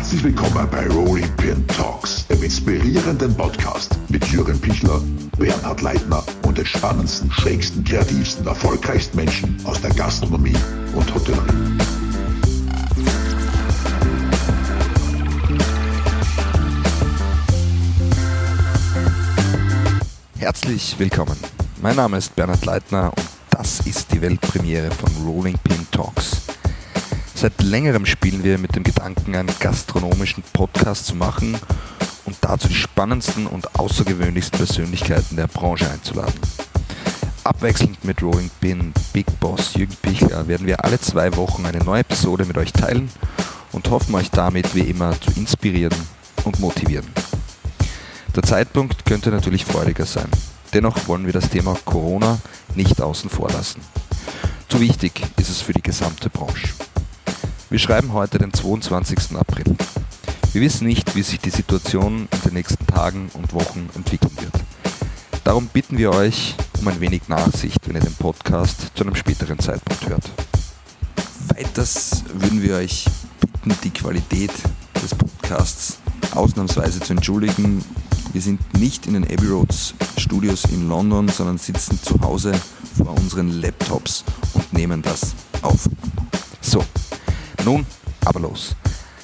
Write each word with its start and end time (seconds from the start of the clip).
Herzlich 0.00 0.24
willkommen 0.24 0.66
bei 0.70 0.88
Rolling 0.88 1.28
Pin 1.36 1.66
Talks, 1.66 2.26
dem 2.26 2.42
inspirierenden 2.42 3.36
Podcast 3.36 3.98
mit 4.08 4.24
Jürgen 4.28 4.58
Pichler, 4.58 4.98
Bernhard 5.36 5.82
Leitner 5.82 6.24
und 6.46 6.56
den 6.56 6.64
spannendsten, 6.64 7.30
schrägsten, 7.30 7.84
kreativsten, 7.84 8.46
erfolgreichsten 8.46 9.18
Menschen 9.18 9.58
aus 9.64 9.78
der 9.82 9.90
Gastronomie 9.90 10.56
und 10.94 11.14
Hotellerie. 11.14 11.52
Herzlich 20.38 20.98
willkommen. 20.98 21.36
Mein 21.82 21.96
Name 21.96 22.16
ist 22.16 22.34
Bernhard 22.34 22.64
Leitner 22.64 23.12
und 23.14 23.26
das 23.50 23.80
ist 23.80 24.10
die 24.14 24.22
Weltpremiere 24.22 24.90
von 24.92 25.10
Rolling 25.26 25.58
Pin 25.62 25.86
Talks. 25.90 26.39
Seit 27.40 27.62
längerem 27.62 28.04
spielen 28.04 28.44
wir 28.44 28.58
mit 28.58 28.76
dem 28.76 28.82
Gedanken, 28.82 29.34
einen 29.34 29.48
gastronomischen 29.60 30.44
Podcast 30.52 31.06
zu 31.06 31.14
machen 31.14 31.56
und 32.26 32.36
dazu 32.42 32.68
die 32.68 32.74
spannendsten 32.74 33.46
und 33.46 33.80
außergewöhnlichsten 33.80 34.58
Persönlichkeiten 34.58 35.36
der 35.36 35.46
Branche 35.46 35.90
einzuladen. 35.90 36.38
Abwechselnd 37.42 38.04
mit 38.04 38.22
Rolling 38.22 38.50
Pin, 38.60 38.92
Big 39.14 39.24
Boss 39.40 39.72
Jürgen 39.72 39.96
Pichler 40.02 40.48
werden 40.48 40.66
wir 40.66 40.84
alle 40.84 41.00
zwei 41.00 41.34
Wochen 41.34 41.64
eine 41.64 41.78
neue 41.78 42.00
Episode 42.00 42.44
mit 42.44 42.58
euch 42.58 42.74
teilen 42.74 43.08
und 43.72 43.88
hoffen 43.88 44.14
euch 44.16 44.30
damit 44.30 44.74
wie 44.74 44.90
immer 44.90 45.18
zu 45.18 45.30
inspirieren 45.30 45.96
und 46.44 46.60
motivieren. 46.60 47.06
Der 48.36 48.42
Zeitpunkt 48.42 49.06
könnte 49.06 49.30
natürlich 49.30 49.64
freudiger 49.64 50.04
sein. 50.04 50.28
Dennoch 50.74 51.08
wollen 51.08 51.24
wir 51.24 51.32
das 51.32 51.48
Thema 51.48 51.74
Corona 51.86 52.38
nicht 52.74 53.00
außen 53.00 53.30
vor 53.30 53.48
lassen. 53.48 53.80
Zu 54.68 54.78
wichtig 54.78 55.22
ist 55.38 55.48
es 55.48 55.62
für 55.62 55.72
die 55.72 55.82
gesamte 55.82 56.28
Branche. 56.28 56.68
Wir 57.70 57.78
schreiben 57.78 58.12
heute 58.14 58.38
den 58.38 58.52
22. 58.52 59.36
April. 59.36 59.76
Wir 60.52 60.60
wissen 60.60 60.88
nicht, 60.88 61.14
wie 61.14 61.22
sich 61.22 61.38
die 61.38 61.50
Situation 61.50 62.28
in 62.32 62.40
den 62.44 62.54
nächsten 62.54 62.84
Tagen 62.84 63.30
und 63.34 63.52
Wochen 63.54 63.88
entwickeln 63.94 64.36
wird. 64.40 64.52
Darum 65.44 65.68
bitten 65.68 65.96
wir 65.96 66.10
euch 66.10 66.56
um 66.80 66.88
ein 66.88 67.00
wenig 67.00 67.28
Nachsicht, 67.28 67.86
wenn 67.86 67.94
ihr 67.94 68.02
den 68.02 68.14
Podcast 68.14 68.90
zu 68.96 69.04
einem 69.04 69.14
späteren 69.14 69.60
Zeitpunkt 69.60 70.08
hört. 70.08 70.28
Weiters 71.46 72.24
würden 72.34 72.60
wir 72.60 72.74
euch 72.74 73.04
bitten, 73.40 73.72
die 73.84 73.90
Qualität 73.90 74.50
des 75.00 75.14
Podcasts 75.14 75.98
ausnahmsweise 76.34 76.98
zu 76.98 77.12
entschuldigen. 77.12 77.84
Wir 78.32 78.42
sind 78.42 78.60
nicht 78.80 79.06
in 79.06 79.12
den 79.12 79.22
Abbey 79.22 79.46
Roads 79.46 79.94
Studios 80.18 80.64
in 80.64 80.88
London, 80.88 81.28
sondern 81.28 81.58
sitzen 81.58 82.02
zu 82.02 82.20
Hause 82.20 82.52
vor 82.96 83.16
unseren 83.16 83.60
Laptops 83.60 84.24
und 84.54 84.72
nehmen 84.72 85.02
das 85.02 85.36
auf. 85.62 85.88
So, 86.60 86.84
nun 87.64 87.86
aber 88.24 88.40
los. 88.40 88.74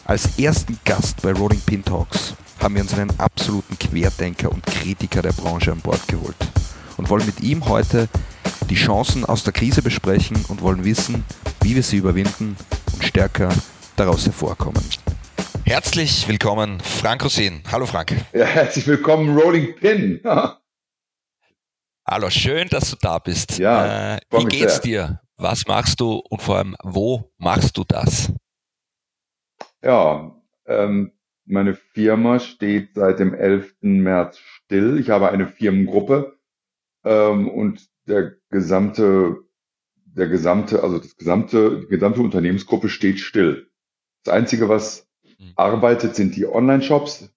Als 0.04 0.38
ersten 0.38 0.78
Gast 0.84 1.22
bei 1.22 1.32
Rolling 1.32 1.60
Pin 1.60 1.84
Talks 1.84 2.34
haben 2.62 2.74
wir 2.74 2.82
uns 2.82 2.94
einen 2.94 3.18
absoluten 3.18 3.78
Querdenker 3.78 4.50
und 4.50 4.64
Kritiker 4.64 5.22
der 5.22 5.32
Branche 5.32 5.72
an 5.72 5.80
Bord 5.80 6.06
geholt 6.08 6.36
und 6.96 7.08
wollen 7.10 7.26
mit 7.26 7.40
ihm 7.40 7.68
heute 7.68 8.08
die 8.70 8.74
Chancen 8.74 9.24
aus 9.24 9.44
der 9.44 9.52
Krise 9.52 9.82
besprechen 9.82 10.44
und 10.48 10.62
wollen 10.62 10.84
wissen, 10.84 11.24
wie 11.62 11.74
wir 11.74 11.82
sie 11.82 11.96
überwinden 11.98 12.56
und 12.92 13.04
stärker 13.04 13.48
daraus 13.96 14.26
hervorkommen. 14.26 14.82
Herzlich 15.64 16.28
willkommen, 16.28 16.80
Frank 16.80 17.24
Rosin. 17.24 17.62
Hallo 17.70 17.86
Frank. 17.86 18.14
Ja, 18.32 18.44
herzlich 18.44 18.86
willkommen, 18.86 19.36
Rolling 19.36 19.74
Pin. 19.76 20.20
Hallo, 22.08 22.30
schön, 22.30 22.68
dass 22.68 22.90
du 22.90 22.96
da 23.00 23.18
bist. 23.18 23.58
Ja, 23.58 24.14
äh, 24.14 24.20
wie 24.30 24.44
geht's 24.44 24.74
sehr. 24.74 24.82
dir? 24.82 25.20
Was 25.38 25.66
machst 25.66 26.00
du 26.00 26.14
und 26.30 26.40
vor 26.40 26.56
allem, 26.56 26.76
wo 26.82 27.30
machst 27.36 27.76
du 27.76 27.84
das? 27.86 28.32
Ja, 29.82 30.34
ähm, 30.64 31.12
meine 31.44 31.74
Firma 31.74 32.38
steht 32.40 32.94
seit 32.94 33.18
dem 33.18 33.34
11. 33.34 33.76
März 33.82 34.38
still. 34.38 34.98
Ich 34.98 35.10
habe 35.10 35.28
eine 35.28 35.46
Firmengruppe 35.46 36.38
ähm, 37.04 37.48
und 37.48 37.86
der 38.06 38.32
gesamte, 38.50 39.44
der 40.06 40.28
gesamte, 40.28 40.82
also 40.82 40.98
das 40.98 41.16
gesamte, 41.16 41.80
die 41.80 41.88
gesamte 41.88 42.20
Unternehmensgruppe 42.20 42.88
steht 42.88 43.20
still. 43.20 43.70
Das 44.24 44.34
Einzige, 44.34 44.68
was 44.70 45.06
mhm. 45.38 45.52
arbeitet, 45.56 46.16
sind 46.16 46.34
die 46.34 46.46
Online-Shops. 46.46 47.30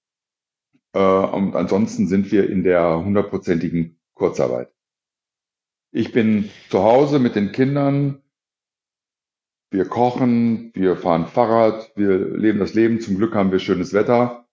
Äh, 0.94 1.00
und 1.00 1.56
ansonsten 1.56 2.08
sind 2.08 2.31
wir 2.31 2.50
in 2.50 2.64
der 2.64 3.04
hundertprozentigen 3.04 4.00
Kurzarbeit. 4.14 4.74
Ich 5.92 6.12
bin 6.12 6.50
zu 6.70 6.84
Hause 6.84 7.20
mit 7.20 7.36
den 7.36 7.52
Kindern. 7.52 8.22
Wir 9.72 9.86
kochen, 9.86 10.72
wir 10.74 10.98
fahren 10.98 11.28
Fahrrad, 11.28 11.92
wir 11.96 12.18
leben 12.18 12.60
das 12.60 12.74
Leben. 12.74 13.02
Zum 13.02 13.18
Glück 13.18 13.36
haben 13.36 13.52
wir 13.52 13.60
schönes 13.60 13.94
Wetter. 13.94 14.48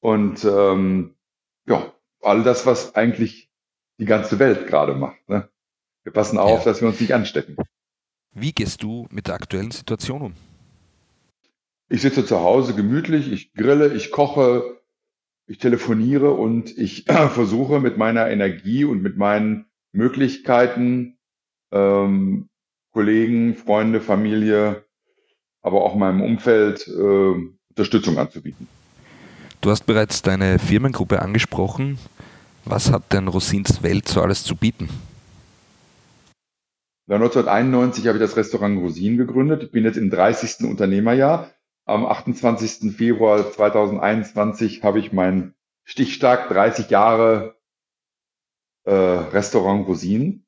Und 0.00 0.44
ähm, 0.44 1.16
ja, 1.66 1.92
all 2.20 2.42
das, 2.42 2.66
was 2.66 2.94
eigentlich 2.94 3.50
die 3.98 4.04
ganze 4.04 4.38
Welt 4.38 4.66
gerade 4.66 4.94
macht. 4.94 5.28
Ne? 5.28 5.48
Wir 6.02 6.12
passen 6.12 6.38
auf, 6.38 6.60
ja. 6.60 6.64
dass 6.64 6.80
wir 6.80 6.88
uns 6.88 7.00
nicht 7.00 7.14
anstecken. 7.14 7.56
Wie 8.32 8.52
gehst 8.52 8.82
du 8.82 9.06
mit 9.10 9.28
der 9.28 9.34
aktuellen 9.34 9.70
Situation 9.70 10.22
um? 10.22 10.34
Ich 11.88 12.02
sitze 12.02 12.26
zu 12.26 12.40
Hause 12.40 12.74
gemütlich, 12.74 13.32
ich 13.32 13.54
grille, 13.54 13.94
ich 13.94 14.10
koche, 14.10 14.80
ich 15.46 15.58
telefoniere 15.58 16.32
und 16.32 16.76
ich 16.76 17.04
versuche 17.06 17.80
mit 17.80 17.96
meiner 17.96 18.28
Energie 18.28 18.84
und 18.84 19.02
mit 19.02 19.16
meinen 19.16 19.66
Möglichkeiten, 19.96 21.18
ähm, 21.72 22.48
Kollegen, 22.92 23.56
Freunde, 23.56 24.00
Familie, 24.00 24.84
aber 25.62 25.82
auch 25.84 25.96
meinem 25.96 26.22
Umfeld 26.22 26.86
äh, 26.86 27.34
Unterstützung 27.70 28.18
anzubieten. 28.18 28.68
Du 29.60 29.70
hast 29.70 29.84
bereits 29.84 30.22
deine 30.22 30.58
Firmengruppe 30.58 31.20
angesprochen. 31.20 31.98
Was 32.64 32.92
hat 32.92 33.12
denn 33.12 33.28
Rosins 33.28 33.82
Welt 33.82 34.08
so 34.08 34.22
alles 34.22 34.44
zu 34.44 34.54
bieten? 34.54 34.88
1991 37.08 38.06
habe 38.06 38.18
ich 38.18 38.22
das 38.22 38.36
Restaurant 38.36 38.80
Rosin 38.80 39.16
gegründet. 39.16 39.62
Ich 39.62 39.70
bin 39.70 39.84
jetzt 39.84 39.96
im 39.96 40.10
30. 40.10 40.68
Unternehmerjahr. 40.68 41.50
Am 41.84 42.04
28. 42.04 42.92
Februar 42.92 43.50
2021 43.52 44.82
habe 44.82 44.98
ich 44.98 45.12
mein 45.12 45.54
stichstark 45.84 46.48
30 46.48 46.90
Jahre 46.90 47.55
äh, 48.86 48.92
Restaurant 48.92 49.86
Rosin. 49.86 50.46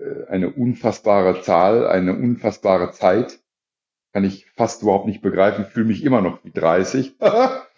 Äh, 0.00 0.26
eine 0.28 0.50
unfassbare 0.50 1.42
Zahl, 1.42 1.86
eine 1.86 2.14
unfassbare 2.14 2.90
Zeit. 2.90 3.38
Kann 4.12 4.24
ich 4.24 4.50
fast 4.56 4.82
überhaupt 4.82 5.06
nicht 5.06 5.22
begreifen. 5.22 5.66
Fühle 5.66 5.86
mich 5.86 6.02
immer 6.02 6.20
noch 6.20 6.44
wie 6.44 6.50
30. 6.50 7.16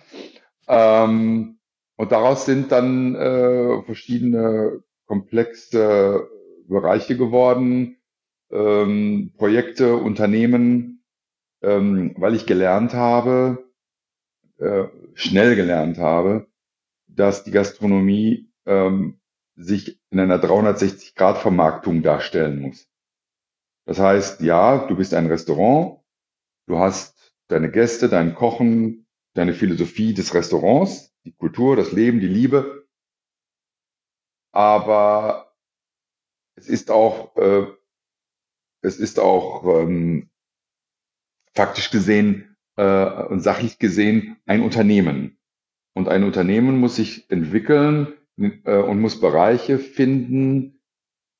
ähm, 0.69 1.59
und 1.97 2.12
daraus 2.12 2.47
sind 2.47 2.73
dann 2.73 3.15
äh, 3.15 3.83
verschiedene 3.83 4.83
komplexe 5.06 6.29
Bereiche 6.67 7.17
geworden, 7.17 7.99
ähm, 8.50 9.33
Projekte, 9.37 9.97
Unternehmen, 9.97 11.05
ähm, 11.62 12.15
weil 12.17 12.34
ich 12.34 12.47
gelernt 12.47 12.95
habe, 12.95 13.71
äh, 14.59 14.84
schnell 15.15 15.56
gelernt 15.56 15.99
habe, 15.99 16.47
dass 17.09 17.45
die 17.45 17.50
Gastronomie 17.50 18.50
ähm, 18.67 19.19
sich 19.60 20.00
in 20.10 20.21
einer 20.21 20.43
360-Grad-Vermarktung 20.43 22.03
darstellen 22.03 22.60
muss. 22.60 22.88
Das 23.87 23.98
heißt, 23.98 24.41
ja, 24.41 24.87
du 24.87 24.97
bist 24.97 25.15
ein 25.15 25.26
Restaurant, 25.26 26.00
du 26.66 26.78
hast 26.78 27.34
deine 27.48 27.70
Gäste, 27.70 28.09
dein 28.09 28.34
Kochen, 28.34 29.06
deine 29.34 29.54
Philosophie 29.54 30.15
des 30.15 30.34
Restaurants, 30.34 31.15
die 31.25 31.32
Kultur, 31.32 31.76
das 31.76 31.93
Leben, 31.93 32.20
die 32.20 32.28
Liebe. 32.28 32.88
Aber 34.53 35.54
es 36.56 36.69
ist 36.69 36.91
auch, 36.91 37.37
äh, 37.37 37.66
es 38.82 38.99
ist 38.99 39.20
auch 39.20 39.65
ähm, 39.65 40.31
faktisch 41.52 41.90
gesehen 41.90 42.56
äh, 42.76 43.25
und 43.25 43.40
sachlich 43.40 43.79
gesehen 43.79 44.38
ein 44.46 44.62
Unternehmen. 44.62 45.38
Und 45.94 46.08
ein 46.08 46.25
Unternehmen 46.25 46.79
muss 46.79 46.96
sich 46.96 47.31
entwickeln 47.31 48.19
und 48.40 49.00
muss 49.00 49.20
Bereiche 49.20 49.78
finden, 49.78 50.81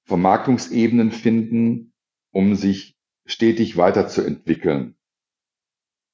Vermarktungsebenen 0.05 1.12
finden, 1.12 1.94
um 2.32 2.55
sich 2.55 2.99
stetig 3.25 3.76
weiterzuentwickeln. 3.76 4.97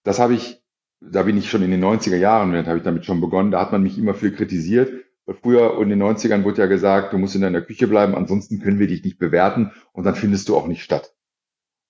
Das 0.05 0.19
habe 0.21 0.35
ich, 0.35 0.63
da 1.01 1.25
bin 1.25 1.37
ich 1.37 1.51
schon 1.51 1.63
in 1.63 1.73
den 1.73 1.85
90er 1.85 2.17
Jahren, 2.17 2.53
da 2.53 2.65
habe 2.65 2.79
ich 2.79 2.85
damit 2.85 3.05
schon 3.05 3.21
begonnen, 3.21 3.51
da 3.51 3.61
hat 3.61 3.73
man 3.73 3.83
mich 3.83 3.99
immer 3.99 4.15
viel 4.15 4.33
kritisiert. 4.33 5.05
Früher 5.43 5.81
in 5.83 5.89
den 5.89 6.01
90ern 6.01 6.45
wurde 6.45 6.63
ja 6.63 6.67
gesagt, 6.67 7.13
du 7.13 7.19
musst 7.19 7.35
in 7.35 7.41
deiner 7.41 7.63
Küche 7.63 7.89
bleiben, 7.89 8.15
ansonsten 8.15 8.61
können 8.61 8.79
wir 8.79 8.87
dich 8.87 9.03
nicht 9.03 9.19
bewerten 9.19 9.73
und 9.93 10.05
dann 10.05 10.15
findest 10.15 10.49
du 10.49 10.57
auch 10.57 10.69
nicht 10.69 10.85
statt. 10.85 11.17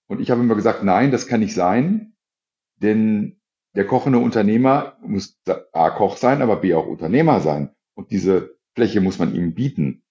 Und 0.06 0.20
ich 0.20 0.30
habe 0.30 0.40
immer 0.40 0.54
gesagt, 0.54 0.82
nein, 0.84 1.10
das 1.10 1.26
kann 1.26 1.40
nicht 1.40 1.54
sein, 1.54 2.14
denn 2.76 3.40
der 3.74 3.86
kochende 3.86 4.18
Unternehmer 4.20 4.96
muss 5.02 5.38
A 5.72 5.90
Koch 5.90 6.16
sein, 6.16 6.40
aber 6.40 6.56
B 6.56 6.72
auch 6.72 6.86
Unternehmer 6.86 7.40
sein. 7.40 7.74
Und 7.94 8.10
diese 8.10 8.55
Fläche 8.76 9.00
muss 9.00 9.18
man 9.18 9.34
ihm 9.34 9.54
bieten. 9.54 10.02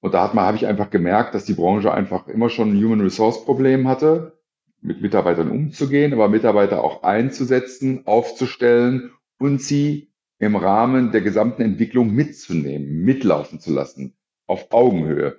Und 0.00 0.14
da 0.14 0.24
hat 0.24 0.34
man, 0.34 0.44
habe 0.44 0.56
ich 0.56 0.66
einfach 0.66 0.90
gemerkt, 0.90 1.34
dass 1.34 1.44
die 1.44 1.54
Branche 1.54 1.94
einfach 1.94 2.28
immer 2.28 2.50
schon 2.50 2.72
ein 2.72 2.84
Human 2.84 3.00
Resource 3.00 3.44
Problem 3.44 3.88
hatte. 3.88 4.38
mit 4.84 5.00
Mitarbeitern 5.00 5.48
umzugehen, 5.50 6.12
aber 6.12 6.28
Mitarbeiter 6.28 6.82
auch 6.82 7.04
einzusetzen, 7.04 8.04
aufzustellen 8.04 9.12
und 9.38 9.62
sie 9.62 10.12
im 10.40 10.56
Rahmen 10.56 11.12
der 11.12 11.20
gesamten 11.20 11.62
Entwicklung 11.62 12.12
mitzunehmen, 12.12 13.04
mitlaufen 13.04 13.60
zu 13.60 13.72
lassen, 13.72 14.16
auf 14.48 14.72
Augenhöhe. 14.72 15.38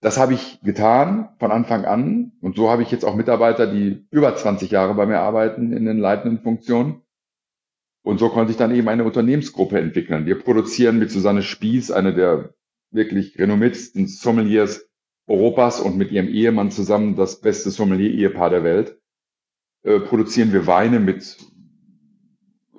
Das 0.00 0.18
habe 0.18 0.34
ich 0.34 0.60
getan 0.62 1.28
von 1.38 1.52
Anfang 1.52 1.84
an 1.84 2.32
und 2.40 2.56
so 2.56 2.70
habe 2.70 2.82
ich 2.82 2.90
jetzt 2.90 3.04
auch 3.04 3.14
Mitarbeiter, 3.14 3.72
die 3.72 4.04
über 4.10 4.34
20 4.34 4.68
Jahre 4.72 4.94
bei 4.94 5.06
mir 5.06 5.20
arbeiten 5.20 5.72
in 5.72 5.84
den 5.84 5.98
leitenden 5.98 6.40
Funktionen. 6.42 7.01
Und 8.02 8.18
so 8.18 8.28
konnte 8.28 8.50
ich 8.50 8.58
dann 8.58 8.74
eben 8.74 8.88
eine 8.88 9.04
Unternehmensgruppe 9.04 9.78
entwickeln. 9.78 10.26
Wir 10.26 10.38
produzieren 10.38 10.98
mit 10.98 11.10
Susanne 11.10 11.42
Spieß, 11.42 11.92
eine 11.92 12.14
der 12.14 12.54
wirklich 12.90 13.38
renommiertesten 13.38 14.06
Sommeliers 14.08 14.88
Europas 15.26 15.80
und 15.80 15.96
mit 15.96 16.10
ihrem 16.10 16.28
Ehemann 16.28 16.70
zusammen 16.70 17.16
das 17.16 17.40
beste 17.40 17.70
Sommelier-Ehepaar 17.70 18.50
der 18.50 18.64
Welt, 18.64 18.98
äh, 19.84 20.00
produzieren 20.00 20.52
wir 20.52 20.66
Weine 20.66 21.00
mit 21.00 21.38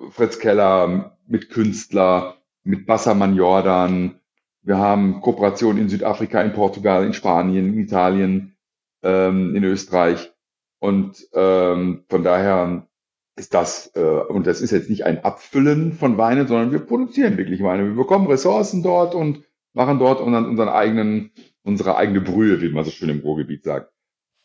Fritz 0.09 0.39
Keller, 0.39 1.17
mit 1.25 1.49
Künstler, 1.49 2.37
mit 2.63 2.85
Bassermann 2.85 3.35
Jordan. 3.35 4.19
Wir 4.61 4.77
haben 4.77 5.21
Kooperationen 5.21 5.81
in 5.81 5.89
Südafrika, 5.89 6.41
in 6.41 6.53
Portugal, 6.53 7.05
in 7.05 7.13
Spanien, 7.13 7.73
in 7.73 7.79
Italien, 7.79 8.55
ähm, 9.03 9.55
in 9.55 9.63
Österreich. 9.63 10.33
Und 10.79 11.27
ähm, 11.33 12.03
von 12.09 12.23
daher 12.23 12.87
ist 13.35 13.53
das, 13.53 13.91
äh, 13.95 13.99
und 13.99 14.47
das 14.47 14.61
ist 14.61 14.71
jetzt 14.71 14.89
nicht 14.89 15.05
ein 15.05 15.23
Abfüllen 15.23 15.93
von 15.93 16.17
Weinen, 16.17 16.47
sondern 16.47 16.71
wir 16.71 16.79
produzieren 16.79 17.37
wirklich 17.37 17.63
Weine. 17.63 17.85
Wir 17.85 17.95
bekommen 17.95 18.27
Ressourcen 18.27 18.83
dort 18.83 19.15
und 19.15 19.43
machen 19.73 19.99
dort 19.99 20.21
unseren, 20.21 20.45
unseren 20.45 20.69
eigenen 20.69 21.31
unsere 21.63 21.97
eigene 21.97 22.21
Brühe, 22.21 22.61
wie 22.61 22.69
man 22.69 22.83
so 22.83 22.91
schön 22.91 23.09
im 23.09 23.19
Ruhrgebiet 23.19 23.63
sagt. 23.63 23.91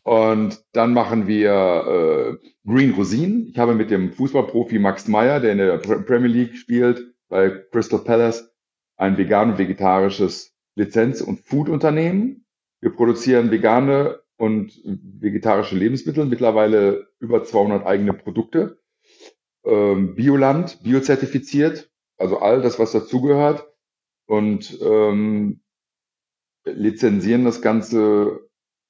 Und 0.03 0.65
dann 0.73 0.95
machen 0.95 1.27
wir 1.27 2.39
äh, 2.41 2.49
Green 2.67 2.93
Rosinen. 2.95 3.49
Ich 3.49 3.59
habe 3.59 3.75
mit 3.75 3.91
dem 3.91 4.13
Fußballprofi 4.13 4.79
Max 4.79 5.07
Meyer, 5.07 5.41
der 5.41 5.53
in 5.53 5.59
der 5.59 5.77
Premier 5.79 6.29
League 6.29 6.57
spielt, 6.57 7.15
bei 7.29 7.51
Crystal 7.51 7.99
Palace, 7.99 8.51
ein 8.97 9.19
vegan 9.19 9.51
und 9.51 9.59
vegetarisches 9.59 10.55
Lizenz- 10.77 11.21
und 11.21 11.41
Food-Unternehmen. 11.41 12.47
Wir 12.81 12.91
produzieren 12.91 13.51
vegane 13.51 14.21
und 14.37 14.81
vegetarische 14.85 15.77
Lebensmittel, 15.77 16.25
mittlerweile 16.25 17.09
über 17.19 17.43
200 17.45 17.85
eigene 17.85 18.15
Produkte. 18.15 18.78
Ähm, 19.69 20.15
Bioland, 20.15 20.83
biozertifiziert, 20.83 21.91
also 22.17 22.39
all 22.39 22.63
das, 22.63 22.79
was 22.79 22.93
dazugehört. 22.93 23.67
Und 24.27 24.79
ähm, 24.83 25.61
lizenzieren 26.65 27.45
das 27.45 27.61
Ganze 27.61 28.49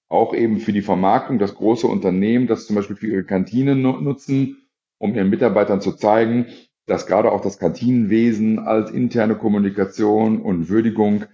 auch 0.09 0.35
eben 0.35 0.61
für 0.61 0.73
die 0.73 0.83
Vermarktung, 0.83 1.39
dass 1.39 1.55
große 1.55 1.87
Unternehmen 1.87 2.47
das 2.47 2.67
zum 2.67 2.77
Beispiel 2.77 2.97
für 2.97 3.09
ihre 3.09 3.25
Kantinen 3.25 3.83
nutzen, 3.83 4.69
um 4.99 5.15
ihren 5.15 5.31
Mitarbeitern 5.31 5.81
zu 5.81 5.93
zeigen, 5.93 6.47
dass 6.87 7.07
gerade 7.07 7.31
auch 7.33 7.41
das 7.41 7.59
Kantinenwesen 7.59 8.61
als 8.61 8.91
interne 8.91 9.37
Kommunikation 9.37 10.41
und 10.41 10.69
Würdigung 10.69 11.25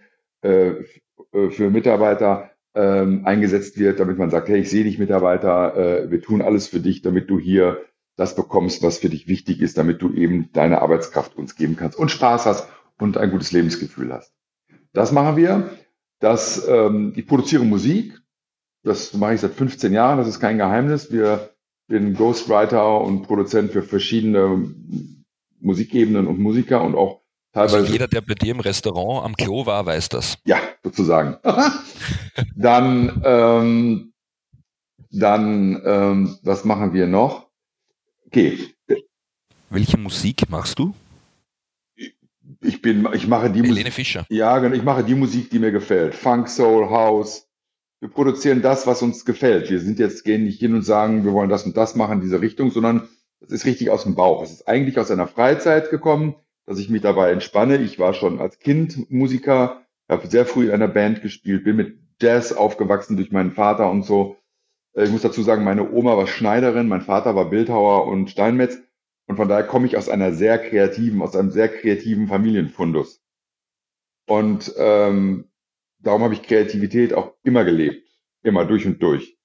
äh, 0.43 0.71
äh 1.33 1.51
für 1.51 1.71
Mitarbeiter 1.71 2.51
ähm, 2.75 3.25
eingesetzt 3.25 3.79
wird, 3.79 4.01
damit 4.01 4.19
man 4.19 4.31
sagt, 4.31 4.49
hey, 4.49 4.61
ich 4.61 4.71
sehe 4.71 4.85
dich 4.85 4.99
Mitarbeiter, 4.99 5.77
äh, 5.77 6.11
wir 6.11 6.21
tun 6.21 6.43
alles 6.43 6.67
für 6.67 6.81
dich, 6.81 7.03
damit 7.03 7.31
du 7.31 7.39
hier 7.39 7.85
das 8.17 8.37
bekommst, 8.37 8.83
was 8.83 8.99
für 8.99 9.09
dich 9.09 9.27
wichtig 9.29 9.61
ist, 9.61 9.77
damit 9.79 10.03
du 10.03 10.13
eben 10.13 10.51
deine 10.53 10.83
Arbeitskraft 10.83 11.37
uns 11.37 11.57
geben 11.57 11.77
kannst 11.77 11.99
und 11.99 12.11
Spaß 12.11 12.47
hast 12.47 12.69
und 12.99 13.17
ein 13.17 13.31
gutes 13.31 13.53
Lebensgefühl 13.53 14.13
hast. 14.13 14.33
Das 14.93 15.11
machen 15.11 15.37
wir 15.37 15.71
dass 16.25 16.67
ähm, 16.67 17.13
ich 17.17 17.27
produziere 17.27 17.65
Musik. 17.65 18.19
Das 18.83 19.13
mache 19.13 19.35
ich 19.35 19.41
seit 19.41 19.53
15 19.53 19.93
Jahren, 19.93 20.19
das 20.19 20.27
ist 20.27 20.41
kein 20.41 20.59
Geheimnis. 20.59 21.13
Wir 21.13 21.51
bin 21.87 22.15
Ghostwriter 22.15 23.01
und 23.01 23.23
Produzent 23.23 23.73
für 23.73 23.83
verschiedene 23.83 24.75
Musikebenen 25.61 26.27
und 26.27 26.39
Musiker 26.39 26.83
und 26.83 26.95
auch 26.95 27.21
teilweise. 27.53 27.77
Also 27.77 27.93
jeder, 27.93 28.09
der 28.09 28.23
bei 28.23 28.35
dir 28.35 28.53
im 28.53 28.61
Restaurant 28.61 29.25
am 29.25 29.37
Klo 29.37 29.67
war, 29.67 29.85
weiß 29.85 30.09
das. 30.09 30.39
Ja, 30.47 30.59
sozusagen. 30.83 31.37
dann, 32.57 33.23
ähm, 33.25 34.13
dann, 35.11 35.83
ähm, 35.85 36.39
was 36.43 36.65
machen 36.65 36.95
wir 36.95 37.07
noch? 37.07 37.44
Okay. 38.35 38.59
Welche 39.71 39.97
Musik 39.97 40.51
machst 40.51 40.81
du? 40.81 40.93
ich 42.61 42.83
bin, 42.83 43.07
ich 43.13 43.29
mache 43.29 43.49
die 43.49 43.61
Helene 43.61 43.75
Musik. 43.75 43.93
Fischer. 43.93 44.27
Ja, 44.29 44.59
genau, 44.59 44.75
ich 44.75 44.83
mache 44.83 45.05
die 45.05 45.15
Musik, 45.15 45.51
die 45.51 45.61
mir 45.61 45.71
gefällt. 45.71 46.17
Funk, 46.17 46.49
Soul, 46.49 46.91
House. 46.91 47.47
Wir 48.01 48.09
produzieren 48.09 48.61
das, 48.61 48.89
was 48.89 49.03
uns 49.03 49.25
gefällt. 49.25 49.71
Wir 49.71 49.79
sind 49.79 50.01
jetzt, 50.01 50.25
gehen 50.25 50.43
nicht 50.43 50.59
hin 50.59 50.75
und 50.75 50.83
sagen, 50.83 51.25
wir 51.25 51.33
wollen 51.33 51.49
das 51.49 51.65
und 51.65 51.77
das 51.77 51.95
machen 51.95 52.15
in 52.15 52.21
diese 52.23 52.41
Richtung, 52.41 52.73
sondern 52.73 53.09
es 53.39 53.53
ist 53.53 53.67
richtig 53.67 53.91
aus 53.91 54.03
dem 54.03 54.17
Bauch. 54.17 54.43
Es 54.43 54.51
ist 54.51 54.67
eigentlich 54.67 54.99
aus 54.99 55.13
einer 55.13 55.29
Freizeit 55.29 55.91
gekommen, 55.91 56.35
dass 56.67 56.81
ich 56.81 56.91
mich 56.91 57.03
dabei 57.03 57.31
entspanne. 57.31 57.77
Ich 57.77 58.01
war 58.01 58.15
schon 58.15 58.41
als 58.41 58.59
Kind 58.59 59.13
Musiker, 59.13 59.83
habe 60.09 60.27
sehr 60.27 60.45
früh 60.45 60.65
in 60.65 60.73
einer 60.73 60.89
Band 60.89 61.23
gespielt, 61.23 61.63
bin 61.63 61.77
mit 61.77 62.01
Jazz 62.21 62.53
aufgewachsen 62.53 63.17
durch 63.17 63.31
meinen 63.31 63.53
Vater 63.53 63.89
und 63.89 64.03
so. 64.03 64.39
Äh, 64.95 65.05
ich 65.05 65.11
muss 65.11 65.23
dazu 65.23 65.43
sagen, 65.43 65.65
meine 65.65 65.91
Oma 65.91 66.17
war 66.17 66.27
Schneiderin, 66.27 66.89
mein 66.89 67.03
Vater 67.03 67.35
war 67.35 67.51
Bildhauer 67.51 68.07
und 68.07 68.31
Steinmetz. 68.31 68.79
Und 69.27 69.37
von 69.37 69.49
daher 69.49 69.67
komme 69.67 69.87
ich 69.87 69.97
aus 69.97 70.09
einer 70.09 70.33
sehr 70.33 70.59
kreativen, 70.59 71.23
aus 71.23 71.35
einem 71.35 71.51
sehr 71.51 71.69
kreativen 71.69 72.29
Familienfundus. 72.29 73.23
Und 74.27 74.73
ähm, 74.77 75.51
darum 75.99 76.23
habe 76.23 76.35
ich 76.35 76.43
Kreativität 76.43 77.15
auch 77.15 77.35
immer 77.43 77.65
gelebt, 77.65 78.07
immer 78.43 78.65
durch 78.65 78.87
und 78.87 79.03
durch. 79.03 79.39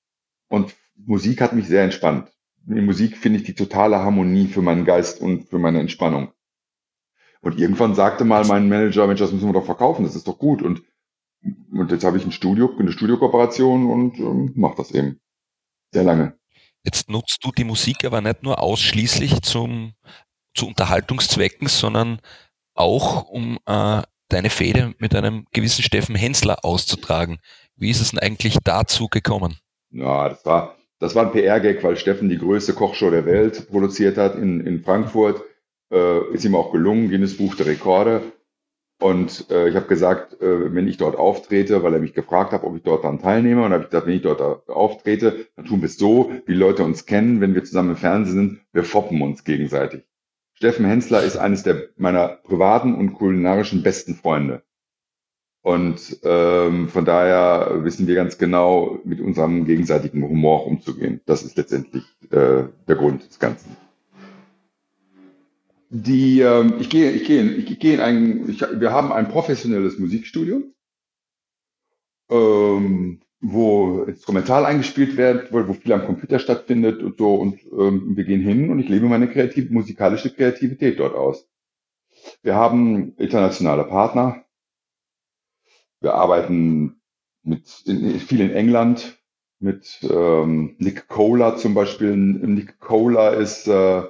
Und 0.50 0.75
Musik 0.96 1.42
hat 1.42 1.54
mich 1.54 1.68
sehr 1.68 1.84
entspannt. 1.84 2.31
In 2.68 2.86
Musik 2.86 3.18
finde 3.18 3.40
ich 3.40 3.46
die 3.46 3.56
totale 3.56 4.00
Harmonie 4.00 4.48
für 4.48 4.62
meinen 4.62 4.86
Geist 4.86 5.22
und 5.22 5.50
für 5.50 5.60
meine 5.60 5.80
Entspannung. 5.80 6.34
Und 7.42 7.57
irgendwann 7.57 7.96
sagte 7.96 8.25
mal 8.25 8.46
mein 8.46 8.68
Manager, 8.68 9.07
Mensch, 9.07 9.22
das 9.22 9.31
müssen 9.31 9.48
wir 9.48 9.54
doch 9.54 9.66
verkaufen, 9.66 10.04
das 10.04 10.16
ist 10.16 10.28
doch 10.28 10.38
gut. 10.38 10.62
Und, 10.62 10.84
und 11.72 11.92
jetzt 11.92 12.04
habe 12.04 12.18
ich 12.18 12.25
ein 12.25 12.34
Studio, 12.34 12.69
eine 12.78 12.92
Studiokooperation 12.92 13.90
und 13.90 14.19
ähm, 14.19 14.51
mache 14.56 14.75
das 14.75 14.92
eben. 14.92 15.22
Sehr 15.91 16.03
lange. 16.03 16.38
Jetzt 16.83 17.09
nutzt 17.09 17.44
du 17.44 17.51
die 17.51 17.63
Musik 17.63 18.06
aber 18.06 18.21
nicht 18.21 18.44
nur 18.44 18.62
ausschließlich 18.62 19.41
zum, 19.41 19.94
zu 20.53 20.68
Unterhaltungszwecken, 20.68 21.68
sondern 21.68 22.19
auch 22.74 23.25
um 23.25 23.59
äh, 23.65 24.01
deine 24.30 24.50
Fehde 24.50 24.94
mit 25.00 25.15
einem 25.15 25.45
gewissen 25.51 25.83
Steffen 25.83 26.15
Hensler 26.15 26.63
auszutragen. 26.63 27.39
Wie 27.75 27.89
ist 27.89 28.01
es 28.01 28.12
denn 28.12 28.19
eigentlich 28.19 28.57
dazu 28.63 29.07
gekommen? 29.07 29.57
Ja, 29.91 30.30
das 30.30 30.45
war, 30.45 30.75
das 31.00 31.15
war 31.15 31.25
ein 31.25 31.31
PR-Gag, 31.31 31.83
weil 31.83 31.97
Steffen 31.97 32.30
die 32.30 32.38
größte 32.38 32.74
Kochshow 32.74 33.09
der 33.09 33.25
Welt 33.25 33.69
produziert 33.69 34.17
hat 34.17 34.36
in, 34.36 34.65
in 34.65 34.84
Frankfurt. 34.84 35.41
Äh, 35.91 36.34
ist 36.34 36.46
ihm 36.46 36.55
auch 36.55 36.72
gelungen, 36.72 37.10
Guinness 37.10 37.36
Buch 37.36 37.55
der 37.55 37.65
Rekorde. 37.65 38.31
Und 39.00 39.50
äh, 39.50 39.70
ich 39.70 39.75
habe 39.75 39.88
gesagt, 39.88 40.41
äh, 40.41 40.74
wenn 40.74 40.88
ich 40.88 40.98
dort 40.98 41.15
auftrete, 41.15 41.84
weil 41.84 41.94
er 41.94 42.01
mich 42.01 42.13
gefragt 42.13 42.51
hat, 42.51 42.63
ob 42.63 42.75
ich 42.75 42.84
dort 42.84 43.06
dann 43.06 43.20
teilnehme, 43.20 43.63
und 43.63 43.72
habe 43.72 43.84
ich 43.84 43.89
gesagt, 43.89 44.08
wenn 44.08 44.15
ich 44.15 44.22
dort 44.22 44.70
auftrete, 44.70 45.48
dann 45.56 45.65
tun 45.65 45.82
wir 45.82 45.86
es 45.86 45.98
so, 45.98 46.32
wie 46.46 46.53
Leute 46.53 46.84
uns 46.84 47.06
kennen, 47.06 47.39
wenn 47.39 47.56
wir 47.56 47.63
zusammen 47.63 47.91
im 47.91 47.96
Fernsehen 47.96 48.36
sind, 48.36 48.62
wir 48.74 48.84
foppen 48.84 49.22
uns 49.22 49.46
gegenseitig. 49.46 50.03
Steffen 50.53 50.86
Hensler 50.86 51.24
ist 51.24 51.38
eines 51.38 51.63
der 51.63 51.88
meiner 51.96 52.27
privaten 52.27 52.94
und 52.94 53.13
kulinarischen 53.13 53.82
besten 53.84 54.15
Freunde. 54.15 54.63
Und 55.62 56.20
ähm, 56.24 56.89
von 56.89 57.06
daher 57.06 57.86
wissen 57.86 58.08
wir 58.08 58.15
ganz 58.15 58.38
genau, 58.38 59.00
mit 59.06 59.22
unserem 59.22 59.65
gegenseitigen 59.65 60.22
Humor 60.24 60.68
umzugehen. 60.68 61.22
Das 61.25 61.44
ist 61.44 61.56
letztendlich 61.56 62.03
äh, 62.32 62.63
der 62.88 62.96
Grund 62.96 63.29
des 63.29 63.39
Ganzen. 63.39 63.77
Die, 65.91 66.41
ähm, 66.41 66.75
ich 66.79 66.89
gehe, 66.89 67.12
ich 67.12 67.25
gehe, 67.25 67.43
ich 67.43 67.79
gehe 67.79 67.96
in 67.96 68.00
ein, 68.00 68.50
ich, 68.50 68.62
wir 68.62 68.91
haben 68.91 69.12
ein 69.12 69.27
professionelles 69.27 69.98
Musikstudio, 69.98 70.62
ähm, 72.29 73.22
wo 73.41 74.03
Instrumental 74.03 74.65
eingespielt 74.65 75.17
wird, 75.17 75.51
wo, 75.51 75.67
wo 75.67 75.74
viel 75.74 75.93
am 75.93 76.05
Computer 76.05 76.38
stattfindet 76.38 77.01
und 77.01 77.17
so. 77.17 77.34
Und 77.36 77.60
ähm, 77.72 78.15
wir 78.15 78.24
gehen 78.24 78.41
hin 78.41 78.69
und 78.69 78.79
ich 78.79 78.88
lebe 78.88 79.08
meine 79.08 79.29
kreative, 79.29 79.74
musikalische 79.74 80.31
Kreativität 80.31 81.00
dort 81.00 81.15
aus. 81.15 81.48
Wir 82.43 82.53
haben 82.53 83.15
internationale 83.17 83.86
Partner. 83.86 84.46
Wir 86.01 86.13
arbeiten 86.13 87.01
mit 87.41 87.81
in, 87.86 88.19
viel 88.19 88.41
in 88.41 88.51
England 88.51 89.17
mit 89.60 90.00
ähm, 90.03 90.75
Nick 90.77 91.08
Cola 91.08 91.58
zum 91.58 91.74
Beispiel. 91.74 92.15
Nick 92.15 92.79
Cola 92.79 93.29
ist 93.31 93.67
äh, 93.67 94.03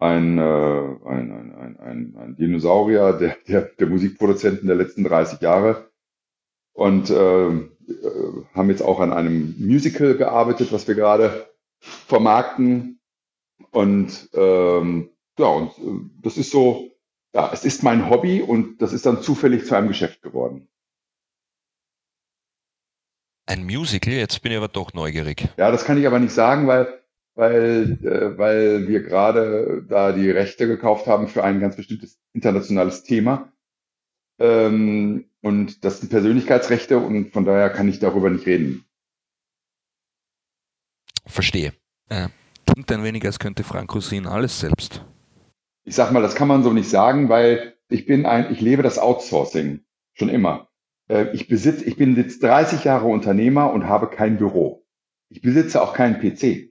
ein, 0.00 0.38
äh, 0.38 0.42
ein, 0.42 1.30
ein, 1.30 1.54
ein, 1.54 1.76
ein, 1.78 2.16
ein 2.16 2.36
Dinosaurier 2.36 3.12
der, 3.12 3.36
der, 3.46 3.62
der 3.62 3.86
Musikproduzenten 3.86 4.66
der 4.66 4.76
letzten 4.76 5.04
30 5.04 5.40
Jahre 5.40 5.90
und 6.72 7.10
äh, 7.10 7.48
äh, 7.48 8.44
haben 8.54 8.70
jetzt 8.70 8.82
auch 8.82 9.00
an 9.00 9.12
einem 9.12 9.54
Musical 9.58 10.16
gearbeitet, 10.16 10.72
was 10.72 10.88
wir 10.88 10.94
gerade 10.94 11.50
vermarkten. 11.80 13.00
Und 13.70 14.30
ähm, 14.32 15.10
ja, 15.38 15.46
und 15.46 15.70
äh, 15.78 16.10
das 16.22 16.38
ist 16.38 16.50
so, 16.50 16.90
ja, 17.34 17.50
es 17.52 17.64
ist 17.66 17.82
mein 17.82 18.08
Hobby 18.08 18.40
und 18.40 18.80
das 18.80 18.94
ist 18.94 19.04
dann 19.04 19.22
zufällig 19.22 19.66
zu 19.66 19.74
einem 19.74 19.88
Geschäft 19.88 20.22
geworden. 20.22 20.68
Ein 23.46 23.64
Musical, 23.64 24.14
jetzt 24.14 24.40
bin 24.42 24.52
ich 24.52 24.58
aber 24.58 24.68
doch 24.68 24.94
neugierig. 24.94 25.48
Ja, 25.58 25.70
das 25.70 25.84
kann 25.84 25.98
ich 25.98 26.06
aber 26.06 26.20
nicht 26.20 26.32
sagen, 26.32 26.66
weil 26.68 26.99
weil, 27.40 27.98
äh, 28.04 28.36
weil 28.36 28.86
wir 28.86 29.02
gerade 29.02 29.82
da 29.88 30.12
die 30.12 30.30
Rechte 30.30 30.68
gekauft 30.68 31.06
haben 31.06 31.26
für 31.26 31.42
ein 31.42 31.58
ganz 31.58 31.74
bestimmtes 31.74 32.20
internationales 32.34 33.02
Thema. 33.02 33.50
Ähm, 34.38 35.24
und 35.40 35.82
das 35.84 36.00
sind 36.00 36.10
Persönlichkeitsrechte 36.10 36.98
und 36.98 37.32
von 37.32 37.46
daher 37.46 37.70
kann 37.70 37.88
ich 37.88 37.98
darüber 37.98 38.28
nicht 38.28 38.44
reden. 38.44 38.84
Verstehe. 41.26 41.72
Äh, 42.10 42.28
klingt 42.66 42.92
ein 42.92 43.04
wenig, 43.04 43.24
als 43.24 43.38
könnte 43.38 43.64
Frank 43.64 43.94
Rosin 43.94 44.26
alles 44.26 44.60
selbst. 44.60 45.02
Ich 45.84 45.94
sag 45.94 46.12
mal, 46.12 46.20
das 46.20 46.34
kann 46.34 46.48
man 46.48 46.62
so 46.62 46.74
nicht 46.74 46.90
sagen, 46.90 47.30
weil 47.30 47.74
ich 47.88 48.04
bin 48.04 48.26
ein, 48.26 48.52
ich 48.52 48.60
lebe 48.60 48.82
das 48.82 48.98
Outsourcing 48.98 49.80
schon 50.12 50.28
immer. 50.28 50.68
Äh, 51.08 51.34
ich 51.34 51.48
besitze, 51.48 51.86
ich 51.86 51.96
bin 51.96 52.16
jetzt 52.16 52.42
30 52.42 52.84
Jahre 52.84 53.06
Unternehmer 53.06 53.72
und 53.72 53.86
habe 53.86 54.10
kein 54.10 54.36
Büro. 54.36 54.84
Ich 55.30 55.40
besitze 55.40 55.80
auch 55.80 55.94
keinen 55.94 56.20
PC, 56.20 56.69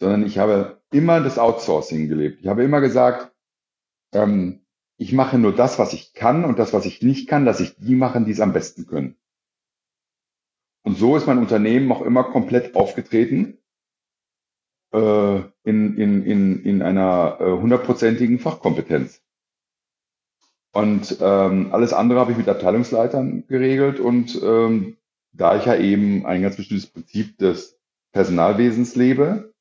sondern 0.00 0.24
ich 0.26 0.38
habe 0.38 0.80
immer 0.90 1.20
das 1.20 1.38
Outsourcing 1.38 2.08
gelebt. 2.08 2.40
Ich 2.40 2.48
habe 2.48 2.64
immer 2.64 2.80
gesagt, 2.80 3.32
ähm, 4.12 4.62
ich 4.96 5.12
mache 5.12 5.38
nur 5.38 5.54
das, 5.54 5.78
was 5.78 5.92
ich 5.92 6.14
kann 6.14 6.44
und 6.44 6.58
das, 6.58 6.72
was 6.72 6.86
ich 6.86 7.02
nicht 7.02 7.28
kann, 7.28 7.44
dass 7.44 7.60
ich 7.60 7.76
die 7.76 7.94
machen, 7.94 8.24
die 8.24 8.32
es 8.32 8.40
am 8.40 8.52
besten 8.52 8.86
können. 8.86 9.16
Und 10.82 10.98
so 10.98 11.16
ist 11.16 11.26
mein 11.26 11.38
Unternehmen 11.38 11.92
auch 11.92 12.02
immer 12.02 12.24
komplett 12.24 12.74
aufgetreten 12.74 13.58
äh, 14.92 15.36
in, 15.62 15.96
in, 15.96 16.24
in, 16.24 16.64
in 16.64 16.82
einer 16.82 17.38
äh, 17.38 17.44
hundertprozentigen 17.44 18.38
Fachkompetenz. 18.38 19.22
Und 20.72 21.18
ähm, 21.20 21.72
alles 21.72 21.92
andere 21.92 22.20
habe 22.20 22.32
ich 22.32 22.38
mit 22.38 22.48
Abteilungsleitern 22.48 23.46
geregelt 23.48 24.00
und 24.00 24.40
ähm, 24.42 24.96
da 25.32 25.56
ich 25.56 25.66
ja 25.66 25.76
eben 25.76 26.26
ein 26.26 26.42
ganz 26.42 26.56
bestimmtes 26.56 26.86
Prinzip 26.86 27.38
des 27.38 27.78
Personalwesens 28.12 28.96
lebe, 28.96 29.52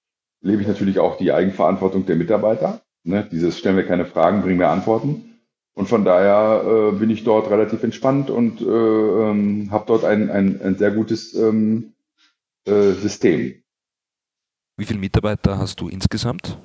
lebe 0.41 0.61
ich 0.61 0.67
natürlich 0.67 0.99
auch 0.99 1.17
die 1.17 1.31
Eigenverantwortung 1.31 2.05
der 2.05 2.15
Mitarbeiter. 2.15 2.81
Ne? 3.03 3.27
Dieses 3.31 3.57
stellen 3.57 3.77
wir 3.77 3.85
keine 3.85 4.05
Fragen, 4.05 4.41
bringen 4.41 4.59
wir 4.59 4.69
Antworten. 4.69 5.25
Und 5.73 5.87
von 5.87 6.03
daher 6.03 6.63
äh, 6.65 6.91
bin 6.97 7.09
ich 7.09 7.23
dort 7.23 7.49
relativ 7.49 7.83
entspannt 7.83 8.29
und 8.29 8.61
äh, 8.61 8.65
ähm, 8.65 9.69
habe 9.71 9.85
dort 9.87 10.03
ein, 10.03 10.29
ein, 10.29 10.61
ein 10.61 10.77
sehr 10.77 10.91
gutes 10.91 11.33
ähm, 11.35 11.93
äh, 12.65 12.91
System. 12.91 13.63
Wie 14.77 14.85
viele 14.85 14.99
Mitarbeiter 14.99 15.57
hast 15.57 15.79
du 15.79 15.87
insgesamt? 15.87 16.57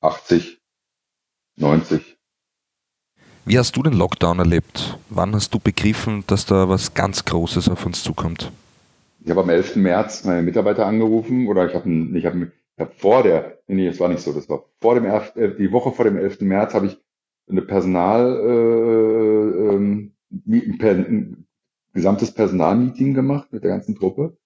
80, 0.00 0.60
90. 1.56 2.16
Wie 3.46 3.58
hast 3.58 3.76
du 3.76 3.82
den 3.82 3.92
Lockdown 3.92 4.38
erlebt? 4.38 4.98
Wann 5.08 5.34
hast 5.34 5.52
du 5.52 5.58
begriffen, 5.58 6.24
dass 6.26 6.46
da 6.46 6.68
was 6.68 6.94
ganz 6.94 7.24
Großes 7.24 7.68
auf 7.68 7.84
uns 7.86 8.02
zukommt? 8.02 8.50
Ich 9.24 9.30
habe 9.30 9.40
am 9.40 9.48
11. 9.48 9.76
März 9.76 10.24
meine 10.24 10.42
Mitarbeiter 10.42 10.84
angerufen 10.84 11.48
oder 11.48 11.66
ich 11.66 11.74
habe 11.74 11.88
ich 11.90 12.26
hab, 12.26 12.34
ich 12.34 12.50
hab 12.78 12.94
vor 13.00 13.22
der, 13.22 13.58
nee, 13.66 13.86
das 13.86 13.98
war 13.98 14.10
nicht 14.10 14.20
so, 14.20 14.34
das 14.34 14.50
war 14.50 14.66
vor 14.82 14.94
dem, 14.94 15.06
äh, 15.06 15.56
die 15.56 15.72
Woche 15.72 15.92
vor 15.92 16.04
dem 16.04 16.18
11. 16.18 16.42
März 16.42 16.74
habe 16.74 16.86
ich 16.86 17.02
eine 17.48 17.62
Personal, 17.62 18.36
äh, 18.36 19.74
ähm, 19.74 20.14
ein 20.46 21.46
gesamtes 21.94 22.32
Personalmeeting 22.32 23.14
gemacht 23.14 23.50
mit 23.50 23.64
der 23.64 23.70
ganzen 23.70 23.96
Truppe. 23.96 24.36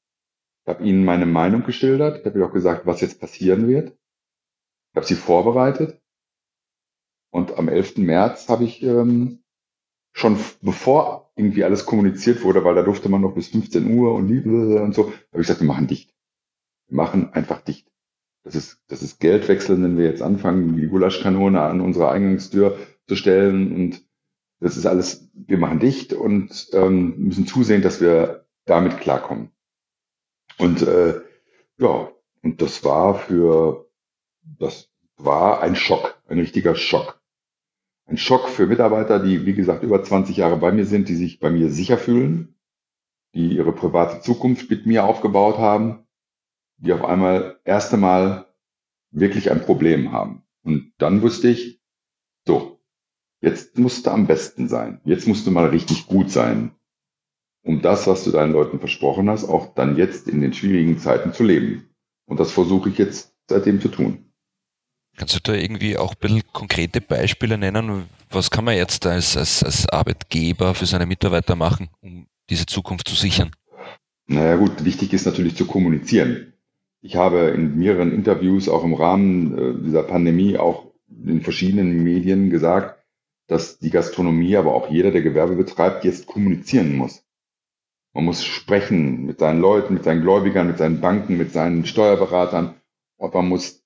Ich 0.64 0.72
habe 0.72 0.84
ihnen 0.84 1.04
meine 1.04 1.26
Meinung 1.26 1.64
geschildert. 1.64 2.20
Ich 2.20 2.26
habe 2.26 2.38
ihnen 2.38 2.48
auch 2.48 2.52
gesagt, 2.52 2.86
was 2.86 3.00
jetzt 3.00 3.20
passieren 3.20 3.66
wird. 3.66 3.98
Ich 4.92 4.96
habe 4.96 5.06
sie 5.06 5.16
vorbereitet. 5.16 6.00
Und 7.30 7.58
am 7.58 7.68
11. 7.68 7.96
März 7.96 8.48
habe 8.48 8.62
ich 8.62 8.80
ähm, 8.84 9.42
schon 10.12 10.38
bevor 10.62 11.30
irgendwie 11.36 11.64
alles 11.64 11.86
kommuniziert 11.86 12.42
wurde, 12.42 12.64
weil 12.64 12.74
da 12.74 12.82
durfte 12.82 13.08
man 13.08 13.20
noch 13.20 13.34
bis 13.34 13.48
15 13.48 13.96
Uhr 13.96 14.14
und 14.14 14.28
Liebe 14.28 14.82
und 14.82 14.94
so, 14.94 15.06
habe 15.06 15.14
ich 15.32 15.38
gesagt, 15.38 15.60
wir 15.60 15.66
machen 15.66 15.86
dicht. 15.86 16.14
Wir 16.88 16.96
machen 16.96 17.32
einfach 17.32 17.60
dicht. 17.60 17.88
Das 18.42 18.54
ist, 18.54 18.80
das 18.88 19.02
ist 19.02 19.20
Geld 19.20 19.46
wechseln, 19.48 19.82
wenn 19.82 19.98
wir 19.98 20.06
jetzt 20.06 20.22
anfangen, 20.22 20.76
die 20.76 20.86
Gulaschkanone 20.86 21.60
an 21.60 21.80
unsere 21.80 22.10
Eingangstür 22.10 22.78
zu 23.06 23.14
stellen 23.14 23.74
und 23.74 24.04
das 24.60 24.76
ist 24.76 24.86
alles, 24.86 25.28
wir 25.34 25.58
machen 25.58 25.78
dicht 25.78 26.12
und 26.12 26.68
ähm, 26.72 27.14
müssen 27.18 27.46
zusehen, 27.46 27.82
dass 27.82 28.00
wir 28.00 28.46
damit 28.64 28.98
klarkommen. 28.98 29.52
Und 30.58 30.82
äh, 30.82 31.20
ja, 31.78 32.10
und 32.42 32.60
das 32.60 32.84
war 32.84 33.14
für, 33.14 33.88
das 34.42 34.90
war 35.16 35.60
ein 35.62 35.76
Schock, 35.76 36.20
ein 36.26 36.40
richtiger 36.40 36.74
Schock 36.74 37.20
ein 38.08 38.16
Schock 38.16 38.48
für 38.48 38.66
Mitarbeiter, 38.66 39.20
die, 39.20 39.44
wie 39.44 39.54
gesagt, 39.54 39.82
über 39.82 40.02
20 40.02 40.36
Jahre 40.36 40.56
bei 40.56 40.72
mir 40.72 40.86
sind, 40.86 41.08
die 41.08 41.14
sich 41.14 41.40
bei 41.40 41.50
mir 41.50 41.70
sicher 41.70 41.98
fühlen, 41.98 42.56
die 43.34 43.54
ihre 43.54 43.72
private 43.72 44.20
Zukunft 44.22 44.70
mit 44.70 44.86
mir 44.86 45.04
aufgebaut 45.04 45.58
haben, 45.58 46.06
die 46.78 46.92
auf 46.92 47.04
einmal 47.04 47.60
erste 47.64 47.98
Mal 47.98 48.46
wirklich 49.10 49.50
ein 49.50 49.60
Problem 49.60 50.10
haben. 50.12 50.42
Und 50.62 50.92
dann 50.98 51.20
wusste 51.20 51.48
ich, 51.48 51.82
so, 52.46 52.80
jetzt 53.42 53.78
musst 53.78 54.06
du 54.06 54.10
am 54.10 54.26
besten 54.26 54.68
sein. 54.68 55.00
Jetzt 55.04 55.28
musst 55.28 55.46
du 55.46 55.50
mal 55.50 55.66
richtig 55.66 56.06
gut 56.06 56.30
sein, 56.30 56.74
um 57.62 57.82
das, 57.82 58.06
was 58.06 58.24
du 58.24 58.30
deinen 58.30 58.52
Leuten 58.52 58.78
versprochen 58.78 59.28
hast, 59.28 59.44
auch 59.44 59.74
dann 59.74 59.96
jetzt 59.96 60.28
in 60.28 60.40
den 60.40 60.54
schwierigen 60.54 60.98
Zeiten 60.98 61.34
zu 61.34 61.44
leben. 61.44 61.90
Und 62.24 62.40
das 62.40 62.52
versuche 62.52 62.88
ich 62.88 62.96
jetzt 62.96 63.34
seitdem 63.48 63.82
zu 63.82 63.88
tun. 63.88 64.27
Kannst 65.18 65.34
du 65.34 65.40
da 65.42 65.52
irgendwie 65.52 65.98
auch 65.98 66.12
ein 66.12 66.18
bisschen 66.20 66.42
konkrete 66.52 67.00
Beispiele 67.00 67.58
nennen? 67.58 68.04
Was 68.30 68.50
kann 68.50 68.64
man 68.64 68.76
jetzt 68.76 69.04
als, 69.04 69.36
als, 69.36 69.64
als 69.64 69.88
Arbeitgeber 69.88 70.74
für 70.74 70.86
seine 70.86 71.06
Mitarbeiter 71.06 71.56
machen, 71.56 71.88
um 72.00 72.26
diese 72.48 72.66
Zukunft 72.66 73.08
zu 73.08 73.16
sichern? 73.16 73.50
Naja 74.28 74.56
gut, 74.56 74.84
wichtig 74.84 75.12
ist 75.12 75.26
natürlich 75.26 75.56
zu 75.56 75.66
kommunizieren. 75.66 76.52
Ich 77.00 77.16
habe 77.16 77.48
in 77.48 77.76
mehreren 77.78 78.12
Interviews 78.12 78.68
auch 78.68 78.84
im 78.84 78.94
Rahmen 78.94 79.58
äh, 79.58 79.84
dieser 79.84 80.04
Pandemie 80.04 80.56
auch 80.56 80.84
in 81.08 81.40
verschiedenen 81.40 82.04
Medien 82.04 82.50
gesagt, 82.50 83.04
dass 83.48 83.78
die 83.78 83.90
Gastronomie, 83.90 84.56
aber 84.56 84.74
auch 84.74 84.90
jeder, 84.90 85.10
der 85.10 85.22
Gewerbe 85.22 85.56
betreibt, 85.56 86.04
jetzt 86.04 86.26
kommunizieren 86.26 86.96
muss. 86.96 87.24
Man 88.12 88.24
muss 88.24 88.44
sprechen 88.44 89.26
mit 89.26 89.40
seinen 89.40 89.60
Leuten, 89.60 89.94
mit 89.94 90.04
seinen 90.04 90.22
Gläubigern, 90.22 90.66
mit 90.68 90.78
seinen 90.78 91.00
Banken, 91.00 91.38
mit 91.38 91.52
seinen 91.52 91.86
Steuerberatern 91.86 92.74
und 93.16 93.34
man 93.34 93.48
muss 93.48 93.82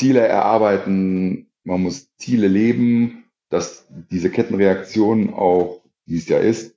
Ziele 0.00 0.20
erarbeiten, 0.26 1.50
man 1.62 1.82
muss 1.82 2.16
Ziele 2.16 2.48
leben, 2.48 3.24
dass 3.50 3.86
diese 4.10 4.30
Kettenreaktion 4.30 5.34
auch, 5.34 5.82
wie 6.06 6.16
es 6.16 6.26
ja 6.26 6.38
ist, 6.38 6.74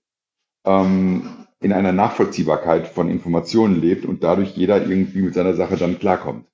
ähm, 0.66 1.30
in 1.62 1.72
einer 1.72 1.94
Nachvollziehbarkeit 1.94 2.86
von 2.86 3.10
Informationen 3.10 3.80
lebt 3.80 4.04
und 4.04 4.24
dadurch 4.26 4.58
jeder 4.58 4.86
irgendwie 4.86 5.22
mit 5.22 5.36
seiner 5.36 5.54
Sache 5.54 5.78
dann 5.78 6.00
klarkommt. 6.00 6.46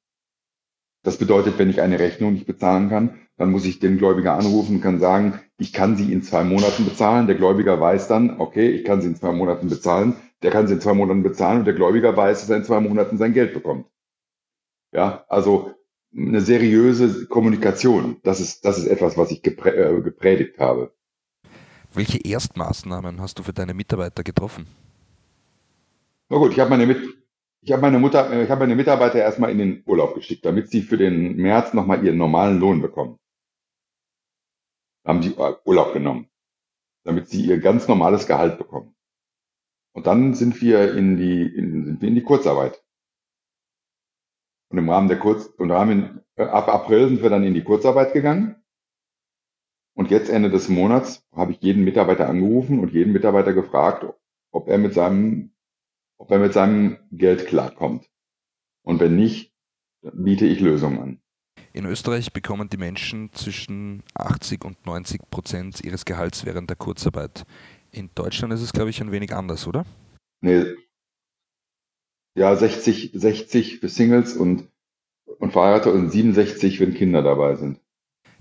Das 1.03 1.17
bedeutet, 1.17 1.57
wenn 1.57 1.71
ich 1.71 1.81
eine 1.81 1.97
Rechnung 1.97 2.33
nicht 2.33 2.45
bezahlen 2.45 2.89
kann, 2.89 3.19
dann 3.38 3.49
muss 3.49 3.65
ich 3.65 3.79
den 3.79 3.97
Gläubiger 3.97 4.35
anrufen 4.35 4.75
und 4.75 4.81
kann 4.81 4.99
sagen, 4.99 5.39
ich 5.57 5.73
kann 5.73 5.97
sie 5.97 6.13
in 6.13 6.21
zwei 6.21 6.43
Monaten 6.43 6.85
bezahlen. 6.85 7.25
Der 7.25 7.35
Gläubiger 7.35 7.81
weiß 7.81 8.07
dann, 8.07 8.39
okay, 8.39 8.69
ich 8.69 8.83
kann 8.83 9.01
sie 9.01 9.07
in 9.07 9.15
zwei 9.15 9.31
Monaten 9.31 9.69
bezahlen. 9.69 10.17
Der 10.43 10.51
kann 10.51 10.67
sie 10.67 10.75
in 10.75 10.81
zwei 10.81 10.93
Monaten 10.93 11.23
bezahlen 11.23 11.59
und 11.59 11.65
der 11.65 11.73
Gläubiger 11.73 12.15
weiß, 12.15 12.41
dass 12.41 12.49
er 12.51 12.57
in 12.57 12.63
zwei 12.63 12.79
Monaten 12.79 13.17
sein 13.17 13.33
Geld 13.33 13.55
bekommt. 13.55 13.88
Ja, 14.91 15.25
also 15.29 15.73
eine 16.15 16.41
seriöse 16.41 17.27
Kommunikation. 17.27 18.17
Das 18.23 18.39
ist, 18.39 18.65
das 18.65 18.77
ist 18.77 18.87
etwas, 18.87 19.17
was 19.17 19.31
ich 19.31 19.41
geprä 19.41 19.69
äh, 19.69 20.01
gepredigt 20.01 20.59
habe. 20.59 20.93
Welche 21.93 22.19
Erstmaßnahmen 22.19 23.19
hast 23.21 23.39
du 23.39 23.43
für 23.43 23.53
deine 23.53 23.73
Mitarbeiter 23.73 24.23
getroffen? 24.23 24.67
Na 26.29 26.37
gut, 26.37 26.51
ich 26.51 26.59
habe 26.59 26.69
meine, 26.69 26.85
Mit 26.85 26.99
ich 27.61 27.71
hab 27.71 27.81
meine, 27.81 27.99
Mutter, 27.99 28.31
äh, 28.31 28.43
ich 28.43 28.49
hab 28.49 28.59
meine 28.59 28.75
Mitarbeiter 28.75 29.19
erstmal 29.19 29.51
in 29.51 29.57
den 29.57 29.83
Urlaub 29.85 30.15
geschickt, 30.15 30.45
damit 30.45 30.69
sie 30.69 30.81
für 30.81 30.97
den 30.97 31.35
März 31.35 31.73
nochmal 31.73 32.03
ihren 32.03 32.17
normalen 32.17 32.59
Lohn 32.59 32.81
bekommen. 32.81 33.17
Haben 35.05 35.21
die 35.21 35.33
Urlaub 35.65 35.93
genommen, 35.93 36.29
damit 37.03 37.29
sie 37.29 37.45
ihr 37.45 37.59
ganz 37.59 37.87
normales 37.87 38.27
Gehalt 38.27 38.57
bekommen. 38.57 38.95
Und 39.93 40.05
dann 40.07 40.33
sind 40.35 40.61
wir 40.61 40.93
in 40.93 41.17
die, 41.17 41.41
in, 41.43 41.85
sind 41.85 42.01
wir 42.01 42.09
in 42.09 42.15
die 42.15 42.23
Kurzarbeit. 42.23 42.83
Und 44.69 44.77
im 44.77 44.89
Rahmen 44.89 45.07
der 45.07 45.19
Kurz, 45.19 45.45
und 45.57 45.71
Rahmen, 45.71 46.21
äh, 46.35 46.43
ab 46.43 46.67
April 46.69 47.09
sind 47.09 47.23
wir 47.23 47.29
dann 47.29 47.43
in 47.43 47.53
die 47.53 47.63
Kurzarbeit 47.63 48.13
gegangen. 48.13 48.55
Und 49.95 50.11
jetzt 50.11 50.29
Ende 50.29 50.49
des 50.49 50.69
Monats 50.69 51.27
habe 51.33 51.51
ich 51.51 51.61
jeden 51.61 51.83
Mitarbeiter 51.83 52.29
angerufen 52.29 52.79
und 52.79 52.93
jeden 52.93 53.11
Mitarbeiter 53.11 53.53
gefragt, 53.53 54.05
ob 54.51 54.69
er 54.69 54.77
mit 54.77 54.93
seinem, 54.93 55.51
ob 56.17 56.31
er 56.31 56.39
mit 56.39 56.53
seinem 56.53 56.97
Geld 57.11 57.47
klarkommt. 57.47 58.09
Und 58.83 58.99
wenn 58.99 59.15
nicht, 59.15 59.53
biete 60.01 60.45
ich 60.45 60.61
Lösungen 60.61 60.99
an. 60.99 61.21
In 61.73 61.85
Österreich 61.85 62.31
bekommen 62.31 62.69
die 62.69 62.77
Menschen 62.77 63.31
zwischen 63.33 64.03
80 64.15 64.63
und 64.65 64.85
90 64.85 65.29
Prozent 65.29 65.83
ihres 65.83 66.05
Gehalts 66.05 66.45
während 66.45 66.69
der 66.69 66.77
Kurzarbeit. 66.77 67.45
In 67.91 68.09
Deutschland 68.15 68.53
ist 68.53 68.61
es, 68.61 68.71
glaube 68.71 68.89
ich, 68.89 69.01
ein 69.01 69.11
wenig 69.11 69.33
anders, 69.33 69.67
oder? 69.67 69.85
Nee, 70.41 70.63
ja, 72.39 72.55
60, 72.55 73.12
60 73.13 73.79
für 73.79 73.89
Singles 73.89 74.38
und, 74.38 74.69
und 75.39 75.51
Verheiratete 75.51 75.93
und 75.93 76.10
67, 76.10 76.79
wenn 76.79 76.93
Kinder 76.93 77.22
dabei 77.22 77.55
sind. 77.55 77.81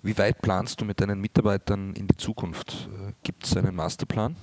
Wie 0.03 0.17
weit 0.17 0.41
planst 0.41 0.81
du 0.81 0.85
mit 0.85 1.01
deinen 1.01 1.21
Mitarbeitern 1.21 1.95
in 1.97 2.07
die 2.07 2.17
Zukunft? 2.17 2.89
Gibt 3.25 3.45
es 3.45 3.57
einen 3.57 3.75
Masterplan? 3.75 4.37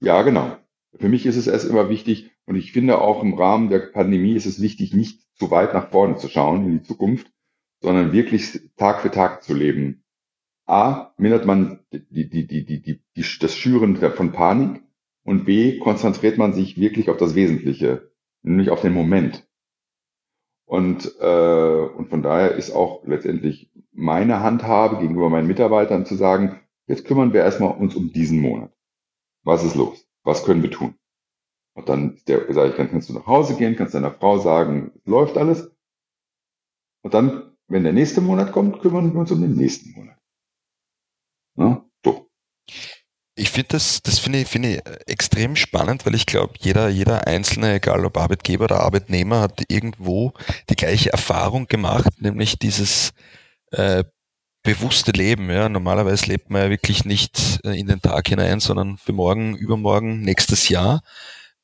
Ja, 0.00 0.22
genau. 0.22 0.56
Für 0.98 1.08
mich 1.08 1.24
ist 1.24 1.36
es 1.36 1.46
erst 1.46 1.70
immer 1.70 1.88
wichtig, 1.88 2.32
Und 2.46 2.56
ich 2.56 2.72
finde 2.72 3.00
auch 3.00 3.22
im 3.22 3.34
Rahmen 3.34 3.70
der 3.70 3.78
Pandemie 3.78 4.34
ist 4.34 4.46
es 4.46 4.60
wichtig, 4.60 4.92
nicht 4.92 5.20
zu 5.36 5.52
weit 5.52 5.72
nach 5.72 5.90
vorne 5.90 6.16
zu 6.16 6.28
schauen 6.28 6.64
in 6.64 6.78
die 6.78 6.82
Zukunft, 6.82 7.30
sondern 7.80 8.12
wirklich 8.12 8.60
Tag 8.76 9.02
für 9.02 9.10
Tag 9.12 9.44
zu 9.44 9.54
leben. 9.54 10.02
A, 10.66 11.12
mindert 11.16 11.46
man 11.46 11.78
die, 11.92 12.28
die, 12.28 12.46
die, 12.48 12.64
die, 12.64 12.82
die, 12.82 13.02
die, 13.14 13.24
das 13.38 13.54
Schüren 13.54 13.96
von 13.96 14.32
Panik 14.32 14.82
und 15.22 15.44
B, 15.44 15.78
konzentriert 15.78 16.38
man 16.38 16.54
sich 16.54 16.76
wirklich 16.80 17.08
auf 17.08 17.18
das 17.18 17.36
Wesentliche, 17.36 18.10
nämlich 18.46 18.70
auf 18.70 18.80
den 18.80 18.94
Moment. 18.94 19.46
Und, 20.64 21.14
äh, 21.20 21.86
und 21.96 22.08
von 22.08 22.22
daher 22.22 22.52
ist 22.52 22.72
auch 22.72 23.04
letztendlich 23.04 23.70
meine 23.92 24.40
Handhabe 24.40 24.98
gegenüber 24.98 25.30
meinen 25.30 25.46
Mitarbeitern 25.46 26.06
zu 26.06 26.16
sagen, 26.16 26.60
jetzt 26.86 27.04
kümmern 27.04 27.32
wir 27.32 27.42
erstmal 27.42 27.76
uns 27.76 27.94
um 27.94 28.12
diesen 28.12 28.40
Monat. 28.40 28.72
Was 29.44 29.64
ist 29.64 29.76
los? 29.76 30.08
Was 30.24 30.44
können 30.44 30.62
wir 30.62 30.70
tun? 30.70 30.94
Und 31.74 31.88
dann 31.88 32.18
der, 32.26 32.52
sage 32.52 32.70
ich, 32.70 32.76
dann 32.76 32.90
kannst 32.90 33.08
du 33.08 33.14
nach 33.14 33.26
Hause 33.26 33.56
gehen, 33.56 33.76
kannst 33.76 33.94
deiner 33.94 34.12
Frau 34.12 34.38
sagen, 34.38 34.92
läuft 35.04 35.36
alles. 35.36 35.70
Und 37.02 37.14
dann, 37.14 37.56
wenn 37.68 37.84
der 37.84 37.92
nächste 37.92 38.20
Monat 38.20 38.52
kommt, 38.52 38.80
kümmern 38.80 39.12
wir 39.12 39.20
uns 39.20 39.30
um 39.30 39.40
den 39.40 39.54
nächsten 39.54 39.92
Monat. 39.92 40.18
So. 41.54 41.85
Ich 43.38 43.50
finde 43.50 43.68
das, 43.72 44.02
das 44.02 44.18
finde 44.18 44.40
ich, 44.40 44.48
finde 44.48 44.76
ich 44.76 44.82
extrem 45.06 45.56
spannend, 45.56 46.06
weil 46.06 46.14
ich 46.14 46.24
glaube, 46.24 46.54
jeder, 46.58 46.88
jeder 46.88 47.26
Einzelne, 47.26 47.74
egal 47.74 48.04
ob 48.06 48.16
Arbeitgeber 48.16 48.64
oder 48.64 48.80
Arbeitnehmer, 48.80 49.40
hat 49.40 49.62
irgendwo 49.68 50.32
die 50.70 50.74
gleiche 50.74 51.12
Erfahrung 51.12 51.66
gemacht, 51.66 52.08
nämlich 52.18 52.58
dieses 52.58 53.12
äh, 53.72 54.04
bewusste 54.62 55.12
Leben. 55.12 55.50
Ja. 55.50 55.68
Normalerweise 55.68 56.26
lebt 56.26 56.48
man 56.50 56.62
ja 56.62 56.70
wirklich 56.70 57.04
nicht 57.04 57.60
äh, 57.64 57.78
in 57.78 57.88
den 57.88 58.00
Tag 58.00 58.28
hinein, 58.28 58.60
sondern 58.60 58.96
für 58.96 59.12
morgen, 59.12 59.54
übermorgen, 59.54 60.22
nächstes 60.22 60.70
Jahr. 60.70 61.02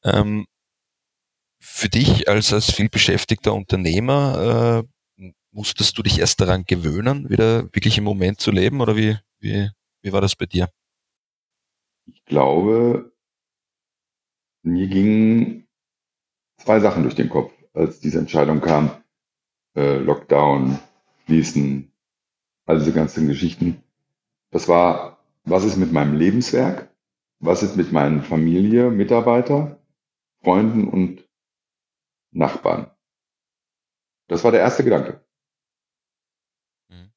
Ähm, 0.05 0.47
für 1.59 1.89
dich 1.89 2.29
als, 2.29 2.53
als 2.53 2.71
vielbeschäftigter 2.71 3.55
Unternehmer, 3.55 4.85
äh, 5.19 5.25
musstest 5.53 5.97
du 5.97 6.03
dich 6.03 6.19
erst 6.19 6.41
daran 6.41 6.65
gewöhnen, 6.65 7.31
wieder 7.31 7.65
wirklich 7.75 7.99
im 7.99 8.05
Moment 8.05 8.41
zu 8.41 8.51
leben 8.51 8.81
oder 8.81 8.97
wie, 8.97 9.17
wie, 9.41 9.71
wie 10.03 10.13
war 10.13 10.21
das 10.21 10.37
bei 10.37 10.47
dir? 10.47 10.69
Ich 12.25 12.31
glaube, 12.31 13.13
mir 14.63 14.87
gingen 14.87 15.69
zwei 16.57 16.81
Sachen 16.81 17.03
durch 17.03 17.15
den 17.15 17.29
Kopf, 17.29 17.53
als 17.75 18.01
diese 18.01 18.19
Entscheidung 18.19 18.61
kam. 18.61 18.91
Äh, 19.75 19.99
Lockdown, 19.99 20.79
Schließen, 21.25 21.93
all 22.67 22.79
diese 22.79 22.93
ganzen 22.93 23.27
Geschichten. 23.27 23.83
Das 24.51 24.69
war, 24.69 25.25
was 25.45 25.65
ist 25.65 25.77
mit 25.77 25.93
meinem 25.93 26.17
Lebenswerk? 26.17 26.95
Was 27.41 27.63
ist 27.63 27.77
mit 27.77 27.91
meinen 27.91 28.23
Familie, 28.23 28.91
Mitarbeiter? 28.91 29.81
Freunden 30.43 30.89
und 30.89 31.29
Nachbarn. 32.31 32.91
Das 34.29 34.45
war 34.45 34.53
der 34.53 34.61
erste 34.61 34.85
Gedanke. 34.85 35.25
Mhm. 36.89 37.13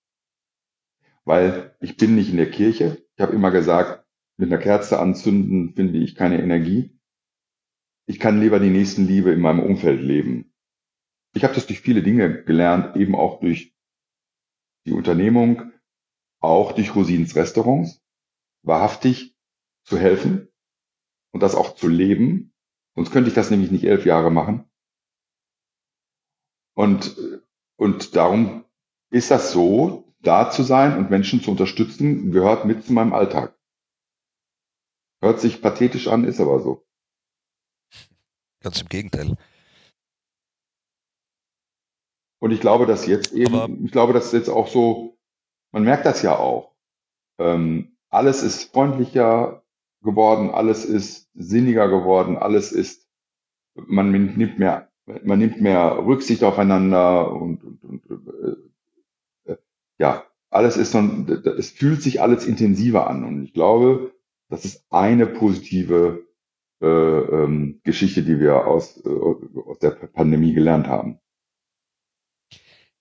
Weil 1.26 1.76
ich 1.80 1.98
bin 1.98 2.16
nicht 2.16 2.30
in 2.30 2.38
der 2.38 2.50
Kirche. 2.50 3.06
Ich 3.16 3.22
habe 3.22 3.34
immer 3.34 3.52
gesagt, 3.52 4.05
mit 4.38 4.52
einer 4.52 4.62
Kerze 4.62 5.00
anzünden 5.00 5.74
finde 5.76 6.00
ich 6.00 6.16
keine 6.16 6.42
Energie. 6.42 6.98
Ich 8.08 8.20
kann 8.20 8.40
lieber 8.40 8.60
die 8.60 8.70
Nächstenliebe 8.70 9.32
in 9.32 9.40
meinem 9.40 9.62
Umfeld 9.62 10.02
leben. 10.02 10.54
Ich 11.34 11.44
habe 11.44 11.56
das 11.56 11.68
durch 11.68 11.82
viele 11.82 12.04
Dinge 12.04 12.44
gelernt, 12.44 12.96
eben 12.96 13.16
auch 13.16 13.40
durch 13.40 13.76
die 14.86 14.94
Unternehmung, 14.94 15.72
auch 16.40 16.72
durch 16.74 16.96
Rosins 16.96 17.36
Restaurants, 17.36 18.04
wahrhaftig 18.62 19.36
zu 19.84 19.98
helfen 19.98 20.48
und 21.32 21.42
das 21.42 21.56
auch 21.56 21.76
zu 21.76 21.88
leben 21.88 22.56
Sonst 22.96 23.12
könnte 23.12 23.28
ich 23.28 23.36
das 23.36 23.52
nämlich 23.52 23.72
nicht 23.72 23.84
elf 23.84 24.06
Jahre 24.06 24.32
machen. 24.32 24.66
Und, 26.74 27.16
und 27.76 28.16
darum 28.16 28.64
ist 29.12 29.32
das 29.32 29.52
so, 29.52 30.14
da 30.22 30.50
zu 30.50 30.64
sein 30.64 30.98
und 30.98 31.10
Menschen 31.10 31.42
zu 31.42 31.52
unterstützen, 31.52 32.32
gehört 32.32 32.66
mit 32.66 32.84
zu 32.84 32.94
meinem 32.94 33.14
Alltag. 33.14 33.55
Hört 35.22 35.40
sich 35.40 35.62
pathetisch 35.62 36.08
an, 36.08 36.24
ist 36.24 36.40
aber 36.40 36.60
so. 36.60 36.86
Ganz 38.62 38.82
im 38.82 38.90
Gegenteil. 38.90 39.36
Und 42.40 42.52
ich 42.52 42.60
glaube, 42.60 42.86
dass 42.86 43.06
jetzt 43.06 43.32
eben, 43.32 43.56
aber 43.56 43.74
ich 43.84 43.92
glaube, 43.92 44.14
dass 44.14 44.32
jetzt 44.32 44.50
auch 44.50 44.68
so, 44.68 45.18
man 45.72 45.84
merkt 45.84 46.06
das 46.06 46.22
ja 46.22 46.38
auch. 46.38 46.76
Ähm, 47.40 47.98
alles 48.10 48.44
ist 48.44 48.72
freundlicher, 48.72 49.66
geworden, 50.06 50.52
alles 50.52 50.86
ist 50.86 51.30
sinniger 51.34 51.90
geworden, 51.90 52.38
alles 52.38 52.72
ist, 52.72 53.10
man 53.76 54.12
nimmt 54.12 54.58
mehr, 54.58 54.90
man 55.24 55.40
nimmt 55.40 55.60
mehr 55.60 55.98
Rücksicht 56.06 56.44
aufeinander 56.44 57.34
und, 57.34 57.62
und, 57.64 57.84
und 57.84 58.06
äh, 59.46 59.52
äh, 59.52 59.58
ja, 59.98 60.24
alles 60.50 60.78
ist 60.78 60.94
so, 60.94 61.00
es 61.58 61.72
fühlt 61.72 62.02
sich 62.02 62.22
alles 62.22 62.46
intensiver 62.46 63.08
an 63.10 63.26
und 63.26 63.44
ich 63.44 63.54
glaube, 63.54 64.15
das 64.50 64.66
ist 64.66 64.86
eine 64.90 65.26
positive 65.28 66.26
äh, 66.82 66.88
ähm, 66.88 67.82
Geschichte, 67.84 68.24
die 68.24 68.40
wir 68.40 68.68
aus, 68.68 69.02
äh, 69.06 69.10
aus 69.10 69.80
der 69.80 69.92
Pandemie 69.92 70.54
gelernt 70.54 70.88
haben. 70.88 71.20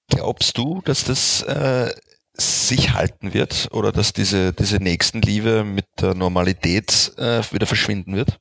Glaubst 0.08 0.56
du, 0.58 0.80
dass 0.84 1.04
das 1.04 1.42
äh, 1.42 1.90
sich 2.34 2.94
halten 2.94 3.34
wird 3.34 3.68
oder 3.72 3.92
dass 3.92 4.12
diese, 4.12 4.52
diese 4.52 4.82
Nächstenliebe 4.82 5.64
mit 5.64 5.86
der 6.00 6.14
Normalität 6.14 7.12
äh, 7.16 7.42
wieder 7.52 7.66
verschwinden 7.66 8.16
wird? 8.16 8.38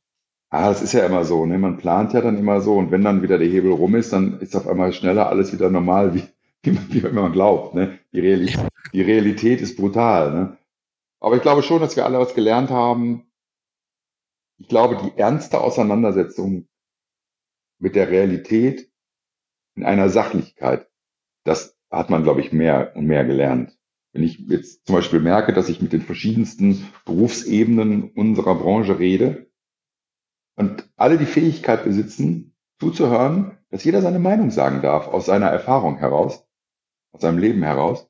Ah, 0.50 0.70
das 0.70 0.84
ist 0.84 0.94
ja 0.94 1.06
immer 1.06 1.26
so, 1.26 1.48
ne? 1.48 1.58
Man 1.58 1.78
plant 1.78 2.14
ja 2.14 2.22
dann 2.22 2.38
immer 2.38 2.62
so 2.62 2.76
und 2.76 2.92
wenn 2.92 3.04
dann 3.04 3.24
wieder 3.24 3.40
der 3.40 3.48
Hebel 3.48 3.72
rum 3.72 3.96
ist, 3.96 4.14
dann 4.14 4.40
ist 4.40 4.56
auf 4.56 4.68
einmal 4.68 4.94
schneller 4.94 5.28
alles 5.30 5.52
wieder 5.52 5.70
normal, 5.70 6.14
wie, 6.14 6.24
wie, 6.62 6.72
man, 6.72 6.86
wie 6.94 7.02
man 7.02 7.32
glaubt. 7.32 7.74
Ne? 7.74 7.98
Die, 8.12 8.20
Realität, 8.20 8.60
die 8.94 9.02
Realität 9.02 9.62
ist 9.62 9.78
brutal. 9.78 10.32
Ne? 10.32 10.58
Aber 11.24 11.38
ich 11.38 11.42
glaube 11.42 11.64
schon, 11.64 11.80
dass 11.80 11.96
wir 11.96 12.06
alle 12.06 12.20
was 12.20 12.36
gelernt 12.36 12.70
haben. 12.70 13.32
Ich 14.60 14.68
glaube, 14.68 14.98
die 14.98 15.18
ernste 15.18 15.62
Auseinandersetzung 15.62 16.68
mit 17.80 17.96
der 17.96 18.10
Realität 18.10 18.92
in 19.76 19.86
einer 19.86 20.10
Sachlichkeit, 20.10 20.92
das 21.46 21.78
hat 21.90 22.10
man, 22.10 22.24
glaube 22.24 22.42
ich, 22.42 22.52
mehr 22.52 22.94
und 22.98 23.06
mehr 23.06 23.24
gelernt. 23.24 23.80
Wenn 24.12 24.24
ich 24.24 24.38
jetzt 24.50 24.86
zum 24.86 24.96
Beispiel 24.96 25.22
merke, 25.22 25.54
dass 25.54 25.70
ich 25.70 25.82
mit 25.82 25.94
den 25.94 26.02
verschiedensten 26.02 26.90
Berufsebenen 27.06 28.12
unserer 28.12 28.56
Branche 28.56 29.00
rede 29.00 29.50
und 30.58 30.92
alle 30.98 31.18
die 31.18 31.26
Fähigkeit 31.26 31.86
besitzen, 31.86 32.54
zuzuhören, 32.80 33.58
dass 33.70 33.86
jeder 33.86 34.02
seine 34.02 34.20
Meinung 34.20 34.52
sagen 34.52 34.82
darf, 34.82 35.08
aus 35.08 35.26
seiner 35.26 35.48
Erfahrung 35.48 35.98
heraus, 35.98 36.46
aus 37.14 37.22
seinem 37.22 37.38
Leben 37.38 37.64
heraus, 37.64 38.10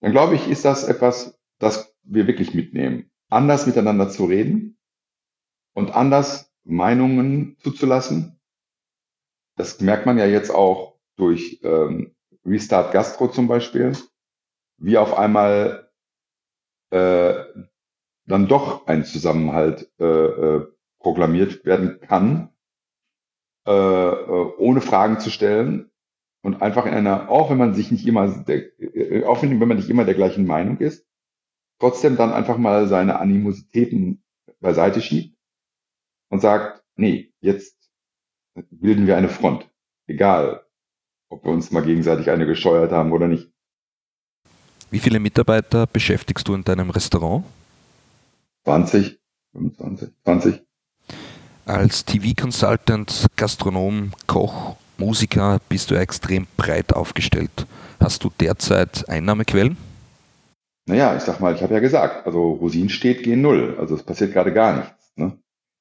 dann 0.00 0.12
glaube 0.12 0.36
ich, 0.36 0.48
ist 0.48 0.64
das 0.64 0.84
etwas, 0.84 1.35
das 1.58 1.94
wir 2.02 2.26
wirklich 2.26 2.54
mitnehmen. 2.54 3.10
Anders 3.28 3.66
miteinander 3.66 4.08
zu 4.08 4.26
reden 4.26 4.78
und 5.74 5.94
anders 5.94 6.52
Meinungen 6.64 7.56
zuzulassen. 7.60 8.40
Das 9.56 9.80
merkt 9.80 10.06
man 10.06 10.18
ja 10.18 10.26
jetzt 10.26 10.50
auch 10.50 10.98
durch 11.16 11.60
ähm, 11.62 12.14
Restart 12.44 12.92
Gastro 12.92 13.28
zum 13.28 13.48
Beispiel 13.48 13.92
wie 14.78 14.98
auf 14.98 15.16
einmal 15.16 15.90
äh, 16.90 17.34
dann 18.26 18.48
doch 18.48 18.86
ein 18.86 19.04
Zusammenhalt 19.04 19.90
äh, 19.98 20.04
äh, 20.04 20.66
proklamiert 20.98 21.64
werden 21.64 22.00
kann, 22.00 22.50
äh, 23.66 23.72
äh, 23.72 24.52
ohne 24.58 24.80
Fragen 24.80 25.20
zu 25.20 25.30
stellen 25.30 25.90
und 26.42 26.62
einfach 26.62 26.86
in 26.86 26.94
einer, 26.94 27.30
auch 27.30 27.50
wenn 27.50 27.58
man 27.58 27.74
sich 27.74 27.90
nicht 27.90 28.06
immer, 28.06 28.28
der, 28.44 28.78
äh, 28.80 29.24
auch 29.24 29.42
wenn, 29.42 29.60
wenn 29.60 29.68
man 29.68 29.76
nicht 29.76 29.90
immer 29.90 30.04
der 30.04 30.14
gleichen 30.14 30.46
Meinung 30.46 30.78
ist, 30.78 31.05
trotzdem 31.78 32.16
dann 32.16 32.32
einfach 32.32 32.58
mal 32.58 32.86
seine 32.86 33.18
Animositäten 33.18 34.22
beiseite 34.60 35.00
schiebt 35.00 35.36
und 36.30 36.40
sagt, 36.40 36.82
nee, 36.96 37.32
jetzt 37.40 37.76
bilden 38.70 39.06
wir 39.06 39.16
eine 39.16 39.28
Front. 39.28 39.68
Egal, 40.06 40.64
ob 41.28 41.44
wir 41.44 41.52
uns 41.52 41.70
mal 41.70 41.82
gegenseitig 41.82 42.30
eine 42.30 42.46
gescheuert 42.46 42.92
haben 42.92 43.12
oder 43.12 43.28
nicht. 43.28 43.50
Wie 44.90 45.00
viele 45.00 45.18
Mitarbeiter 45.18 45.86
beschäftigst 45.86 46.46
du 46.46 46.54
in 46.54 46.62
deinem 46.62 46.90
Restaurant? 46.90 47.44
20, 48.64 49.18
25, 49.52 50.10
20. 50.24 50.62
Als 51.66 52.04
TV-Consultant, 52.04 53.26
Gastronom, 53.34 54.12
Koch, 54.28 54.76
Musiker 54.98 55.60
bist 55.68 55.90
du 55.90 55.96
extrem 55.96 56.46
breit 56.56 56.92
aufgestellt. 56.94 57.66
Hast 57.98 58.22
du 58.22 58.30
derzeit 58.40 59.08
Einnahmequellen? 59.08 59.76
Naja, 60.88 61.16
ich 61.16 61.22
sag 61.22 61.40
mal, 61.40 61.54
ich 61.54 61.62
habe 61.62 61.74
ja 61.74 61.80
gesagt, 61.80 62.26
also 62.26 62.52
Rosin 62.52 62.88
steht 62.88 63.24
gegen 63.24 63.40
Null. 63.40 63.76
Also 63.78 63.96
es 63.96 64.04
passiert 64.04 64.32
gerade 64.32 64.52
gar 64.52 64.76
nichts. 64.76 65.12
Ne? 65.16 65.36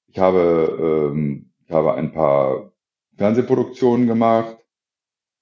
Ich 0.07 0.17
habe, 0.17 1.11
ähm, 1.13 1.51
ich 1.63 1.71
habe 1.71 1.93
ein 1.93 2.11
paar 2.11 2.71
Fernsehproduktionen 3.15 4.07
gemacht, 4.07 4.57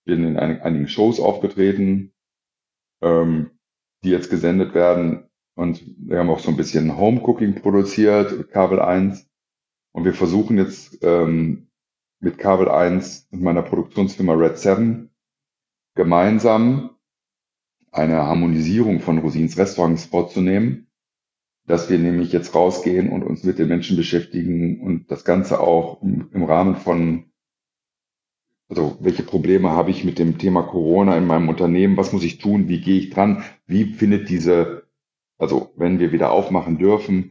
bin 0.06 0.26
in 0.26 0.38
einigen 0.38 0.90
Shows 0.90 1.20
aufgetreten, 1.20 2.14
ähm, 3.02 3.52
die 4.04 4.10
jetzt 4.10 4.30
gesendet 4.30 4.74
werden. 4.74 5.30
Und 5.56 5.82
wir 5.98 6.20
haben 6.20 6.30
auch 6.30 6.40
so 6.40 6.50
ein 6.50 6.58
bisschen 6.58 6.98
Home 6.98 7.22
Cooking 7.22 7.62
produziert, 7.62 8.50
Kabel 8.52 8.82
1. 8.82 9.30
Und 9.94 10.04
wir 10.04 10.14
versuchen 10.14 10.58
jetzt 10.58 11.00
ähm, 11.04 11.70
mit 12.20 12.38
Kabel 12.38 12.68
1 12.68 13.30
und 13.32 13.42
meiner 13.42 13.62
Produktionsfirma 13.62 14.34
Red 14.34 14.58
7 14.58 15.10
gemeinsam 15.96 16.93
eine 17.94 18.24
Harmonisierung 18.24 19.00
von 19.00 19.20
Rosins 19.20 19.58
Restaurants 19.58 20.06
vorzunehmen, 20.06 20.88
dass 21.68 21.90
wir 21.90 22.00
nämlich 22.00 22.32
jetzt 22.34 22.54
rausgehen 22.56 23.10
und 23.10 23.24
uns 23.24 23.44
mit 23.44 23.60
den 23.60 23.70
Menschen 23.70 23.96
beschäftigen 23.96 24.82
und 24.82 25.10
das 25.12 25.24
Ganze 25.24 25.60
auch 25.60 26.02
im, 26.02 26.44
Rahmen 26.44 26.76
von, 26.76 27.26
also 28.68 28.98
welche 29.00 29.24
Probleme 29.24 29.70
habe 29.70 29.92
ich 29.92 30.04
mit 30.04 30.20
dem 30.20 30.40
Thema 30.40 30.64
Corona 30.64 31.18
in 31.18 31.28
meinem 31.28 31.48
Unternehmen, 31.48 31.96
was 31.96 32.12
muss 32.12 32.24
ich 32.24 32.40
tun, 32.40 32.68
wie 32.68 32.82
gehe 32.82 33.00
ich 33.00 33.12
dran, 33.12 33.44
wie 33.68 33.94
findet 33.94 34.28
diese, 34.28 34.88
also 35.38 35.72
wenn 35.78 36.00
wir 36.00 36.12
wieder 36.12 36.32
aufmachen 36.32 36.80
dürfen, 36.80 37.30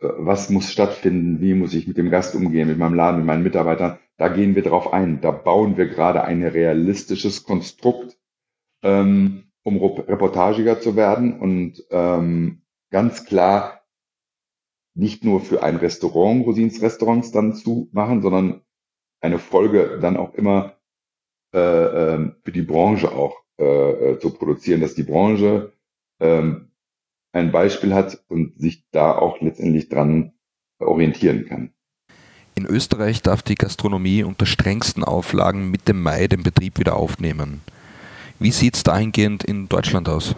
äh, 0.00 0.08
was 0.16 0.48
muss 0.48 0.70
stattfinden, 0.70 1.40
wie 1.40 1.54
muss 1.54 1.74
ich 1.74 1.88
mit 1.88 1.98
dem 1.98 2.10
Gast 2.10 2.36
umgehen, 2.36 2.68
mit 2.68 2.78
meinem 2.78 2.94
Laden, 2.94 3.18
mit 3.18 3.26
meinen 3.26 3.42
Mitarbeitern, 3.42 3.98
da 4.16 4.28
gehen 4.28 4.54
wir 4.54 4.62
drauf 4.62 4.92
ein. 4.92 5.20
Da 5.20 5.30
bauen 5.30 5.76
wir 5.76 5.86
gerade 5.86 6.24
ein 6.24 6.42
realistisches 6.42 7.44
Konstrukt, 7.44 8.18
ähm, 8.82 9.47
um 9.68 9.76
reportagiger 9.76 10.80
zu 10.80 10.96
werden 10.96 11.38
und 11.38 11.84
ähm, 11.90 12.62
ganz 12.90 13.24
klar 13.24 13.82
nicht 14.94 15.24
nur 15.24 15.40
für 15.40 15.62
ein 15.62 15.76
Restaurant 15.76 16.44
Rosins 16.44 16.82
Restaurants 16.82 17.30
dann 17.30 17.54
zu 17.54 17.88
machen, 17.92 18.22
sondern 18.22 18.62
eine 19.20 19.38
Folge 19.38 19.98
dann 20.00 20.16
auch 20.16 20.34
immer 20.34 20.74
äh, 21.54 21.58
äh, 21.58 22.32
für 22.44 22.52
die 22.52 22.62
Branche 22.62 23.12
auch 23.12 23.36
äh, 23.60 24.12
äh, 24.12 24.18
zu 24.18 24.30
produzieren, 24.30 24.80
dass 24.80 24.94
die 24.94 25.04
Branche 25.04 25.72
ähm, 26.20 26.72
ein 27.32 27.52
Beispiel 27.52 27.94
hat 27.94 28.24
und 28.28 28.58
sich 28.58 28.88
da 28.90 29.16
auch 29.16 29.40
letztendlich 29.40 29.88
dran 29.88 30.32
orientieren 30.80 31.46
kann. 31.46 31.72
In 32.54 32.66
Österreich 32.66 33.22
darf 33.22 33.42
die 33.42 33.54
Gastronomie 33.54 34.24
unter 34.24 34.46
strengsten 34.46 35.04
Auflagen 35.04 35.70
Mitte 35.70 35.94
Mai 35.94 36.26
den 36.26 36.42
Betrieb 36.42 36.78
wieder 36.78 36.96
aufnehmen. 36.96 37.60
Wie 38.40 38.52
sieht 38.52 38.76
es 38.76 38.84
dahingehend 38.84 39.42
in 39.42 39.68
Deutschland 39.68 40.08
aus? 40.08 40.36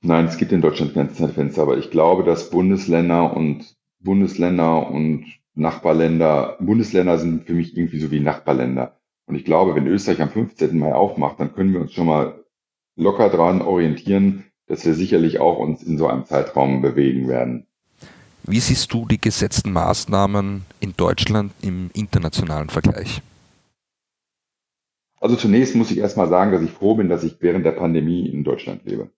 Nein, 0.00 0.26
es 0.26 0.38
gibt 0.38 0.52
in 0.52 0.62
Deutschland 0.62 0.94
kein 0.94 1.14
Zeitfenster, 1.14 1.62
aber 1.62 1.76
ich 1.76 1.90
glaube, 1.90 2.24
dass 2.24 2.50
Bundesländer 2.50 3.34
und 3.36 3.74
Bundesländer 4.00 4.90
und 4.90 5.26
Nachbarländer, 5.54 6.56
Bundesländer 6.60 7.18
sind 7.18 7.46
für 7.46 7.54
mich 7.54 7.76
irgendwie 7.76 8.00
so 8.00 8.10
wie 8.10 8.20
Nachbarländer. 8.20 8.98
Und 9.26 9.36
ich 9.36 9.44
glaube, 9.44 9.74
wenn 9.74 9.86
Österreich 9.86 10.20
am 10.20 10.30
15. 10.30 10.78
Mai 10.78 10.94
aufmacht, 10.94 11.40
dann 11.40 11.54
können 11.54 11.72
wir 11.72 11.80
uns 11.80 11.92
schon 11.92 12.06
mal 12.06 12.44
locker 12.96 13.28
dran 13.28 13.62
orientieren, 13.62 14.44
dass 14.66 14.84
wir 14.84 14.94
sicherlich 14.94 15.40
auch 15.40 15.58
uns 15.58 15.82
in 15.82 15.98
so 15.98 16.06
einem 16.06 16.24
Zeitraum 16.24 16.82
bewegen 16.82 17.28
werden. 17.28 17.66
Wie 18.44 18.60
siehst 18.60 18.92
du 18.92 19.06
die 19.06 19.20
gesetzten 19.20 19.72
Maßnahmen 19.72 20.64
in 20.80 20.94
Deutschland 20.96 21.52
im 21.62 21.90
internationalen 21.94 22.68
Vergleich? 22.68 23.22
Also 25.24 25.36
zunächst 25.36 25.74
muss 25.74 25.90
ich 25.90 25.96
erstmal 25.96 26.28
sagen, 26.28 26.52
dass 26.52 26.60
ich 26.60 26.70
froh 26.70 26.96
bin, 26.96 27.08
dass 27.08 27.24
ich 27.24 27.40
während 27.40 27.64
der 27.64 27.72
Pandemie 27.72 28.28
in 28.28 28.44
Deutschland 28.44 28.84
lebe. 28.84 29.10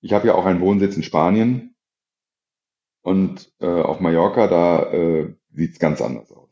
Ich 0.00 0.12
habe 0.12 0.26
ja 0.26 0.34
auch 0.34 0.44
einen 0.44 0.60
Wohnsitz 0.60 0.96
in 0.96 1.04
Spanien 1.04 1.76
und 3.00 3.52
äh, 3.60 3.68
auf 3.68 4.00
Mallorca, 4.00 4.48
da 4.48 4.92
äh, 4.92 5.32
sieht 5.52 5.74
es 5.74 5.78
ganz 5.78 6.02
anders 6.02 6.32
aus. 6.32 6.50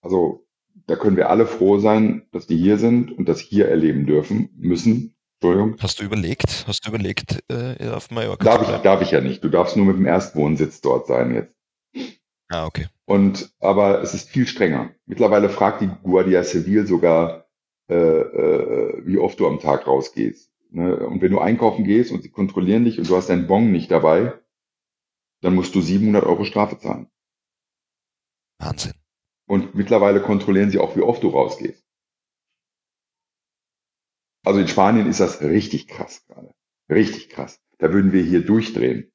Also 0.00 0.44
da 0.88 0.96
können 0.96 1.16
wir 1.16 1.30
alle 1.30 1.46
froh 1.46 1.78
sein, 1.78 2.26
dass 2.32 2.48
die 2.48 2.56
hier 2.56 2.78
sind 2.78 3.12
und 3.12 3.28
das 3.28 3.38
hier 3.38 3.68
erleben 3.68 4.06
dürfen, 4.06 4.50
müssen, 4.56 5.14
Entschuldigung. 5.40 5.76
Hast 5.78 6.00
du 6.00 6.04
überlegt, 6.04 6.64
hast 6.66 6.84
du 6.84 6.88
überlegt, 6.88 7.44
äh, 7.48 7.90
auf 7.90 8.10
Mallorca 8.10 8.44
darf 8.44 8.58
zu 8.58 8.64
bleiben? 8.64 8.76
Ich, 8.78 8.82
darf 8.82 9.02
ich 9.02 9.12
ja 9.12 9.20
nicht. 9.20 9.44
Du 9.44 9.50
darfst 9.50 9.76
nur 9.76 9.86
mit 9.86 9.94
dem 9.94 10.06
Erstwohnsitz 10.06 10.80
dort 10.80 11.06
sein 11.06 11.32
jetzt. 11.32 11.54
Ah, 12.48 12.66
okay. 12.66 12.88
Und, 13.06 13.54
aber 13.60 14.02
es 14.02 14.14
ist 14.14 14.28
viel 14.28 14.46
strenger. 14.46 14.92
Mittlerweile 15.06 15.48
fragt 15.48 15.80
die 15.80 15.90
Guardia 16.02 16.42
Civil 16.42 16.86
sogar, 16.86 17.46
äh, 17.88 17.94
äh, 17.94 19.06
wie 19.06 19.18
oft 19.18 19.38
du 19.38 19.46
am 19.46 19.60
Tag 19.60 19.86
rausgehst. 19.86 20.52
Ne? 20.70 20.96
Und 21.06 21.22
wenn 21.22 21.30
du 21.30 21.38
einkaufen 21.38 21.84
gehst 21.84 22.10
und 22.10 22.22
sie 22.22 22.30
kontrollieren 22.30 22.84
dich 22.84 22.98
und 22.98 23.08
du 23.08 23.16
hast 23.16 23.30
deinen 23.30 23.46
Bon 23.46 23.70
nicht 23.70 23.92
dabei, 23.92 24.34
dann 25.40 25.54
musst 25.54 25.74
du 25.76 25.80
700 25.80 26.24
Euro 26.24 26.44
Strafe 26.44 26.78
zahlen. 26.78 27.08
Wahnsinn. 28.58 28.94
Und 29.46 29.76
mittlerweile 29.76 30.20
kontrollieren 30.20 30.70
sie 30.70 30.78
auch, 30.78 30.96
wie 30.96 31.02
oft 31.02 31.22
du 31.22 31.28
rausgehst. 31.28 31.86
Also 34.44 34.58
in 34.60 34.68
Spanien 34.68 35.06
ist 35.06 35.20
das 35.20 35.40
richtig 35.40 35.86
krass 35.86 36.24
gerade. 36.26 36.52
Richtig 36.88 37.28
krass. 37.30 37.60
Da 37.78 37.92
würden 37.92 38.12
wir 38.12 38.22
hier 38.22 38.44
durchdrehen. 38.44 39.12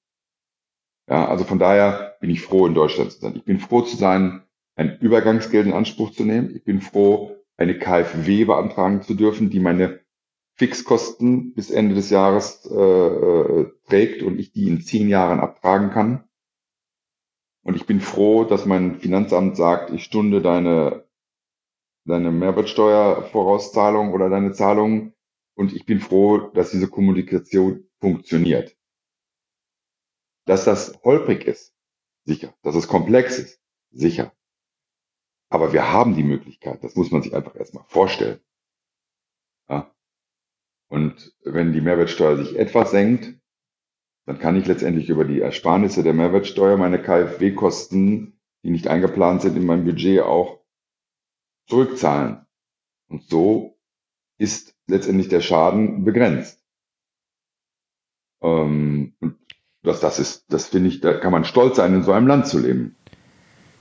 Ja, 1.11 1.27
also 1.27 1.43
von 1.43 1.59
daher 1.59 2.15
bin 2.21 2.29
ich 2.29 2.39
froh, 2.39 2.65
in 2.65 2.73
Deutschland 2.73 3.11
zu 3.11 3.19
sein. 3.19 3.35
Ich 3.35 3.43
bin 3.43 3.59
froh 3.59 3.81
zu 3.81 3.97
sein, 3.97 4.43
ein 4.77 4.97
Übergangsgeld 5.01 5.67
in 5.67 5.73
Anspruch 5.73 6.11
zu 6.11 6.23
nehmen. 6.23 6.55
Ich 6.55 6.63
bin 6.63 6.79
froh, 6.79 7.35
eine 7.57 7.77
KfW 7.77 8.45
beantragen 8.45 9.01
zu 9.01 9.13
dürfen, 9.13 9.49
die 9.49 9.59
meine 9.59 9.99
Fixkosten 10.55 11.53
bis 11.53 11.69
Ende 11.69 11.95
des 11.95 12.11
Jahres 12.11 12.65
äh, 12.65 12.73
äh, 12.73 13.71
trägt 13.89 14.23
und 14.23 14.39
ich 14.39 14.53
die 14.53 14.69
in 14.69 14.79
zehn 14.79 15.09
Jahren 15.09 15.41
abtragen 15.41 15.89
kann. 15.89 16.23
Und 17.63 17.75
ich 17.75 17.85
bin 17.85 17.99
froh, 17.99 18.45
dass 18.45 18.65
mein 18.65 19.01
Finanzamt 19.01 19.57
sagt, 19.57 19.91
ich 19.91 20.05
stunde 20.05 20.41
deine, 20.41 21.03
deine 22.05 22.31
Mehrwertsteuervorauszahlung 22.31 24.13
oder 24.13 24.29
deine 24.29 24.53
Zahlung 24.53 25.11
und 25.55 25.73
ich 25.73 25.85
bin 25.85 25.99
froh, 25.99 26.37
dass 26.53 26.71
diese 26.71 26.87
Kommunikation 26.87 27.83
funktioniert. 27.99 28.77
Dass 30.45 30.65
das 30.65 30.99
holprig 31.03 31.45
ist, 31.45 31.73
sicher. 32.25 32.53
Dass 32.63 32.75
es 32.75 32.87
komplex 32.87 33.39
ist, 33.39 33.61
sicher. 33.91 34.33
Aber 35.49 35.73
wir 35.73 35.91
haben 35.91 36.15
die 36.15 36.23
Möglichkeit, 36.23 36.83
das 36.83 36.95
muss 36.95 37.11
man 37.11 37.21
sich 37.21 37.35
einfach 37.35 37.55
erstmal 37.55 37.83
vorstellen. 37.87 38.39
Ja? 39.69 39.93
Und 40.87 41.35
wenn 41.43 41.73
die 41.73 41.81
Mehrwertsteuer 41.81 42.37
sich 42.37 42.57
etwas 42.57 42.91
senkt, 42.91 43.37
dann 44.25 44.39
kann 44.39 44.55
ich 44.55 44.65
letztendlich 44.65 45.09
über 45.09 45.25
die 45.25 45.41
Ersparnisse 45.41 46.03
der 46.03 46.13
Mehrwertsteuer 46.13 46.77
meine 46.77 47.01
KfW-Kosten, 47.01 48.39
die 48.63 48.69
nicht 48.69 48.87
eingeplant 48.87 49.41
sind 49.41 49.57
in 49.57 49.65
meinem 49.65 49.83
Budget, 49.83 50.21
auch 50.21 50.63
zurückzahlen. 51.67 52.45
Und 53.09 53.23
so 53.23 53.77
ist 54.37 54.77
letztendlich 54.87 55.27
der 55.27 55.41
Schaden 55.41 56.05
begrenzt. 56.05 56.63
Ähm, 58.41 59.15
das, 59.83 59.99
das 59.99 60.19
ist, 60.19 60.45
das 60.49 60.67
finde 60.67 60.89
ich, 60.89 61.01
da 61.01 61.13
kann 61.13 61.31
man 61.31 61.45
stolz 61.45 61.77
sein, 61.77 61.93
in 61.93 62.03
so 62.03 62.11
einem 62.11 62.27
Land 62.27 62.47
zu 62.47 62.59
leben. 62.59 62.95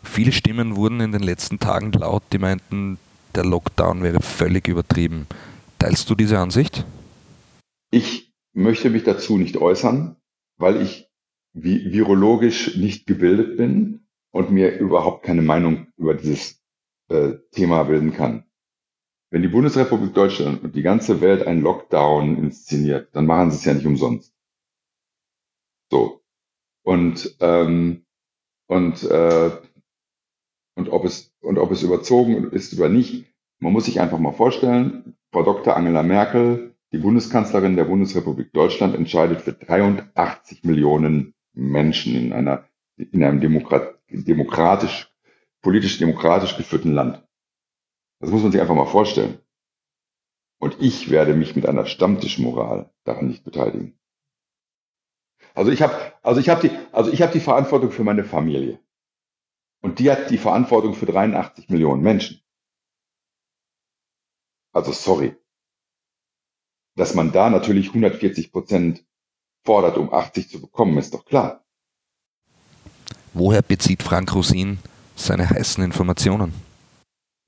Viele 0.02 0.32
Stimmen 0.32 0.76
wurden 0.76 1.00
in 1.00 1.12
den 1.12 1.22
letzten 1.22 1.58
Tagen 1.58 1.92
laut, 1.92 2.22
die 2.32 2.38
meinten, 2.38 2.98
der 3.34 3.44
Lockdown 3.44 4.02
wäre 4.02 4.20
völlig 4.20 4.66
übertrieben. 4.66 5.26
Teilst 5.78 6.08
du 6.10 6.14
diese 6.14 6.38
Ansicht? 6.38 6.84
Ich 7.90 8.32
möchte 8.52 8.90
mich 8.90 9.04
dazu 9.04 9.36
nicht 9.36 9.56
äußern, 9.56 10.16
weil 10.56 10.80
ich 10.80 11.08
virologisch 11.52 12.76
nicht 12.76 13.06
gebildet 13.06 13.56
bin 13.56 14.06
und 14.30 14.50
mir 14.50 14.78
überhaupt 14.78 15.24
keine 15.24 15.42
Meinung 15.42 15.88
über 15.96 16.14
dieses 16.14 16.62
äh, 17.08 17.34
Thema 17.50 17.84
bilden 17.84 18.12
kann. 18.12 18.44
Wenn 19.30 19.42
die 19.42 19.48
Bundesrepublik 19.48 20.14
Deutschland 20.14 20.62
und 20.62 20.74
die 20.74 20.82
ganze 20.82 21.20
Welt 21.20 21.46
einen 21.46 21.62
Lockdown 21.62 22.36
inszeniert, 22.36 23.14
dann 23.14 23.26
machen 23.26 23.50
sie 23.50 23.58
es 23.58 23.64
ja 23.64 23.74
nicht 23.74 23.86
umsonst. 23.86 24.34
So. 25.90 26.22
Und, 26.82 27.36
ähm, 27.40 28.04
und, 28.66 29.02
äh, 29.02 29.50
und, 30.76 30.88
ob 30.88 31.04
es, 31.04 31.32
und 31.40 31.58
ob 31.58 31.70
es 31.72 31.82
überzogen 31.82 32.50
ist 32.52 32.78
oder 32.78 32.88
nicht, 32.88 33.26
man 33.58 33.72
muss 33.72 33.84
sich 33.84 34.00
einfach 34.00 34.18
mal 34.18 34.32
vorstellen, 34.32 35.16
Frau 35.32 35.42
Dr. 35.42 35.76
Angela 35.76 36.02
Merkel, 36.02 36.74
die 36.92 36.98
Bundeskanzlerin 36.98 37.76
der 37.76 37.84
Bundesrepublik 37.84 38.52
Deutschland, 38.52 38.94
entscheidet 38.94 39.42
für 39.42 39.52
83 39.52 40.64
Millionen 40.64 41.34
Menschen 41.52 42.14
in 42.14 42.32
einer, 42.32 42.68
in 42.96 43.22
einem 43.22 43.40
Demokrat, 43.40 43.98
demokratisch, 44.08 45.12
politisch 45.62 45.98
demokratisch 45.98 46.56
geführten 46.56 46.92
Land. 46.92 47.22
Das 48.20 48.30
muss 48.30 48.42
man 48.42 48.52
sich 48.52 48.60
einfach 48.60 48.74
mal 48.74 48.86
vorstellen. 48.86 49.38
Und 50.58 50.76
ich 50.80 51.10
werde 51.10 51.34
mich 51.34 51.56
mit 51.56 51.66
einer 51.66 51.86
Stammtischmoral 51.86 52.90
daran 53.04 53.28
nicht 53.28 53.44
beteiligen. 53.44 53.99
Also 55.54 55.70
ich 55.70 55.82
habe, 55.82 55.94
also 56.22 56.40
ich 56.40 56.48
habe 56.48 56.68
die, 56.68 56.76
also 56.92 57.10
ich 57.10 57.22
habe 57.22 57.32
die 57.32 57.40
Verantwortung 57.40 57.90
für 57.90 58.04
meine 58.04 58.24
Familie. 58.24 58.78
Und 59.82 59.98
die 59.98 60.10
hat 60.10 60.30
die 60.30 60.38
Verantwortung 60.38 60.94
für 60.94 61.06
83 61.06 61.68
Millionen 61.68 62.02
Menschen. 62.02 62.42
Also 64.72 64.92
sorry. 64.92 65.36
Dass 66.96 67.14
man 67.14 67.32
da 67.32 67.50
natürlich 67.50 67.88
140 67.88 68.52
Prozent 68.52 69.04
fordert, 69.64 69.96
um 69.96 70.12
80 70.12 70.50
zu 70.50 70.60
bekommen, 70.60 70.98
ist 70.98 71.14
doch 71.14 71.24
klar. 71.24 71.64
Woher 73.32 73.62
bezieht 73.62 74.02
Frank 74.02 74.34
Rosin 74.34 74.78
seine 75.16 75.48
heißen 75.48 75.82
Informationen? 75.82 76.52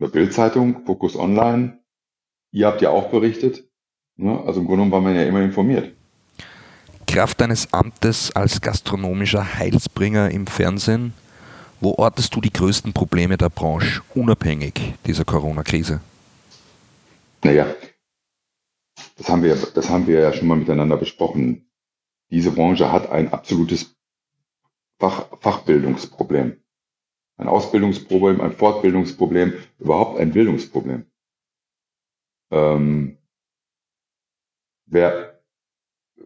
der 0.02 0.08
Bildzeitung, 0.08 0.84
Focus 0.84 1.16
Online. 1.16 1.78
Ihr 2.50 2.66
habt 2.66 2.82
ja 2.82 2.90
auch 2.90 3.10
berichtet. 3.10 3.70
Ne? 4.16 4.38
Also 4.44 4.60
im 4.60 4.66
Grunde 4.66 4.84
genommen 4.84 4.92
war 4.92 5.00
man 5.00 5.14
ja 5.14 5.22
immer 5.22 5.40
informiert. 5.40 5.96
Kraft 7.12 7.42
deines 7.42 7.74
Amtes 7.74 8.34
als 8.34 8.62
gastronomischer 8.62 9.58
Heilsbringer 9.58 10.30
im 10.30 10.46
Fernsehen 10.46 11.12
Wo 11.78 11.92
ortest 11.98 12.34
du 12.34 12.40
die 12.40 12.50
größten 12.50 12.94
Probleme 12.94 13.36
der 13.36 13.50
Branche, 13.50 14.00
unabhängig 14.14 14.94
dieser 15.04 15.26
Corona-Krise? 15.26 16.00
Naja, 17.44 17.66
das 19.18 19.28
haben, 19.28 19.42
wir, 19.42 19.56
das 19.56 19.90
haben 19.90 20.06
wir 20.06 20.20
ja 20.20 20.32
schon 20.32 20.48
mal 20.48 20.56
miteinander 20.56 20.96
besprochen. 20.96 21.70
Diese 22.30 22.50
Branche 22.50 22.90
hat 22.90 23.10
ein 23.10 23.30
absolutes 23.30 23.94
Fach, 24.98 25.26
Fachbildungsproblem. 25.38 26.62
Ein 27.36 27.48
Ausbildungsproblem, 27.48 28.40
ein 28.40 28.52
Fortbildungsproblem, 28.52 29.52
überhaupt 29.78 30.18
ein 30.18 30.32
Bildungsproblem. 30.32 31.04
Ähm, 32.50 33.18
wer, 34.86 35.31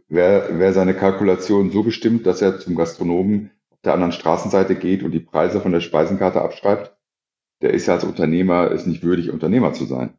wer, 0.08 0.58
wer 0.58 0.72
seine 0.72 0.94
Kalkulation 0.94 1.70
so 1.70 1.82
bestimmt, 1.82 2.26
dass 2.26 2.42
er 2.42 2.58
zum 2.58 2.74
Gastronomen 2.74 3.50
auf 3.70 3.80
der 3.82 3.94
anderen 3.94 4.12
Straßenseite 4.12 4.74
geht 4.74 5.02
und 5.02 5.12
die 5.12 5.20
Preise 5.20 5.60
von 5.60 5.72
der 5.72 5.80
Speisenkarte 5.80 6.40
abschreibt, 6.40 6.96
der 7.62 7.72
ist 7.72 7.86
ja 7.86 7.94
als 7.94 8.04
Unternehmer, 8.04 8.70
ist 8.70 8.86
nicht 8.86 9.02
würdig, 9.02 9.30
Unternehmer 9.30 9.72
zu 9.72 9.84
sein. 9.84 10.18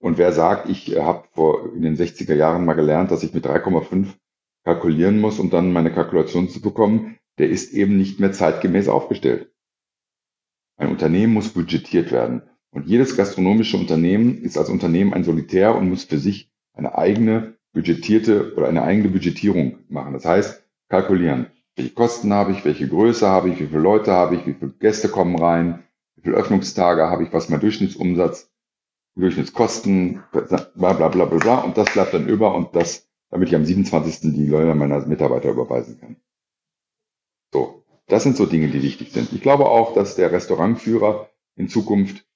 Und 0.00 0.18
wer 0.18 0.32
sagt, 0.32 0.68
ich 0.68 0.96
habe 0.96 1.28
vor 1.32 1.72
in 1.74 1.82
den 1.82 1.96
60er 1.96 2.34
Jahren 2.34 2.64
mal 2.64 2.74
gelernt, 2.74 3.10
dass 3.12 3.22
ich 3.22 3.32
mit 3.32 3.46
3,5 3.46 4.08
kalkulieren 4.64 5.20
muss, 5.20 5.38
um 5.38 5.50
dann 5.50 5.72
meine 5.72 5.92
Kalkulation 5.92 6.48
zu 6.48 6.60
bekommen, 6.60 7.18
der 7.38 7.48
ist 7.48 7.72
eben 7.72 7.96
nicht 7.96 8.18
mehr 8.18 8.32
zeitgemäß 8.32 8.88
aufgestellt. 8.88 9.52
Ein 10.76 10.90
Unternehmen 10.90 11.32
muss 11.32 11.50
budgetiert 11.50 12.10
werden. 12.10 12.42
Und 12.70 12.86
jedes 12.86 13.16
gastronomische 13.16 13.76
Unternehmen 13.76 14.38
ist 14.42 14.58
als 14.58 14.70
Unternehmen 14.70 15.12
ein 15.12 15.24
Solitär 15.24 15.76
und 15.76 15.88
muss 15.88 16.04
für 16.04 16.18
sich 16.18 16.50
eine 16.72 16.96
eigene 16.96 17.56
budgetierte 17.72 18.54
oder 18.54 18.68
eine 18.68 18.82
eigene 18.82 19.08
Budgetierung 19.08 19.78
machen. 19.88 20.12
Das 20.12 20.24
heißt, 20.24 20.62
kalkulieren. 20.88 21.46
Welche 21.76 21.94
Kosten 21.94 22.32
habe 22.32 22.52
ich? 22.52 22.64
Welche 22.64 22.88
Größe 22.88 23.26
habe 23.26 23.48
ich? 23.48 23.60
Wie 23.60 23.66
viele 23.66 23.80
Leute 23.80 24.12
habe 24.12 24.36
ich? 24.36 24.46
Wie 24.46 24.54
viele 24.54 24.72
Gäste 24.72 25.08
kommen 25.08 25.38
rein? 25.38 25.82
Wie 26.16 26.22
viele 26.22 26.36
Öffnungstage 26.36 27.08
habe 27.08 27.24
ich? 27.24 27.32
Was 27.32 27.48
mein 27.48 27.60
Durchschnittsumsatz? 27.60 28.50
Durchschnittskosten? 29.16 30.22
Bla, 30.32 30.42
bla, 30.74 30.92
bla, 30.92 31.08
bla, 31.08 31.24
bla. 31.24 31.58
Und 31.60 31.78
das 31.78 31.92
bleibt 31.92 32.12
dann 32.12 32.28
über 32.28 32.54
und 32.54 32.74
das, 32.76 33.08
damit 33.30 33.48
ich 33.48 33.54
am 33.54 33.64
27. 33.64 34.32
die 34.34 34.46
Löhne 34.46 34.74
meiner 34.74 35.04
Mitarbeiter 35.06 35.50
überweisen 35.50 35.98
kann. 35.98 36.16
So. 37.52 37.82
Das 38.08 38.24
sind 38.24 38.36
so 38.36 38.44
Dinge, 38.44 38.68
die 38.68 38.82
wichtig 38.82 39.12
sind. 39.12 39.32
Ich 39.32 39.40
glaube 39.40 39.66
auch, 39.66 39.94
dass 39.94 40.16
der 40.16 40.32
Restaurantführer 40.32 41.30
in 41.56 41.68
Zukunft 41.68 42.26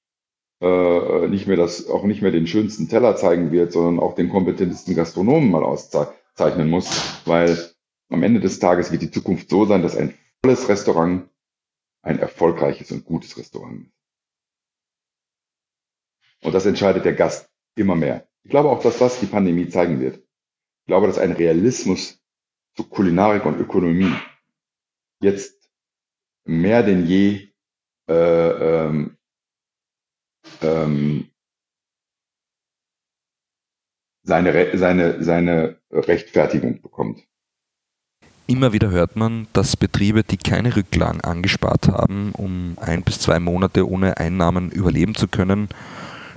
äh, 0.60 1.28
nicht 1.28 1.46
mehr 1.46 1.56
das, 1.56 1.88
auch 1.88 2.04
nicht 2.04 2.22
mehr 2.22 2.30
den 2.30 2.46
schönsten 2.46 2.88
Teller 2.88 3.16
zeigen 3.16 3.52
wird, 3.52 3.72
sondern 3.72 4.00
auch 4.00 4.14
den 4.14 4.28
kompetentesten 4.28 4.94
Gastronomen 4.94 5.50
mal 5.50 5.64
auszeichnen 5.64 6.70
muss, 6.70 7.20
weil 7.26 7.58
am 8.08 8.22
Ende 8.22 8.40
des 8.40 8.58
Tages 8.58 8.92
wird 8.92 9.02
die 9.02 9.10
Zukunft 9.10 9.50
so 9.50 9.64
sein, 9.64 9.82
dass 9.82 9.96
ein 9.96 10.14
volles 10.42 10.68
Restaurant 10.68 11.28
ein 12.02 12.18
erfolgreiches 12.18 12.92
und 12.92 13.04
gutes 13.04 13.36
Restaurant 13.36 13.82
ist. 13.82 13.92
Und 16.42 16.54
das 16.54 16.66
entscheidet 16.66 17.04
der 17.04 17.14
Gast 17.14 17.50
immer 17.74 17.96
mehr. 17.96 18.28
Ich 18.44 18.50
glaube 18.50 18.70
auch, 18.70 18.80
dass 18.80 18.98
das 18.98 19.18
die 19.18 19.26
Pandemie 19.26 19.68
zeigen 19.68 20.00
wird. 20.00 20.18
Ich 20.18 20.86
glaube, 20.86 21.08
dass 21.08 21.18
ein 21.18 21.32
Realismus 21.32 22.20
zu 22.76 22.84
Kulinarik 22.84 23.44
und 23.44 23.58
Ökonomie 23.58 24.14
jetzt 25.20 25.68
mehr 26.44 26.82
denn 26.84 27.06
je 27.06 27.48
äh, 28.08 28.14
ähm, 28.14 29.15
ähm, 30.62 31.28
seine, 34.22 34.76
seine, 34.76 35.22
seine 35.22 35.76
Rechtfertigung 35.90 36.82
bekommt. 36.82 37.22
Immer 38.48 38.72
wieder 38.72 38.90
hört 38.90 39.16
man, 39.16 39.48
dass 39.52 39.76
Betriebe, 39.76 40.22
die 40.22 40.36
keine 40.36 40.76
Rücklagen 40.76 41.20
angespart 41.20 41.88
haben, 41.88 42.32
um 42.32 42.76
ein 42.80 43.02
bis 43.02 43.18
zwei 43.18 43.40
Monate 43.40 43.88
ohne 43.88 44.18
Einnahmen 44.18 44.70
überleben 44.70 45.16
zu 45.16 45.26
können, 45.26 45.68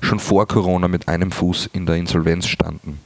schon 0.02 0.20
vor 0.20 0.48
Corona 0.48 0.88
mit 0.88 1.08
einem 1.08 1.32
Fuß 1.32 1.70
in 1.74 1.86
der 1.86 1.96
Insolvenz 1.96 2.48
standen. 2.48 3.00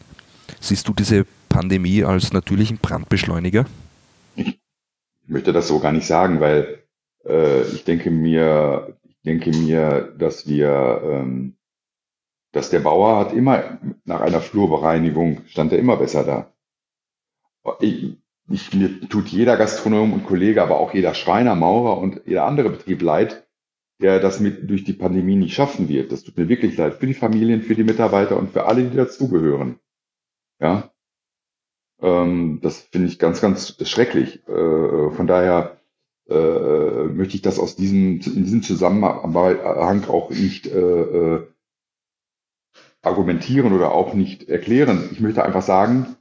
Siehst 0.62 0.88
du 0.88 0.94
diese 0.94 1.26
Pandemie 1.50 2.06
als 2.06 2.32
natürlichen 2.32 2.78
Brandbeschleuniger? 2.78 3.66
Ich 4.36 4.60
möchte 5.28 5.52
das 5.52 5.68
so 5.68 5.80
gar 5.80 5.92
nicht 5.92 6.08
sagen, 6.08 6.40
weil 6.40 6.84
äh, 7.26 7.64
ich 7.64 7.84
denke 7.84 8.10
mir, 8.10 8.96
denke 9.26 9.52
mir, 9.52 10.14
dass 10.18 10.48
wir, 10.48 11.02
ähm, 11.04 11.56
dass 12.52 12.70
der 12.70 12.80
Bauer 12.80 13.18
hat 13.18 13.34
immer 13.34 13.80
nach 14.06 14.22
einer 14.22 14.42
Flurbereinigung 14.42 15.42
stand 15.48 15.72
er 15.72 15.80
immer 15.80 15.98
besser 15.98 16.24
da. 16.24 16.54
Ich, 17.80 18.18
ich, 18.50 18.74
mir 18.74 19.00
tut 19.10 19.30
jeder 19.30 19.58
Gastronom 19.58 20.14
und 20.14 20.26
Kollege, 20.26 20.62
aber 20.62 20.80
auch 20.80 20.94
jeder 20.94 21.14
Schreiner, 21.14 21.56
Maurer 21.56 21.98
und 21.98 22.22
jeder 22.26 22.46
andere 22.46 22.70
Betrieb 22.70 23.02
leid, 23.02 23.48
der 24.02 24.20
das 24.20 24.40
mit 24.40 24.70
durch 24.70 24.84
die 24.84 24.94
Pandemie 24.94 25.38
nicht 25.38 25.54
schaffen 25.54 25.88
wird. 25.88 26.12
Das 26.12 26.24
tut 26.24 26.38
mir 26.38 26.50
wirklich 26.50 26.76
leid 26.78 26.96
für 26.96 27.08
die 27.08 27.14
Familien, 27.14 27.62
für 27.62 27.76
die 27.76 27.86
Mitarbeiter 27.86 28.38
und 28.38 28.52
für 28.52 28.66
alle, 28.66 28.84
die 28.84 28.98
dazugehören. 28.98 29.80
Ja, 30.60 30.94
ähm, 32.02 32.60
das 32.62 32.82
finde 32.82 33.08
ich 33.08 33.18
ganz, 33.18 33.42
ganz 33.42 33.76
schrecklich. 33.88 34.48
Äh, 34.48 35.12
von 35.12 35.26
daher 35.26 35.78
äh, 36.34 37.14
möchte 37.14 37.36
ich 37.36 37.42
das 37.42 37.60
aus 37.60 37.76
diesem, 37.76 38.20
in 38.22 38.44
diesem 38.44 38.64
Zusammenhang 38.64 40.06
auch 40.08 40.30
nicht 40.30 40.68
äh, 40.68 40.80
äh, 40.80 41.48
argumentieren 43.02 43.74
oder 43.74 43.92
auch 43.92 44.14
nicht 44.14 44.50
erklären. 44.50 45.10
Ich 45.12 45.20
möchte 45.20 45.44
einfach 45.44 45.62
sagen, 45.62 46.16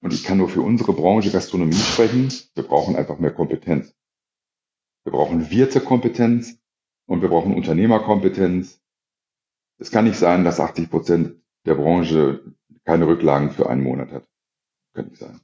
und 0.00 0.14
ich 0.14 0.22
kann 0.24 0.38
nur 0.38 0.48
für 0.48 0.62
unsere 0.62 0.92
Branche 0.92 1.30
Gastronomie 1.30 1.74
sprechen, 1.74 2.32
wir 2.54 2.62
brauchen 2.62 2.96
einfach 2.96 3.18
mehr 3.18 3.32
Kompetenz. 3.32 3.94
Wir 5.04 5.12
brauchen 5.12 5.50
Wirtekompetenz 5.50 6.58
und 7.06 7.22
wir 7.22 7.28
brauchen 7.28 7.54
Unternehmerkompetenz. 7.54 8.80
Es 9.78 9.90
kann 9.90 10.04
nicht 10.04 10.18
sein, 10.18 10.44
dass 10.44 10.60
80 10.60 10.90
Prozent 10.90 11.42
der 11.66 11.74
Branche 11.74 12.54
keine 12.84 13.06
Rücklagen 13.06 13.50
für 13.50 13.68
einen 13.68 13.82
Monat 13.82 14.12
hat. 14.12 14.28
Kann 14.94 15.08
nicht 15.08 15.18
sein. 15.18 15.40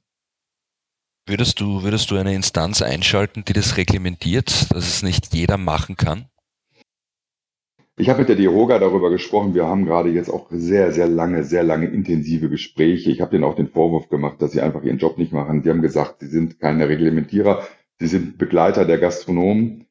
Würdest 1.27 1.59
du, 1.59 1.81
würdest 1.81 2.11
du 2.11 2.17
eine 2.17 2.35
Instanz 2.35 2.83
einschalten, 2.83 3.43
die 3.47 3.53
das 3.53 3.77
reglementiert, 3.77 4.71
dass 4.71 4.87
es 4.87 5.01
nicht 5.01 5.33
jeder 5.33 5.57
machen 5.57 5.97
kann? 5.97 6.25
Ich 7.97 8.09
habe 8.09 8.19
mit 8.19 8.29
der 8.29 8.35
Diroga 8.35 8.77
darüber 8.77 9.09
gesprochen. 9.09 9.55
Wir 9.55 9.65
haben 9.65 9.85
gerade 9.85 10.09
jetzt 10.09 10.29
auch 10.29 10.47
sehr, 10.51 10.91
sehr 10.91 11.07
lange, 11.07 11.43
sehr 11.43 11.63
lange 11.63 11.87
intensive 11.87 12.47
Gespräche. 12.49 13.09
Ich 13.09 13.21
habe 13.21 13.31
denen 13.31 13.43
auch 13.43 13.55
den 13.55 13.69
Vorwurf 13.69 14.09
gemacht, 14.09 14.39
dass 14.39 14.51
sie 14.51 14.61
einfach 14.61 14.83
ihren 14.83 14.99
Job 14.99 15.17
nicht 15.17 15.33
machen. 15.33 15.63
Die 15.63 15.69
haben 15.71 15.81
gesagt, 15.81 16.19
sie 16.19 16.27
sind 16.27 16.59
keine 16.59 16.89
Reglementierer, 16.89 17.63
sie 17.97 18.07
sind 18.07 18.37
Begleiter 18.37 18.85
der 18.85 18.99
Gastronomen. 18.99 19.87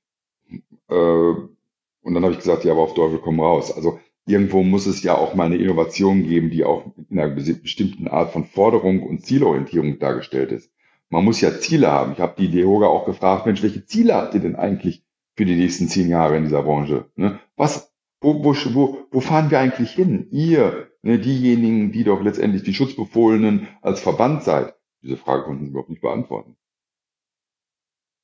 Äh, 0.89 0.95
und 0.95 2.15
dann 2.15 2.23
habe 2.23 2.35
ich 2.35 2.39
gesagt, 2.39 2.65
ja, 2.65 2.73
aber 2.73 2.83
auf 2.83 2.95
Teufel 2.95 3.19
komm 3.19 3.41
raus. 3.41 3.75
Also 3.75 3.99
irgendwo 4.25 4.63
muss 4.63 4.87
es 4.87 5.03
ja 5.03 5.17
auch 5.17 5.35
mal 5.35 5.47
eine 5.47 5.57
Innovation 5.57 6.23
geben, 6.23 6.51
die 6.51 6.63
auch 6.63 6.93
in 7.11 7.19
einer 7.19 7.35
bestimmten 7.35 8.07
Art 8.07 8.33
von 8.33 8.45
Forderung 8.45 9.03
und 9.03 9.25
Zielorientierung 9.25 9.99
dargestellt 9.99 10.53
ist. 10.53 10.71
Man 11.15 11.25
muss 11.25 11.41
ja 11.41 11.57
Ziele 11.61 11.93
haben. 11.93 12.13
Ich 12.15 12.19
habe 12.19 12.35
die 12.37 12.51
Dehoga 12.51 12.89
auch 12.89 13.07
gefragt, 13.07 13.47
Mensch, 13.47 13.63
welche 13.63 13.87
Ziele 13.87 14.17
habt 14.17 14.35
ihr 14.35 14.41
denn 14.41 14.57
eigentlich 14.57 15.07
für 15.37 15.45
die 15.45 15.55
nächsten 15.55 15.87
zehn 15.87 16.09
Jahre 16.09 16.37
in 16.37 16.43
dieser 16.43 16.65
Branche? 16.65 17.09
Ne? 17.15 17.39
Was, 17.55 17.95
wo, 18.21 18.43
wo, 18.43 18.53
wo, 18.53 19.07
wo 19.13 19.21
fahren 19.21 19.49
wir 19.49 19.61
eigentlich 19.61 19.93
hin? 19.93 20.27
Ihr, 20.33 20.91
ne, 21.03 21.21
diejenigen, 21.21 21.93
die 21.93 22.03
doch 22.03 22.21
letztendlich 22.21 22.65
die 22.65 22.75
Schutzbefohlenen 22.75 23.69
als 23.81 24.01
Verband 24.01 24.43
seid. 24.43 24.75
Diese 25.03 25.17
Frage 25.17 25.45
konnten 25.45 25.67
sie 25.67 25.71
überhaupt 25.71 25.91
nicht 25.91 26.03
beantworten. 26.03 26.57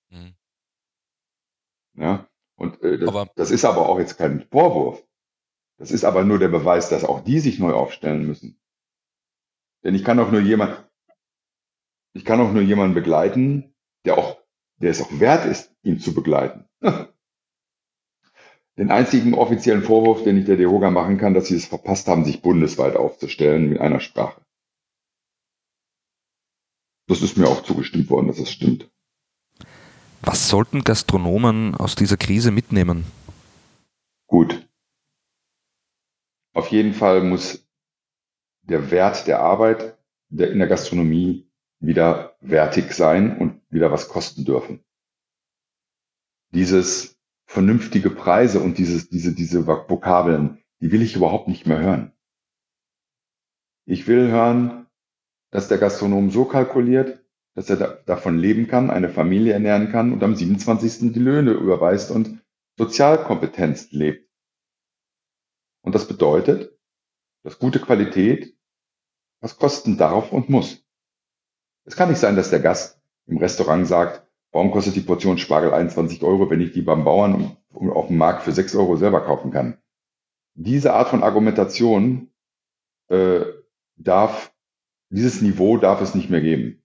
Mhm. 0.08 0.34
Ja, 1.94 2.26
und 2.56 2.82
äh, 2.82 2.98
das, 2.98 3.28
das 3.36 3.50
ist 3.52 3.64
aber 3.64 3.88
auch 3.88 4.00
jetzt 4.00 4.18
kein 4.18 4.48
Vorwurf. 4.50 5.06
Das 5.78 5.92
ist 5.92 6.02
aber 6.02 6.24
nur 6.24 6.40
der 6.40 6.48
Beweis, 6.48 6.88
dass 6.88 7.04
auch 7.04 7.20
die 7.20 7.38
sich 7.38 7.60
neu 7.60 7.72
aufstellen 7.72 8.26
müssen. 8.26 8.60
Denn 9.84 9.94
ich 9.94 10.02
kann 10.02 10.16
doch 10.16 10.32
nur 10.32 10.40
jemand, 10.40 10.89
ich 12.12 12.24
kann 12.24 12.40
auch 12.40 12.52
nur 12.52 12.62
jemanden 12.62 12.94
begleiten, 12.94 13.74
der 14.04 14.18
auch, 14.18 14.38
der 14.76 14.90
es 14.90 15.00
auch 15.00 15.20
wert 15.20 15.46
ist, 15.46 15.74
ihn 15.82 16.00
zu 16.00 16.14
begleiten. 16.14 16.68
Den 18.78 18.90
einzigen 18.90 19.34
offiziellen 19.34 19.82
Vorwurf, 19.82 20.22
den 20.22 20.38
ich 20.38 20.46
der 20.46 20.56
DEHOGA 20.56 20.90
machen 20.90 21.18
kann, 21.18 21.34
dass 21.34 21.48
sie 21.48 21.56
es 21.56 21.66
verpasst 21.66 22.08
haben, 22.08 22.24
sich 22.24 22.40
bundesweit 22.40 22.96
aufzustellen 22.96 23.68
mit 23.68 23.78
einer 23.78 24.00
Sprache. 24.00 24.40
Das 27.06 27.20
ist 27.20 27.36
mir 27.36 27.48
auch 27.48 27.62
zugestimmt 27.62 28.08
worden, 28.08 28.28
dass 28.28 28.38
das 28.38 28.50
stimmt. 28.50 28.88
Was 30.22 30.48
sollten 30.48 30.84
Gastronomen 30.84 31.74
aus 31.74 31.94
dieser 31.94 32.16
Krise 32.16 32.52
mitnehmen? 32.52 33.04
Gut. 34.26 34.66
Auf 36.54 36.68
jeden 36.68 36.94
Fall 36.94 37.22
muss 37.22 37.66
der 38.62 38.90
Wert 38.90 39.26
der 39.26 39.40
Arbeit 39.40 39.98
in 40.30 40.58
der 40.58 40.68
Gastronomie 40.68 41.49
wieder 41.80 42.36
wertig 42.40 42.92
sein 42.92 43.36
und 43.38 43.60
wieder 43.70 43.90
was 43.90 44.08
kosten 44.08 44.44
dürfen. 44.44 44.84
Dieses 46.52 47.18
vernünftige 47.46 48.10
Preise 48.10 48.60
und 48.60 48.78
dieses, 48.78 49.08
diese, 49.08 49.34
diese 49.34 49.66
Vokabeln, 49.66 50.62
die 50.80 50.92
will 50.92 51.02
ich 51.02 51.16
überhaupt 51.16 51.48
nicht 51.48 51.66
mehr 51.66 51.80
hören. 51.80 52.12
Ich 53.86 54.06
will 54.06 54.30
hören, 54.30 54.86
dass 55.50 55.68
der 55.68 55.78
Gastronom 55.78 56.30
so 56.30 56.44
kalkuliert, 56.44 57.24
dass 57.54 57.70
er 57.70 57.76
da, 57.76 57.86
davon 58.06 58.38
leben 58.38 58.68
kann, 58.68 58.90
eine 58.90 59.08
Familie 59.08 59.52
ernähren 59.52 59.90
kann 59.90 60.12
und 60.12 60.22
am 60.22 60.36
27. 60.36 61.12
die 61.12 61.18
Löhne 61.18 61.52
überweist 61.52 62.10
und 62.10 62.40
Sozialkompetenz 62.78 63.90
lebt. 63.90 64.30
Und 65.82 65.94
das 65.94 66.06
bedeutet, 66.06 66.78
dass 67.42 67.58
gute 67.58 67.80
Qualität 67.80 68.56
was 69.40 69.56
kosten 69.56 69.96
darf 69.96 70.32
und 70.32 70.50
muss. 70.50 70.84
Es 71.90 71.96
kann 71.96 72.08
nicht 72.08 72.20
sein, 72.20 72.36
dass 72.36 72.50
der 72.50 72.60
Gast 72.60 73.00
im 73.26 73.38
Restaurant 73.38 73.84
sagt, 73.84 74.24
warum 74.52 74.70
kostet 74.70 74.94
die 74.94 75.00
Portion 75.00 75.38
Spargel 75.38 75.74
21 75.74 76.22
Euro, 76.22 76.48
wenn 76.48 76.60
ich 76.60 76.70
die 76.70 76.82
beim 76.82 77.02
Bauern 77.02 77.56
auf 77.74 78.06
dem 78.06 78.16
Markt 78.16 78.44
für 78.44 78.52
6 78.52 78.76
Euro 78.76 78.96
selber 78.96 79.22
kaufen 79.22 79.50
kann. 79.50 79.76
Diese 80.54 80.92
Art 80.92 81.08
von 81.08 81.24
Argumentation 81.24 82.30
äh, 83.08 83.40
darf, 83.96 84.54
dieses 85.08 85.42
Niveau 85.42 85.78
darf 85.78 86.00
es 86.00 86.14
nicht 86.14 86.30
mehr 86.30 86.40
geben. 86.40 86.80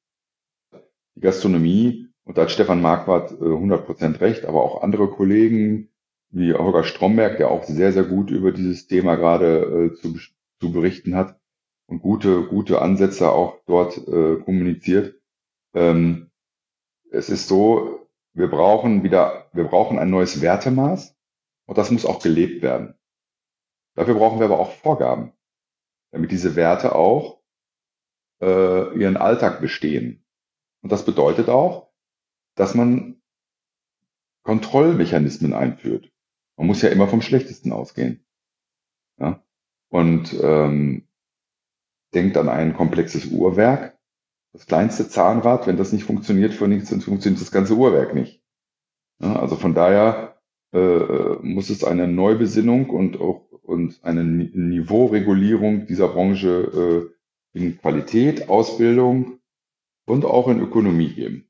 Die 1.16 1.22
Gastronomie, 1.22 2.08
und 2.24 2.40
da 2.40 2.42
hat 2.42 2.52
Stefan 2.52 2.82
Marquardt 2.82 3.32
äh, 3.34 3.36
100% 3.36 4.22
recht, 4.22 4.46
aber 4.46 4.64
auch 4.64 4.82
andere 4.82 5.08
Kollegen 5.08 5.92
wie 6.32 6.56
Holger 6.56 6.84
Stromberg, 6.84 7.38
der 7.38 7.52
auch 7.52 7.64
sehr, 7.66 7.94
sehr 7.94 8.06
gut 8.06 8.32
über 8.32 8.52
dieses 8.52 8.88
Thema 8.88 9.18
gerade 9.18 9.92
äh, 9.92 10.02
zu, 10.02 10.18
zu 10.60 10.72
berichten 10.72 11.16
hat 11.16 11.40
und 11.88 12.02
gute, 12.02 12.48
gute 12.48 12.82
Ansätze 12.82 13.32
auch 13.32 13.62
dort 13.66 13.98
äh, 14.08 14.38
kommuniziert. 14.38 15.22
Ähm, 15.74 16.32
es 17.12 17.30
ist 17.30 17.48
so, 17.48 18.08
wir 18.34 18.50
brauchen 18.50 19.04
wieder, 19.04 19.50
wir 19.54 19.66
brauchen 19.66 20.00
ein 20.00 20.10
neues 20.10 20.42
Wertemaß 20.42 21.16
und 21.66 21.78
das 21.78 21.92
muss 21.92 22.06
auch 22.06 22.22
gelebt 22.22 22.62
werden. 22.62 22.96
Dafür 23.96 24.16
brauchen 24.16 24.40
wir 24.40 24.46
aber 24.46 24.60
auch 24.60 24.72
Vorgaben, 24.72 25.34
damit 26.12 26.32
diese 26.32 26.56
Werte 26.56 26.96
auch 26.96 27.42
äh, 28.42 28.98
ihren 28.98 29.18
Alltag 29.18 29.62
bestehen. 29.62 30.26
Und 30.82 30.92
das 30.92 31.06
bedeutet 31.06 31.50
auch, 31.50 31.92
dass 32.56 32.76
man 32.76 33.22
Kontrollmechanismen 34.44 35.54
einführt. 35.54 36.12
Man 36.58 36.68
muss 36.68 36.82
ja 36.82 36.90
immer 36.90 37.08
vom 37.08 37.22
Schlechtesten 37.22 37.72
ausgehen. 37.72 38.26
Ja? 39.18 39.44
Und 39.90 40.36
ähm, 40.42 41.08
denkt 42.16 42.38
an 42.38 42.50
ein 42.50 42.74
komplexes 42.74 43.26
Uhrwerk. 43.28 43.98
Das 44.54 44.66
kleinste 44.66 45.10
Zahnrad, 45.10 45.68
wenn 45.68 45.78
das 45.78 45.92
nicht 45.92 46.06
funktioniert, 46.06 46.54
funktioniert 46.54 47.42
das 47.42 47.52
ganze 47.52 47.76
Uhrwerk 47.76 48.16
nicht. 48.16 48.42
Ja, 49.22 49.38
also 49.38 49.56
von 49.56 49.76
daher 49.76 50.38
äh, 50.74 51.36
muss 51.42 51.70
es 51.70 51.84
eine 51.84 52.08
Neubesinnung 52.08 52.90
und 52.90 53.20
auch 53.20 53.46
und 53.66 54.00
eine 54.04 54.24
Niveauregulierung 54.24 55.88
dieser 55.88 56.08
Branche 56.08 57.10
äh, 57.54 57.60
in 57.60 57.78
Qualität, 57.80 58.50
Ausbildung 58.50 59.40
und 60.06 60.26
auch 60.26 60.48
in 60.48 60.60
Ökonomie 60.60 61.14
geben. 61.14 61.48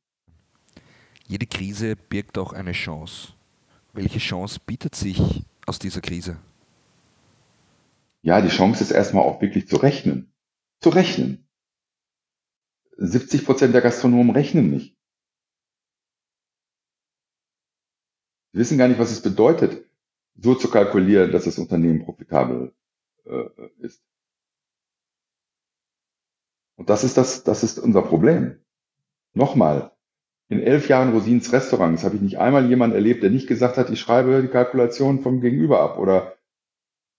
Jede 1.27 1.45
Krise 1.45 1.95
birgt 1.95 2.37
auch 2.37 2.53
eine 2.53 2.71
Chance. 2.71 3.33
Welche 3.93 4.19
Chance 4.19 4.59
bietet 4.65 4.95
sich 4.95 5.43
aus 5.65 5.79
dieser 5.79 6.01
Krise? 6.01 6.37
Ja, 8.21 8.41
die 8.41 8.49
Chance 8.49 8.83
ist 8.83 8.91
erstmal 8.91 9.23
auch 9.23 9.41
wirklich 9.41 9.67
zu 9.67 9.77
rechnen. 9.77 10.31
Zu 10.85 10.91
rechnen. 10.91 11.49
70 12.97 13.43
Prozent 13.43 13.73
der 13.73 13.81
Gastronomen 13.81 14.29
rechnen 14.29 14.69
nicht. 14.69 14.95
Sie 18.51 18.59
wissen 18.59 18.77
gar 18.77 18.87
nicht, 18.87 18.99
was 18.99 19.09
es 19.09 19.23
bedeutet, 19.23 19.89
so 20.35 20.53
zu 20.53 20.69
kalkulieren, 20.69 21.31
dass 21.31 21.45
das 21.45 21.57
Unternehmen 21.57 22.05
profitabel 22.05 22.75
äh, 23.25 23.49
ist. 23.79 24.05
Und 26.75 26.91
das 26.91 27.03
ist 27.03 27.17
das, 27.17 27.43
das 27.43 27.63
ist 27.63 27.79
unser 27.79 28.03
Problem. 28.03 28.63
Nochmal, 29.33 29.91
in 30.49 30.59
elf 30.59 30.87
Jahren 30.87 31.13
Rosins 31.13 31.51
Restaurants 31.51 32.03
habe 32.03 32.17
ich 32.17 32.21
nicht 32.21 32.37
einmal 32.37 32.69
jemanden 32.69 32.95
erlebt, 32.95 33.23
der 33.23 33.31
nicht 33.31 33.47
gesagt 33.47 33.77
hat, 33.77 33.89
ich 33.89 33.99
schreibe 33.99 34.39
die 34.39 34.49
Kalkulation 34.49 35.23
vom 35.23 35.41
Gegenüber 35.41 35.79
ab. 35.79 35.97
Oder 35.97 36.37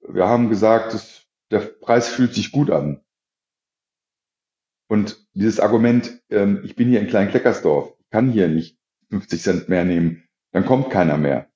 wir 0.02 0.28
haben 0.28 0.50
gesagt, 0.50 1.26
der 1.50 1.58
Preis 1.58 2.08
fühlt 2.08 2.32
sich 2.32 2.52
gut 2.52 2.70
an. 2.70 3.02
Und 4.88 5.26
dieses 5.34 5.60
Argument, 5.60 6.22
ähm, 6.30 6.60
ich 6.64 6.76
bin 6.76 6.88
hier 6.88 7.00
in 7.00 7.08
Klein-Kleckersdorf, 7.08 7.94
ich 7.98 8.10
kann 8.10 8.30
hier 8.30 8.48
nicht 8.48 8.78
50 9.10 9.42
Cent 9.42 9.68
mehr 9.68 9.84
nehmen, 9.84 10.24
dann 10.52 10.64
kommt 10.64 10.90
keiner 10.90 11.16
mehr. 11.16 11.48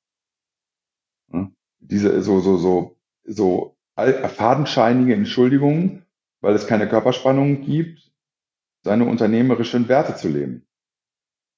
Ja? 1.32 1.50
Diese 1.78 2.22
so, 2.22 2.40
so, 2.40 2.56
so, 2.56 2.96
so 3.24 3.76
fadenscheinige 3.94 5.14
Entschuldigungen, 5.14 6.04
weil 6.40 6.54
es 6.54 6.66
keine 6.66 6.88
Körperspannung 6.88 7.62
gibt, 7.62 8.10
seine 8.82 9.04
unternehmerischen 9.04 9.88
Werte 9.88 10.16
zu 10.16 10.28
leben. 10.28 10.66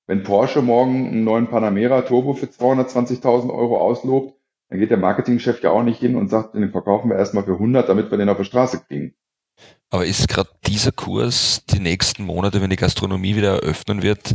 Wenn 0.07 0.25
Porsche 0.25 0.61
morgen 0.61 1.07
einen 1.07 1.25
neuen 1.25 1.47
Panamera 1.47 2.03
Turbo 2.03 2.35
für 2.35 2.47
220.000 2.47 3.55
Euro 3.55 3.79
auslobt, 3.79 4.37
dann 4.69 4.81
geht 4.81 4.91
der 4.91 4.99
Marketingchef 4.99 5.63
ja 5.63 5.71
auch 5.71 5.85
nicht 5.85 6.01
hin 6.01 6.17
und 6.17 6.29
sagt, 6.29 6.55
den 6.55 6.71
verkaufen 6.71 7.11
wir 7.11 7.17
erstmal 7.17 7.45
für 7.45 7.55
100, 7.55 7.89
damit 7.89 8.11
wir 8.11 8.19
den 8.19 8.29
auf 8.29 8.39
der 8.39 8.45
Straße 8.45 8.85
kriegen. 8.87 9.15
Aber 9.91 10.07
ist 10.07 10.29
gerade 10.29 10.51
dieser 10.67 10.93
Kurs 10.93 11.65
die 11.67 11.79
nächsten 11.79 12.25
Monate, 12.25 12.61
wenn 12.63 12.71
die 12.71 12.77
Gastronomie 12.77 13.37
wieder 13.37 13.63
eröffnen 13.63 14.03
wird, 14.03 14.33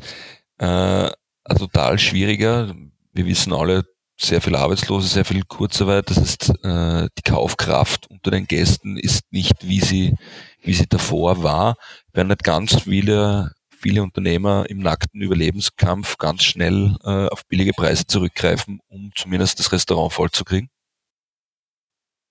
äh, 0.60 1.10
total 1.58 1.98
schwieriger? 1.98 2.76
Wir 3.14 3.26
wissen 3.26 3.54
alle, 3.54 3.84
sehr 4.20 4.42
viel 4.42 4.56
Arbeitslose, 4.56 5.08
sehr 5.08 5.26
viel 5.26 5.44
Kurzarbeit. 5.44 6.10
Das 6.10 6.18
heißt, 6.18 6.50
äh, 6.64 7.08
die 7.18 7.22
Kaufkraft 7.24 8.08
unter 8.10 8.32
den 8.32 8.48
Gästen 8.48 8.98
ist 8.98 9.22
nicht, 9.32 9.68
wie 9.68 9.80
sie, 9.80 10.16
wie 10.62 10.74
sie 10.74 10.88
davor 10.88 11.44
war. 11.44 11.76
Werden 12.14 12.30
nicht 12.30 12.44
ganz 12.44 12.82
viele 12.82 13.52
viele 13.78 14.04
Unternehmer 14.04 14.66
im 14.70 14.80
nackten 14.80 15.22
Überlebenskampf 15.22 16.18
ganz 16.18 16.44
schnell 16.44 16.96
äh, 17.04 17.28
auf 17.28 17.46
billige 17.46 17.74
Preise 17.74 18.06
zurückgreifen, 18.08 18.80
um 18.88 19.12
zumindest 19.16 19.60
das 19.60 19.72
Restaurant 19.72 20.12
vollzukriegen? 20.12 20.70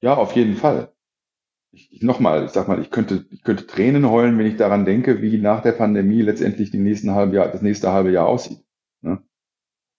Ja, 0.02 0.14
auf 0.14 0.34
jeden 0.36 0.56
Fall. 0.56 0.92
Ich, 1.76 1.92
ich, 1.92 2.02
Nochmal, 2.02 2.46
ich 2.46 2.52
sag 2.52 2.68
mal, 2.68 2.80
ich 2.80 2.90
könnte, 2.90 3.26
ich 3.28 3.42
könnte 3.42 3.66
Tränen 3.66 4.08
heulen, 4.08 4.38
wenn 4.38 4.46
ich 4.46 4.56
daran 4.56 4.86
denke, 4.86 5.20
wie 5.20 5.36
nach 5.36 5.60
der 5.60 5.72
Pandemie 5.72 6.22
letztendlich 6.22 6.70
die 6.70 6.78
nächsten 6.78 7.10
halbe 7.10 7.36
Jahr, 7.36 7.52
das 7.52 7.60
nächste 7.60 7.92
halbe 7.92 8.10
Jahr 8.10 8.26
aussieht. 8.26 8.64
Ne? 9.02 9.22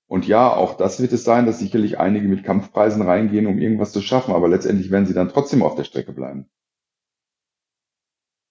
Und 0.08 0.28
ja, 0.28 0.52
auch 0.52 0.76
das 0.76 1.00
wird 1.00 1.14
es 1.14 1.24
sein, 1.24 1.46
dass 1.46 1.60
sicherlich 1.60 2.00
einige 2.00 2.28
mit 2.28 2.44
Kampfpreisen 2.44 3.04
reingehen, 3.04 3.46
um 3.46 3.60
irgendwas 3.60 3.92
zu 3.92 4.02
schaffen, 4.02 4.34
aber 4.34 4.48
letztendlich 4.48 4.90
werden 4.90 5.06
sie 5.06 5.14
dann 5.14 5.30
trotzdem 5.30 5.62
auf 5.62 5.76
der 5.76 5.84
Strecke 5.84 6.14
bleiben. 6.14 6.50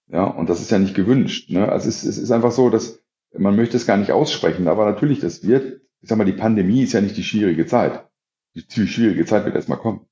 Ja, 0.07 0.23
und 0.23 0.49
das 0.49 0.61
ist 0.61 0.71
ja 0.71 0.79
nicht 0.79 0.95
gewünscht. 0.95 1.49
Ne? 1.49 1.69
Also 1.69 1.89
es, 1.89 2.05
es 2.05 2.17
ist 2.17 2.31
einfach 2.31 2.53
so, 2.53 2.69
dass 2.69 3.03
man 3.33 3.57
möchte 3.57 3.75
es 3.75 3.85
gar 3.85 3.97
nicht 3.97 4.13
aussprechen, 4.13 4.69
aber 4.69 4.85
natürlich, 4.85 5.19
das 5.19 5.45
wird, 5.45 5.81
ich 5.99 6.07
sag 6.07 6.17
mal, 6.17 6.23
die 6.23 6.31
Pandemie 6.31 6.83
ist 6.83 6.93
ja 6.93 7.01
nicht 7.01 7.17
die 7.17 7.23
schwierige 7.23 7.65
Zeit. 7.65 8.07
Die 8.55 8.87
schwierige 8.87 9.25
Zeit 9.25 9.43
wird 9.43 9.55
erstmal 9.55 9.79
kommen. 9.79 10.07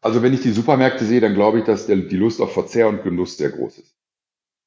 Also 0.00 0.22
wenn 0.22 0.34
ich 0.34 0.40
die 0.40 0.52
Supermärkte 0.52 1.04
sehe, 1.04 1.20
dann 1.20 1.34
glaube 1.34 1.58
ich, 1.58 1.64
dass 1.64 1.86
der, 1.86 1.96
die 1.96 2.16
Lust 2.16 2.40
auf 2.40 2.52
Verzehr 2.52 2.88
und 2.88 3.02
Genuss 3.02 3.36
sehr 3.36 3.50
groß 3.50 3.78
ist. 3.78 3.96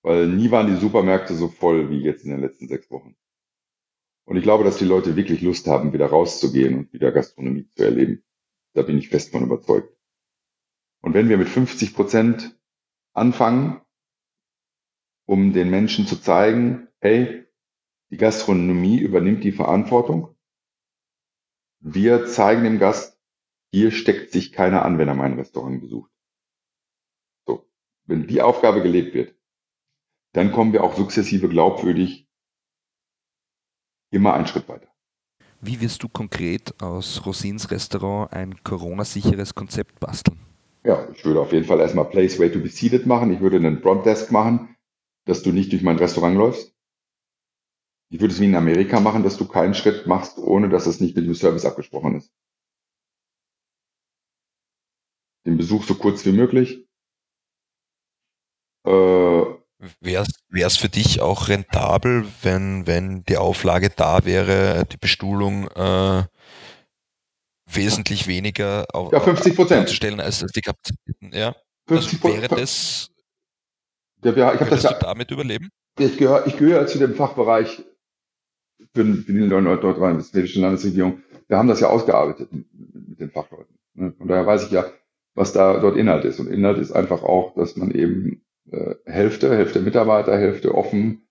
Weil 0.01 0.27
nie 0.27 0.51
waren 0.51 0.67
die 0.67 0.79
Supermärkte 0.79 1.35
so 1.35 1.47
voll 1.47 1.89
wie 1.89 2.01
jetzt 2.01 2.23
in 2.23 2.31
den 2.31 2.41
letzten 2.41 2.67
sechs 2.67 2.89
Wochen. 2.89 3.15
Und 4.25 4.37
ich 4.37 4.43
glaube, 4.43 4.63
dass 4.63 4.77
die 4.77 4.85
Leute 4.85 5.15
wirklich 5.15 5.41
Lust 5.41 5.67
haben, 5.67 5.93
wieder 5.93 6.07
rauszugehen 6.07 6.77
und 6.77 6.93
wieder 6.93 7.11
Gastronomie 7.11 7.67
zu 7.67 7.83
erleben. 7.83 8.23
Da 8.73 8.83
bin 8.83 8.97
ich 8.97 9.09
fest 9.09 9.31
von 9.31 9.43
überzeugt. 9.43 9.93
Und 11.01 11.13
wenn 11.13 11.29
wir 11.29 11.37
mit 11.37 11.49
50 11.49 11.95
Prozent 11.95 12.57
anfangen, 13.13 13.81
um 15.25 15.53
den 15.53 15.69
Menschen 15.69 16.07
zu 16.07 16.19
zeigen, 16.19 16.87
hey, 16.99 17.45
die 18.09 18.17
Gastronomie 18.17 18.97
übernimmt 18.97 19.43
die 19.43 19.51
Verantwortung. 19.51 20.35
Wir 21.79 22.25
zeigen 22.25 22.63
dem 22.63 22.79
Gast, 22.79 23.18
hier 23.71 23.91
steckt 23.91 24.31
sich 24.31 24.51
keiner 24.51 24.83
an, 24.83 24.97
wenn 24.97 25.07
er 25.07 25.15
mein 25.15 25.33
Restaurant 25.33 25.81
besucht. 25.81 26.11
So. 27.47 27.69
Wenn 28.05 28.27
die 28.27 28.41
Aufgabe 28.41 28.81
gelebt 28.81 29.13
wird, 29.13 29.35
dann 30.33 30.51
kommen 30.51 30.73
wir 30.73 30.83
auch 30.83 30.95
sukzessive 30.95 31.49
glaubwürdig 31.49 32.27
immer 34.11 34.33
einen 34.33 34.47
Schritt 34.47 34.67
weiter. 34.67 34.87
Wie 35.61 35.81
wirst 35.81 36.03
du 36.03 36.07
konkret 36.07 36.81
aus 36.81 37.25
Rosins 37.25 37.69
Restaurant 37.69 38.31
ein 38.31 38.63
Corona-sicheres 38.63 39.55
Konzept 39.55 39.99
basteln? 39.99 40.39
Ja, 40.85 41.09
ich 41.13 41.25
würde 41.25 41.41
auf 41.41 41.51
jeden 41.51 41.65
Fall 41.65 41.81
erstmal 41.81 42.05
Place 42.05 42.39
Way 42.39 42.51
to 42.51 42.59
be 42.59 42.69
Seated 42.69 43.05
machen. 43.05 43.33
Ich 43.33 43.41
würde 43.41 43.57
einen 43.57 43.81
Frontdesk 43.81 44.31
machen, 44.31 44.77
dass 45.25 45.43
du 45.43 45.51
nicht 45.51 45.71
durch 45.73 45.83
mein 45.83 45.97
Restaurant 45.97 46.37
läufst. 46.37 46.73
Ich 48.09 48.21
würde 48.21 48.33
es 48.33 48.39
wie 48.39 48.45
in 48.45 48.55
Amerika 48.55 48.99
machen, 48.99 49.23
dass 49.23 49.37
du 49.37 49.47
keinen 49.47 49.75
Schritt 49.75 50.07
machst, 50.07 50.39
ohne 50.39 50.69
dass 50.69 50.87
es 50.87 50.99
nicht 50.99 51.15
mit 51.15 51.25
dem 51.25 51.35
Service 51.35 51.65
abgesprochen 51.65 52.15
ist. 52.15 52.31
Den 55.45 55.57
Besuch 55.57 55.83
so 55.83 55.95
kurz 55.95 56.25
wie 56.25 56.31
möglich. 56.31 56.85
Äh, 58.85 58.91
Wäre 60.01 60.25
es 60.51 60.77
für 60.77 60.89
dich 60.89 61.21
auch 61.21 61.47
rentabel, 61.47 62.25
wenn, 62.41 62.85
wenn 62.85 63.23
die 63.23 63.37
Auflage 63.37 63.89
da 63.89 64.25
wäre, 64.25 64.85
die 64.91 64.97
Bestuhlung 64.97 65.69
äh, 65.69 66.23
wesentlich 67.65 68.27
weniger 68.27 68.85
auf, 68.93 69.13
ja, 69.13 69.19
50 69.21 69.55
Prozent. 69.55 69.87
zu 69.87 69.95
stellen 69.95 70.19
als, 70.19 70.39
die 70.39 70.61
Kapazitäten? 70.61 71.31
Ja. 71.33 71.55
50 71.87 72.23
also 72.23 72.35
wäre 72.35 72.47
das, 72.49 73.09
ja, 74.23 74.53
ich 74.53 74.59
habe 74.59 74.69
das 74.69 74.83
ja, 74.83 74.93
du 74.93 74.99
damit 74.99 75.31
überleben? 75.31 75.69
ich 75.97 76.17
gehöre 76.17 76.47
ich 76.47 76.57
gehöre 76.57 76.87
zu 76.87 76.99
dem 76.99 77.15
Fachbereich 77.15 77.83
für, 78.93 79.05
für 79.05 79.33
die 79.33 79.47
nordrhein-westfälische 79.47 80.61
Landesregierung. 80.61 81.21
Wir 81.47 81.57
haben 81.57 81.67
das 81.67 81.79
ja 81.79 81.89
ausgearbeitet 81.89 82.51
mit, 82.51 82.65
den 83.19 83.31
Fachleuten. 83.31 83.77
Ne? 83.95 84.13
Von 84.17 84.27
daher 84.27 84.45
weiß 84.45 84.65
ich 84.65 84.71
ja, 84.71 84.85
was 85.39 85.53
da 85.53 85.79
dort 85.79 85.95
Inhalt 85.95 86.25
ist. 86.25 86.41
Und 86.41 86.47
Inhalt 86.47 86.79
ist 86.79 86.91
einfach 86.91 87.23
auch, 87.23 87.55
dass 87.55 87.77
man 87.77 87.91
eben 87.91 88.41
äh, 88.71 88.95
Hälfte, 89.05 89.55
Hälfte 89.55 89.79
Mitarbeiter, 89.79 90.37
Hälfte 90.37 90.75
offen, 90.75 91.29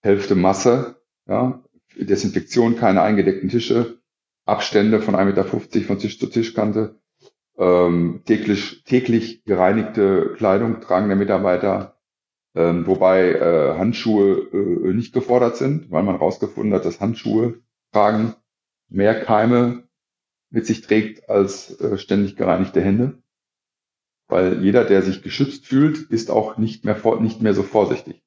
Hälfte 0.00 0.34
Masse, 0.34 0.96
ja, 1.28 1.62
Desinfektion, 1.94 2.76
keine 2.76 3.02
eingedeckten 3.02 3.50
Tische, 3.50 3.98
Abstände 4.46 5.02
von 5.02 5.14
1,50 5.14 5.24
Meter 5.26 5.44
von 5.44 5.98
Tisch 5.98 6.18
zu 6.18 6.28
Tischkante, 6.28 7.00
ähm, 7.58 8.22
täglich, 8.24 8.84
täglich 8.84 9.44
gereinigte 9.44 10.32
Kleidung 10.38 10.80
tragen 10.80 11.08
der 11.08 11.18
Mitarbeiter, 11.18 11.98
ähm, 12.54 12.86
wobei 12.86 13.32
äh, 13.32 13.74
Handschuhe 13.76 14.38
äh, 14.54 14.94
nicht 14.94 15.12
gefordert 15.12 15.58
sind, 15.58 15.90
weil 15.90 16.02
man 16.02 16.14
herausgefunden 16.14 16.72
hat, 16.72 16.86
dass 16.86 17.02
Handschuhe 17.02 17.60
tragen 17.92 18.34
mehr 18.88 19.22
Keime 19.22 19.87
mit 20.50 20.66
sich 20.66 20.80
trägt 20.80 21.28
als 21.28 21.80
äh, 21.80 21.98
ständig 21.98 22.36
gereinigte 22.36 22.80
Hände. 22.80 23.22
Weil 24.28 24.62
jeder, 24.62 24.84
der 24.84 25.02
sich 25.02 25.22
geschützt 25.22 25.66
fühlt, 25.66 25.98
ist 26.10 26.30
auch 26.30 26.58
nicht 26.58 26.84
mehr, 26.84 26.96
vor, 26.96 27.20
nicht 27.20 27.40
mehr 27.40 27.54
so 27.54 27.62
vorsichtig. 27.62 28.22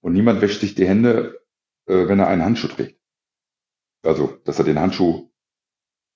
Und 0.00 0.12
niemand 0.12 0.40
wäscht 0.40 0.60
sich 0.60 0.74
die 0.74 0.86
Hände, 0.86 1.40
äh, 1.86 2.08
wenn 2.08 2.20
er 2.20 2.28
einen 2.28 2.44
Handschuh 2.44 2.68
trägt. 2.68 3.00
Also, 4.02 4.38
dass 4.44 4.58
er 4.58 4.64
den 4.64 4.78
Handschuh, 4.78 5.30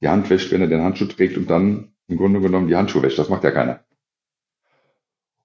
die 0.00 0.08
Hand 0.08 0.30
wäscht, 0.30 0.52
wenn 0.52 0.60
er 0.60 0.68
den 0.68 0.82
Handschuh 0.82 1.06
trägt 1.06 1.36
und 1.36 1.50
dann 1.50 1.94
im 2.06 2.16
Grunde 2.16 2.40
genommen 2.40 2.68
die 2.68 2.76
Handschuhe 2.76 3.02
wäscht. 3.02 3.18
Das 3.18 3.28
macht 3.28 3.44
ja 3.44 3.50
keiner. 3.50 3.84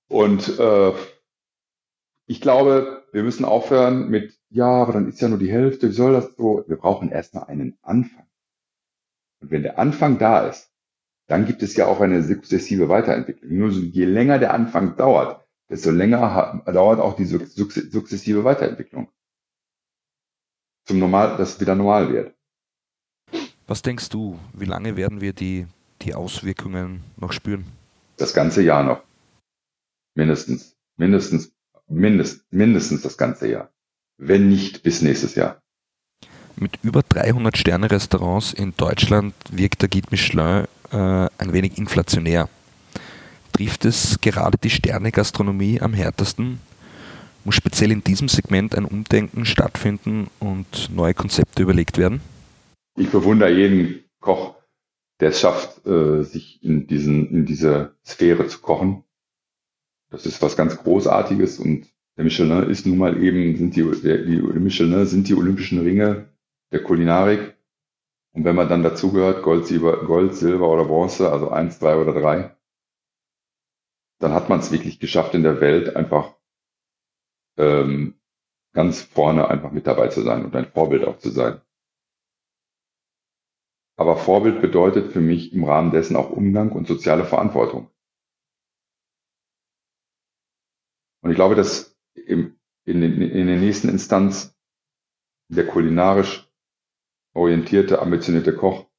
Und 0.08 0.60
äh, 0.60 0.94
ich 2.28 2.42
glaube, 2.42 3.04
wir 3.12 3.24
müssen 3.24 3.46
aufhören 3.46 4.10
mit, 4.10 4.40
ja, 4.50 4.68
aber 4.68 4.94
dann 4.94 5.08
ist 5.08 5.22
ja 5.22 5.30
nur 5.30 5.40
die 5.40 5.52
Hälfte, 5.52 5.90
wie 5.90 5.94
soll 5.94 6.14
das 6.14 6.36
so? 6.36 6.64
Wir 6.68 6.78
brauchen 6.78 7.10
erstmal 7.10 7.46
einen 7.46 7.78
Anfang. 7.82 8.29
Und 9.42 9.52
wenn 9.52 9.64
der 9.64 9.80
Anfang 9.80 10.18
da 10.18 10.48
ist, 10.48 10.72
dann 11.28 11.46
gibt 11.46 11.62
es 11.64 11.76
ja 11.76 11.86
auch 11.86 12.02
eine 12.02 12.24
sukzessive 12.24 12.90
Weiterentwicklung. 12.90 13.58
Nur 13.58 13.72
so, 13.72 13.82
je 13.82 14.06
länger 14.06 14.40
der 14.40 14.54
Anfang 14.54 14.98
dauert, 14.98 15.46
desto 15.70 15.92
länger 15.92 16.64
dauert 16.66 17.00
auch 17.00 17.16
die 17.16 17.26
sukzessive 17.26 18.44
Weiterentwicklung. 18.44 19.10
Zum 20.86 21.00
Normal, 21.00 21.38
dass 21.38 21.56
es 21.56 21.62
wieder 21.62 21.76
normal 21.76 22.12
wird. 22.12 22.36
Was 23.68 23.84
denkst 23.84 24.10
du, 24.10 24.40
wie 24.54 24.66
lange 24.66 24.98
werden 24.98 25.22
wir 25.22 25.34
die, 25.34 25.68
die 26.02 26.16
Auswirkungen 26.16 27.04
noch 27.18 27.32
spüren? 27.32 27.66
Das 28.18 28.34
ganze 28.34 28.64
Jahr 28.64 28.84
noch. 28.84 29.04
Mindestens. 30.16 30.76
Mindestens, 30.98 31.54
mindest, 31.88 32.52
mindestens 32.52 33.04
das 33.04 33.18
ganze 33.18 33.48
Jahr. 33.48 33.72
Wenn 34.18 34.50
nicht 34.50 34.84
bis 34.84 35.02
nächstes 35.02 35.36
Jahr. 35.36 35.62
Mit 36.62 36.78
über 36.84 37.04
300 37.08 37.58
Sterne-Restaurants 37.58 38.52
in 38.52 38.74
Deutschland 38.76 39.34
wirkt 39.50 39.82
der 39.82 39.88
Guide 39.88 40.10
Michelin 40.12 40.66
äh, 40.92 41.30
ein 41.38 41.54
wenig 41.54 41.78
inflationär. 41.78 42.50
Trifft 43.54 43.86
es 43.86 44.20
gerade 44.20 44.58
die 44.58 44.70
Sterne-Gastronomie 44.70 45.80
am 45.80 45.94
härtesten? 45.94 46.60
Muss 47.46 47.56
speziell 47.56 47.94
in 47.94 48.04
diesem 48.04 48.28
Segment 48.28 48.76
ein 48.76 48.84
Umdenken 48.84 49.46
stattfinden 49.46 50.28
und 50.40 50.90
neue 50.94 51.14
Konzepte 51.14 51.64
überlegt 51.64 51.98
werden? 51.98 52.20
Ich 52.98 53.10
bewundere 53.10 53.54
jeden 53.54 54.04
Koch, 54.20 54.56
der 55.22 55.30
es 55.30 55.40
schafft, 55.40 55.88
äh, 55.88 56.24
sich 56.24 56.62
in, 56.62 56.88
diesen, 56.88 57.30
in 57.32 57.46
diese 57.46 57.96
Sphäre 58.06 58.48
zu 58.48 58.60
kochen. 58.60 59.06
Das 60.10 60.26
ist 60.26 60.42
was 60.42 60.58
ganz 60.58 60.76
Großartiges 60.76 61.58
und 61.58 61.88
der 62.18 62.26
Michelin 62.26 62.70
ist 62.70 62.86
nun 62.86 62.98
mal 62.98 63.24
eben, 63.24 63.56
sind 63.56 63.78
die, 63.78 63.84
die 63.84 64.60
Michelin 64.60 65.06
sind 65.06 65.30
die 65.30 65.36
olympischen 65.36 65.80
Ringe 65.80 66.28
der 66.72 66.84
Kulinarik. 66.84 67.58
Und 68.34 68.44
wenn 68.44 68.56
man 68.56 68.70
dann 68.70 68.84
dazugehört, 68.84 69.44
Gold, 69.44 69.68
Gold, 70.06 70.36
Silber 70.36 70.70
oder 70.70 70.86
Bronze, 70.86 71.32
also 71.32 71.50
eins, 71.50 71.80
zwei 71.80 71.96
oder 71.96 72.14
drei, 72.14 72.56
dann 74.20 74.34
hat 74.34 74.50
man 74.50 74.60
es 74.60 74.72
wirklich 74.72 75.00
geschafft, 75.00 75.34
in 75.34 75.44
der 75.44 75.62
Welt 75.62 75.96
einfach 75.96 76.36
ähm, 77.58 78.20
ganz 78.74 79.02
vorne 79.02 79.48
einfach 79.48 79.72
mit 79.72 79.88
dabei 79.88 80.10
zu 80.10 80.22
sein 80.22 80.46
und 80.46 80.56
ein 80.56 80.72
Vorbild 80.72 81.06
auch 81.06 81.18
zu 81.18 81.30
sein. 81.30 81.62
Aber 83.98 84.16
Vorbild 84.16 84.62
bedeutet 84.62 85.12
für 85.12 85.20
mich 85.20 85.52
im 85.54 85.64
Rahmen 85.64 85.92
dessen 85.92 86.16
auch 86.16 86.30
Umgang 86.30 86.72
und 86.72 86.88
soziale 86.88 87.26
Verantwortung. 87.26 87.90
Und 91.22 91.32
ich 91.32 91.36
glaube, 91.36 91.56
dass 91.56 91.98
im, 92.14 92.58
in, 92.86 93.02
den, 93.02 93.22
in 93.22 93.48
der 93.48 93.58
nächsten 93.58 93.90
Instanz 93.90 94.58
der 95.50 95.68
kulinarisch 95.68 96.49
orientierte, 97.40 98.00
ambitionierte 98.00 98.54
Koch 98.54 98.90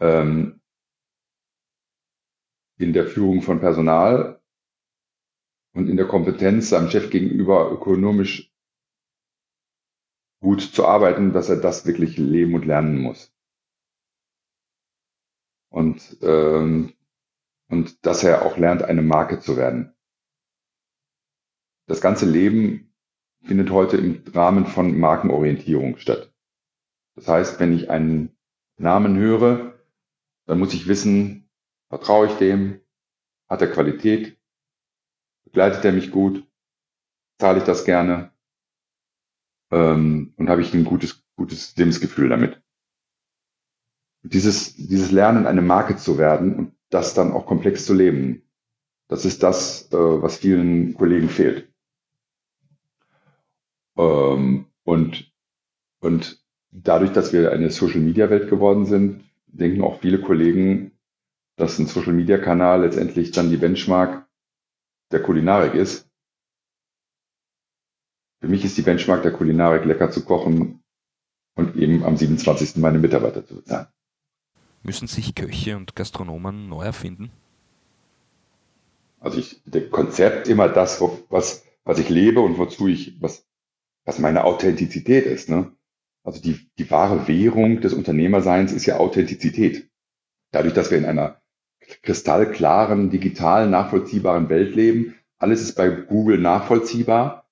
ähm, 0.00 0.60
in 2.78 2.92
der 2.92 3.06
Führung 3.06 3.42
von 3.42 3.60
Personal 3.60 4.42
und 5.74 5.88
in 5.88 5.96
der 5.96 6.08
Kompetenz 6.08 6.70
seinem 6.70 6.90
Chef 6.90 7.10
gegenüber 7.10 7.70
ökonomisch 7.70 8.52
gut 10.40 10.62
zu 10.62 10.86
arbeiten, 10.86 11.32
dass 11.32 11.48
er 11.48 11.56
das 11.56 11.86
wirklich 11.86 12.16
leben 12.16 12.54
und 12.54 12.64
lernen 12.64 12.98
muss. 12.98 13.32
Und, 15.70 16.18
ähm, 16.22 16.94
und 17.68 18.04
dass 18.06 18.24
er 18.24 18.46
auch 18.46 18.56
lernt, 18.56 18.82
eine 18.82 19.02
Marke 19.02 19.40
zu 19.40 19.56
werden. 19.56 19.94
Das 21.86 22.00
ganze 22.00 22.30
Leben 22.30 22.94
findet 23.42 23.70
heute 23.70 23.96
im 23.98 24.22
Rahmen 24.32 24.66
von 24.66 24.98
Markenorientierung 24.98 25.98
statt. 25.98 26.33
Das 27.14 27.28
heißt, 27.28 27.60
wenn 27.60 27.72
ich 27.72 27.90
einen 27.90 28.36
Namen 28.76 29.16
höre, 29.16 29.78
dann 30.46 30.58
muss 30.58 30.74
ich 30.74 30.88
wissen, 30.88 31.48
vertraue 31.88 32.26
ich 32.26 32.32
dem, 32.34 32.80
hat 33.48 33.62
er 33.62 33.70
Qualität, 33.70 34.38
begleitet 35.44 35.84
er 35.84 35.92
mich 35.92 36.10
gut, 36.10 36.46
zahle 37.38 37.58
ich 37.58 37.64
das 37.64 37.84
gerne 37.84 38.32
ähm, 39.70 40.34
und 40.36 40.48
habe 40.48 40.62
ich 40.62 40.74
ein 40.74 40.84
gutes, 40.84 41.24
gutes 41.36 41.76
Lebensgefühl 41.76 42.28
damit. 42.28 42.60
Dieses, 44.22 44.74
dieses 44.74 45.10
Lernen, 45.10 45.46
eine 45.46 45.62
Marke 45.62 45.96
zu 45.96 46.18
werden 46.18 46.56
und 46.56 46.76
das 46.88 47.14
dann 47.14 47.32
auch 47.32 47.46
komplex 47.46 47.84
zu 47.84 47.94
leben, 47.94 48.42
das 49.08 49.24
ist 49.24 49.42
das, 49.42 49.92
äh, 49.92 49.96
was 49.96 50.38
vielen 50.38 50.94
Kollegen 50.94 51.28
fehlt. 51.28 51.72
Ähm, 53.96 54.66
und, 54.82 55.32
und 56.00 56.43
dadurch, 56.74 57.12
dass 57.12 57.32
wir 57.32 57.52
eine 57.52 57.70
Social-Media-Welt 57.70 58.50
geworden 58.50 58.84
sind, 58.84 59.24
denken 59.46 59.82
auch 59.82 60.00
viele 60.00 60.20
Kollegen, 60.20 60.90
dass 61.56 61.78
ein 61.78 61.86
Social-Media-Kanal 61.86 62.82
letztendlich 62.82 63.30
dann 63.30 63.50
die 63.50 63.56
Benchmark 63.56 64.26
der 65.12 65.22
Kulinarik 65.22 65.74
ist. 65.74 66.08
Für 68.40 68.48
mich 68.48 68.64
ist 68.64 68.76
die 68.76 68.82
Benchmark 68.82 69.22
der 69.22 69.32
Kulinarik, 69.32 69.84
lecker 69.84 70.10
zu 70.10 70.24
kochen 70.24 70.82
und 71.54 71.76
eben 71.76 72.04
am 72.04 72.16
27. 72.16 72.76
meine 72.76 72.98
Mitarbeiter 72.98 73.46
zu 73.46 73.56
bezahlen. 73.56 73.86
Müssen 74.82 75.06
sich 75.06 75.34
Köche 75.34 75.76
und 75.76 75.94
Gastronomen 75.94 76.68
neu 76.68 76.84
erfinden? 76.84 77.30
Also 79.20 79.38
ich, 79.38 79.62
der 79.64 79.88
Konzept 79.88 80.48
immer 80.48 80.68
das, 80.68 81.00
was, 81.30 81.64
was 81.84 81.98
ich 81.98 82.10
lebe 82.10 82.40
und 82.40 82.58
wozu 82.58 82.88
ich, 82.88 83.22
was, 83.22 83.46
was 84.04 84.18
meine 84.18 84.44
Authentizität 84.44 85.24
ist. 85.24 85.48
Ne? 85.48 85.72
Also 86.24 86.40
die, 86.40 86.58
die 86.78 86.90
wahre 86.90 87.28
Währung 87.28 87.82
des 87.82 87.92
Unternehmerseins 87.92 88.72
ist 88.72 88.86
ja 88.86 88.96
Authentizität. 88.96 89.88
Dadurch, 90.50 90.72
dass 90.72 90.90
wir 90.90 90.98
in 90.98 91.04
einer 91.04 91.42
kristallklaren, 92.02 93.10
digital 93.10 93.68
nachvollziehbaren 93.68 94.48
Welt 94.48 94.74
leben, 94.74 95.14
alles 95.38 95.60
ist 95.60 95.74
bei 95.74 95.88
Google 95.90 96.38
nachvollziehbar, 96.38 97.46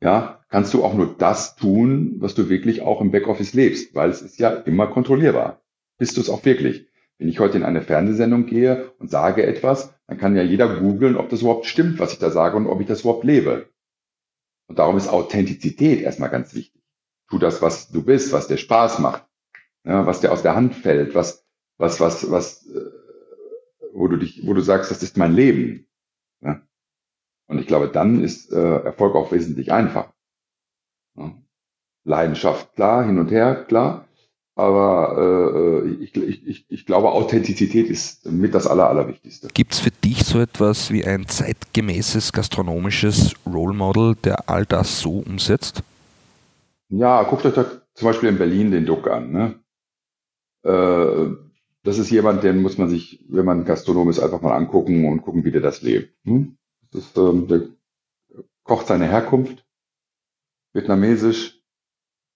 ja, 0.00 0.44
kannst 0.48 0.72
du 0.72 0.84
auch 0.84 0.94
nur 0.94 1.16
das 1.18 1.56
tun, 1.56 2.16
was 2.18 2.34
du 2.34 2.48
wirklich 2.48 2.82
auch 2.82 3.00
im 3.00 3.10
Backoffice 3.10 3.54
lebst, 3.54 3.94
weil 3.94 4.10
es 4.10 4.22
ist 4.22 4.38
ja 4.38 4.50
immer 4.50 4.86
kontrollierbar. 4.86 5.60
Bist 5.98 6.16
du 6.16 6.20
es 6.20 6.30
auch 6.30 6.44
wirklich? 6.44 6.86
Wenn 7.18 7.28
ich 7.28 7.40
heute 7.40 7.56
in 7.56 7.64
eine 7.64 7.82
Fernsehsendung 7.82 8.46
gehe 8.46 8.92
und 8.98 9.10
sage 9.10 9.44
etwas, 9.44 9.94
dann 10.06 10.18
kann 10.18 10.36
ja 10.36 10.42
jeder 10.42 10.78
googeln, 10.78 11.16
ob 11.16 11.30
das 11.30 11.40
überhaupt 11.40 11.66
stimmt, 11.66 11.98
was 11.98 12.12
ich 12.12 12.18
da 12.18 12.30
sage 12.30 12.56
und 12.56 12.66
ob 12.66 12.80
ich 12.80 12.86
das 12.86 13.00
überhaupt 13.00 13.24
lebe. 13.24 13.70
Und 14.68 14.78
darum 14.78 14.96
ist 14.96 15.08
Authentizität 15.08 16.02
erstmal 16.02 16.30
ganz 16.30 16.54
wichtig 16.54 16.75
tu 17.28 17.38
das, 17.38 17.62
was 17.62 17.88
du 17.88 18.02
bist, 18.02 18.32
was 18.32 18.48
dir 18.48 18.56
Spaß 18.56 18.98
macht, 19.00 19.24
ja, 19.84 20.06
was 20.06 20.20
dir 20.20 20.32
aus 20.32 20.42
der 20.42 20.54
Hand 20.54 20.74
fällt, 20.74 21.14
was, 21.14 21.44
was, 21.78 22.00
was, 22.00 22.30
was, 22.30 22.66
äh, 22.66 22.90
wo 23.92 24.08
du 24.08 24.16
dich, 24.16 24.46
wo 24.46 24.54
du 24.54 24.60
sagst, 24.60 24.90
das 24.90 25.02
ist 25.02 25.16
mein 25.16 25.32
Leben. 25.32 25.86
Ja. 26.42 26.60
Und 27.46 27.58
ich 27.58 27.66
glaube, 27.66 27.88
dann 27.88 28.22
ist 28.22 28.52
äh, 28.52 28.78
Erfolg 28.78 29.14
auch 29.14 29.32
wesentlich 29.32 29.72
einfacher. 29.72 30.12
Ja. 31.16 31.34
Leidenschaft, 32.04 32.74
klar, 32.74 33.04
hin 33.04 33.18
und 33.18 33.30
her, 33.30 33.64
klar. 33.64 34.06
aber 34.54 35.82
äh, 35.84 35.88
ich, 36.02 36.16
ich, 36.16 36.66
ich 36.68 36.86
glaube, 36.86 37.10
Authentizität 37.10 37.88
ist 37.88 38.24
mit 38.26 38.54
das 38.54 38.66
Aller, 38.66 38.88
Allerwichtigste. 38.88 39.48
Gibt 39.52 39.74
es 39.74 39.80
für 39.80 39.90
dich 39.90 40.24
so 40.24 40.40
etwas 40.40 40.90
wie 40.90 41.04
ein 41.04 41.26
zeitgemäßes 41.26 42.32
gastronomisches 42.32 43.34
Role 43.44 43.74
Model, 43.74 44.14
der 44.24 44.48
all 44.48 44.64
das 44.64 45.00
so 45.00 45.18
umsetzt? 45.18 45.82
Ja, 46.88 47.22
guckt 47.24 47.44
euch 47.44 47.54
da 47.54 47.64
zum 47.94 48.06
Beispiel 48.06 48.28
in 48.28 48.38
Berlin 48.38 48.70
den 48.70 48.86
Duck 48.86 49.08
an. 49.08 49.32
Ne? 49.32 49.60
Äh, 50.62 51.36
das 51.82 51.98
ist 51.98 52.10
jemand, 52.10 52.42
den 52.42 52.62
muss 52.62 52.78
man 52.78 52.88
sich, 52.88 53.24
wenn 53.28 53.44
man 53.44 53.64
Gastronom 53.64 54.10
ist, 54.10 54.20
einfach 54.20 54.42
mal 54.42 54.56
angucken 54.56 55.06
und 55.08 55.22
gucken, 55.22 55.44
wie 55.44 55.52
der 55.52 55.60
das 55.60 55.82
lebt. 55.82 56.14
Hm? 56.24 56.56
Das 56.92 57.04
ist, 57.04 57.16
ähm, 57.16 57.48
der 57.48 57.68
kocht 58.64 58.86
seine 58.86 59.06
Herkunft, 59.06 59.64
vietnamesisch, 60.72 61.60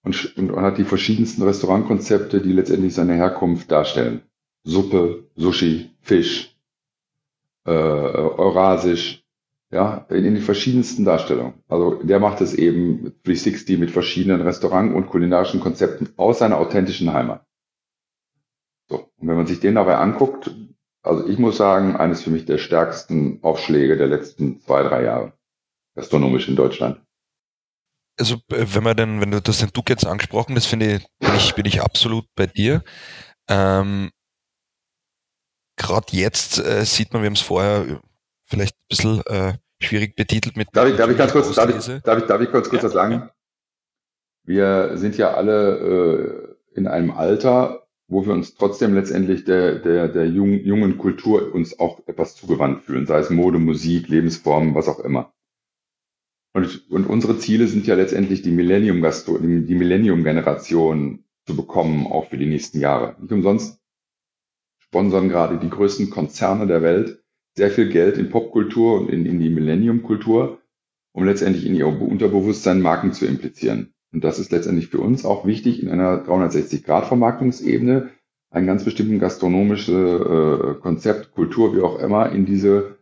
und, 0.02 0.36
und 0.38 0.56
hat 0.56 0.78
die 0.78 0.84
verschiedensten 0.84 1.42
Restaurantkonzepte, 1.42 2.40
die 2.40 2.52
letztendlich 2.52 2.94
seine 2.94 3.14
Herkunft 3.14 3.70
darstellen. 3.70 4.22
Suppe, 4.64 5.30
Sushi, 5.36 5.90
Fisch, 6.00 6.56
äh, 7.66 7.70
Eurasisch, 7.70 9.24
ja, 9.70 10.06
in, 10.10 10.24
in 10.24 10.34
den 10.34 10.42
verschiedensten 10.42 11.04
Darstellungen. 11.04 11.54
Also 11.68 12.02
der 12.02 12.20
macht 12.20 12.40
es 12.40 12.54
eben 12.54 13.02
mit 13.02 13.26
360 13.26 13.78
mit 13.78 13.90
verschiedenen 13.90 14.40
Restaurant- 14.40 14.94
und 14.94 15.08
kulinarischen 15.08 15.60
Konzepten 15.60 16.10
aus 16.16 16.38
seiner 16.38 16.58
authentischen 16.58 17.12
Heimat. 17.12 17.44
So, 18.88 19.10
und 19.16 19.28
wenn 19.28 19.36
man 19.36 19.46
sich 19.46 19.60
den 19.60 19.76
dabei 19.76 19.96
anguckt, 19.96 20.50
also 21.02 21.26
ich 21.28 21.38
muss 21.38 21.56
sagen, 21.56 21.96
eines 21.96 22.22
für 22.22 22.30
mich 22.30 22.44
der 22.44 22.58
stärksten 22.58 23.38
Aufschläge 23.42 23.96
der 23.96 24.08
letzten 24.08 24.60
zwei, 24.60 24.82
drei 24.82 25.04
Jahre 25.04 25.32
gastronomisch 25.94 26.48
in 26.48 26.56
Deutschland 26.56 27.00
also 28.20 28.34
äh, 28.52 28.66
wenn 28.74 28.84
man 28.84 28.96
denn, 28.96 29.20
wenn 29.20 29.30
du 29.30 29.40
das 29.40 29.58
den 29.58 29.70
Duck 29.72 29.90
jetzt 29.90 30.06
angesprochen, 30.06 30.54
das 30.54 30.66
finde 30.66 30.96
ich, 30.96 31.06
bin 31.18 31.34
ich, 31.34 31.54
bin 31.54 31.66
ich 31.66 31.82
absolut 31.82 32.26
bei 32.36 32.46
dir. 32.46 32.84
Ähm, 33.48 34.10
Gerade 35.76 36.06
jetzt 36.12 36.58
äh, 36.58 36.84
sieht 36.84 37.12
man, 37.12 37.22
wir 37.22 37.26
haben 37.26 37.34
es 37.34 37.40
vorher 37.40 38.02
vielleicht 38.50 38.76
ein 38.76 38.86
bisschen 38.88 39.22
äh, 39.26 39.54
schwierig 39.80 40.16
betitelt 40.16 40.56
mit. 40.56 40.68
Darf 40.72 40.88
ich, 40.88 40.96
darf 40.96 41.10
ich 41.10 41.16
ganz 41.16 41.32
kurz, 41.32 41.54
darf 41.54 41.70
ich, 41.70 42.02
darf 42.02 42.18
ich, 42.18 42.24
darf 42.24 42.40
ich 42.40 42.50
kurz, 42.50 42.68
kurz 42.68 42.82
ja, 42.82 42.86
was 42.86 42.92
sagen? 42.92 43.12
Ja. 43.12 43.30
Wir 44.44 44.98
sind 44.98 45.16
ja 45.16 45.34
alle 45.34 46.56
äh, 46.74 46.76
in 46.76 46.86
einem 46.86 47.10
Alter, 47.10 47.86
wo 48.08 48.26
wir 48.26 48.32
uns 48.32 48.54
trotzdem 48.54 48.94
letztendlich 48.94 49.44
der, 49.44 49.78
der, 49.78 50.08
der 50.08 50.26
jungen, 50.26 50.64
jungen 50.64 50.98
Kultur 50.98 51.54
uns 51.54 51.78
auch 51.78 52.00
etwas 52.06 52.34
zugewandt 52.34 52.82
fühlen, 52.82 53.06
sei 53.06 53.20
es 53.20 53.30
Mode, 53.30 53.58
Musik, 53.58 54.08
Lebensformen, 54.08 54.74
was 54.74 54.88
auch 54.88 54.98
immer. 54.98 55.32
Und, 56.52 56.90
und 56.90 57.06
unsere 57.06 57.38
Ziele 57.38 57.68
sind 57.68 57.86
ja 57.86 57.94
letztendlich 57.94 58.42
die 58.42 58.50
Millennium 58.50 59.00
die 59.00 59.74
Millennium 59.74 60.24
Generation 60.24 61.24
zu 61.46 61.54
bekommen, 61.54 62.08
auch 62.08 62.28
für 62.28 62.38
die 62.38 62.46
nächsten 62.46 62.80
Jahre. 62.80 63.14
Nicht 63.20 63.32
umsonst 63.32 63.80
sponsern 64.80 65.28
gerade 65.28 65.58
die 65.58 65.70
größten 65.70 66.10
Konzerne 66.10 66.66
der 66.66 66.82
Welt 66.82 67.19
sehr 67.56 67.70
viel 67.70 67.88
Geld 67.88 68.18
in 68.18 68.30
Popkultur 68.30 69.00
und 69.00 69.10
in, 69.10 69.26
in 69.26 69.38
die 69.38 69.50
Millennium 69.50 70.02
Kultur, 70.02 70.60
um 71.12 71.24
letztendlich 71.24 71.66
in 71.66 71.74
ihr 71.74 71.86
Unterbewusstsein 71.86 72.80
Marken 72.80 73.12
zu 73.12 73.26
implizieren. 73.26 73.92
Und 74.12 74.24
das 74.24 74.38
ist 74.38 74.52
letztendlich 74.52 74.88
für 74.88 75.00
uns 75.00 75.24
auch 75.24 75.46
wichtig 75.46 75.82
in 75.82 75.88
einer 75.88 76.24
360-Grad-Vermarktungsebene, 76.24 78.10
ein 78.52 78.66
ganz 78.66 78.84
bestimmten 78.84 79.20
gastronomisches 79.20 79.88
äh, 79.88 80.74
Konzept, 80.80 81.32
Kultur, 81.32 81.76
wie 81.76 81.82
auch 81.82 82.00
immer, 82.00 82.32
in 82.32 82.46
diese 82.46 82.98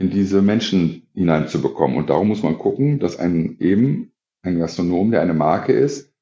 in 0.00 0.10
diese 0.10 0.40
Menschen 0.40 1.06
hineinzubekommen. 1.14 1.98
Und 1.98 2.08
darum 2.08 2.28
muss 2.28 2.42
man 2.42 2.58
gucken, 2.58 2.98
dass 2.98 3.18
ein 3.18 3.58
eben 3.60 4.12
ein 4.42 4.58
Gastronom, 4.58 5.10
der 5.10 5.20
eine 5.20 5.34
Marke 5.34 5.72
ist, 5.72 6.12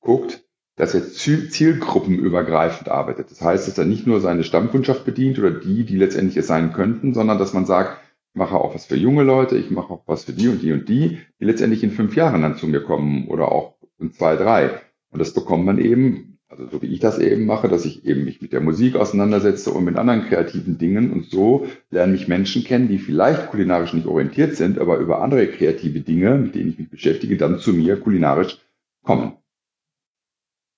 guckt, 0.00 0.44
dass 0.80 0.94
er 0.94 1.06
zielgruppenübergreifend 1.06 2.88
arbeitet. 2.88 3.30
Das 3.30 3.42
heißt, 3.42 3.68
dass 3.68 3.76
er 3.76 3.84
nicht 3.84 4.06
nur 4.06 4.20
seine 4.20 4.44
Stammkundschaft 4.44 5.04
bedient 5.04 5.38
oder 5.38 5.50
die, 5.50 5.84
die 5.84 5.96
letztendlich 5.96 6.38
es 6.38 6.46
sein 6.46 6.72
könnten, 6.72 7.12
sondern 7.12 7.38
dass 7.38 7.52
man 7.52 7.66
sagt, 7.66 7.98
ich 8.32 8.38
mache 8.38 8.56
auch 8.56 8.74
was 8.74 8.86
für 8.86 8.96
junge 8.96 9.22
Leute, 9.22 9.58
ich 9.58 9.70
mache 9.70 9.92
auch 9.92 10.02
was 10.06 10.24
für 10.24 10.32
die 10.32 10.48
und 10.48 10.62
die 10.62 10.72
und 10.72 10.88
die, 10.88 11.18
die 11.38 11.44
letztendlich 11.44 11.84
in 11.84 11.90
fünf 11.90 12.16
Jahren 12.16 12.40
dann 12.40 12.56
zu 12.56 12.66
mir 12.66 12.82
kommen 12.82 13.28
oder 13.28 13.52
auch 13.52 13.74
in 13.98 14.12
zwei, 14.14 14.36
drei. 14.36 14.70
Und 15.10 15.18
das 15.18 15.34
bekommt 15.34 15.66
man 15.66 15.78
eben 15.78 16.38
also 16.48 16.66
so 16.66 16.82
wie 16.82 16.86
ich 16.86 16.98
das 16.98 17.18
eben 17.18 17.44
mache, 17.44 17.68
dass 17.68 17.84
ich 17.84 18.04
eben 18.06 18.24
mich 18.24 18.40
mit 18.40 18.52
der 18.52 18.60
Musik 18.60 18.96
auseinandersetze 18.96 19.70
und 19.70 19.84
mit 19.84 19.96
anderen 19.96 20.22
kreativen 20.22 20.78
Dingen 20.78 21.12
und 21.12 21.26
so 21.26 21.66
lernen 21.90 22.12
mich 22.12 22.26
Menschen 22.26 22.64
kennen, 22.64 22.88
die 22.88 22.98
vielleicht 22.98 23.50
kulinarisch 23.50 23.92
nicht 23.92 24.06
orientiert 24.06 24.56
sind, 24.56 24.78
aber 24.78 24.96
über 24.96 25.22
andere 25.22 25.46
kreative 25.46 26.00
Dinge, 26.00 26.36
mit 26.38 26.54
denen 26.54 26.70
ich 26.70 26.78
mich 26.78 26.90
beschäftige, 26.90 27.36
dann 27.36 27.58
zu 27.58 27.72
mir 27.72 28.00
kulinarisch 28.00 28.58
kommen. 29.04 29.34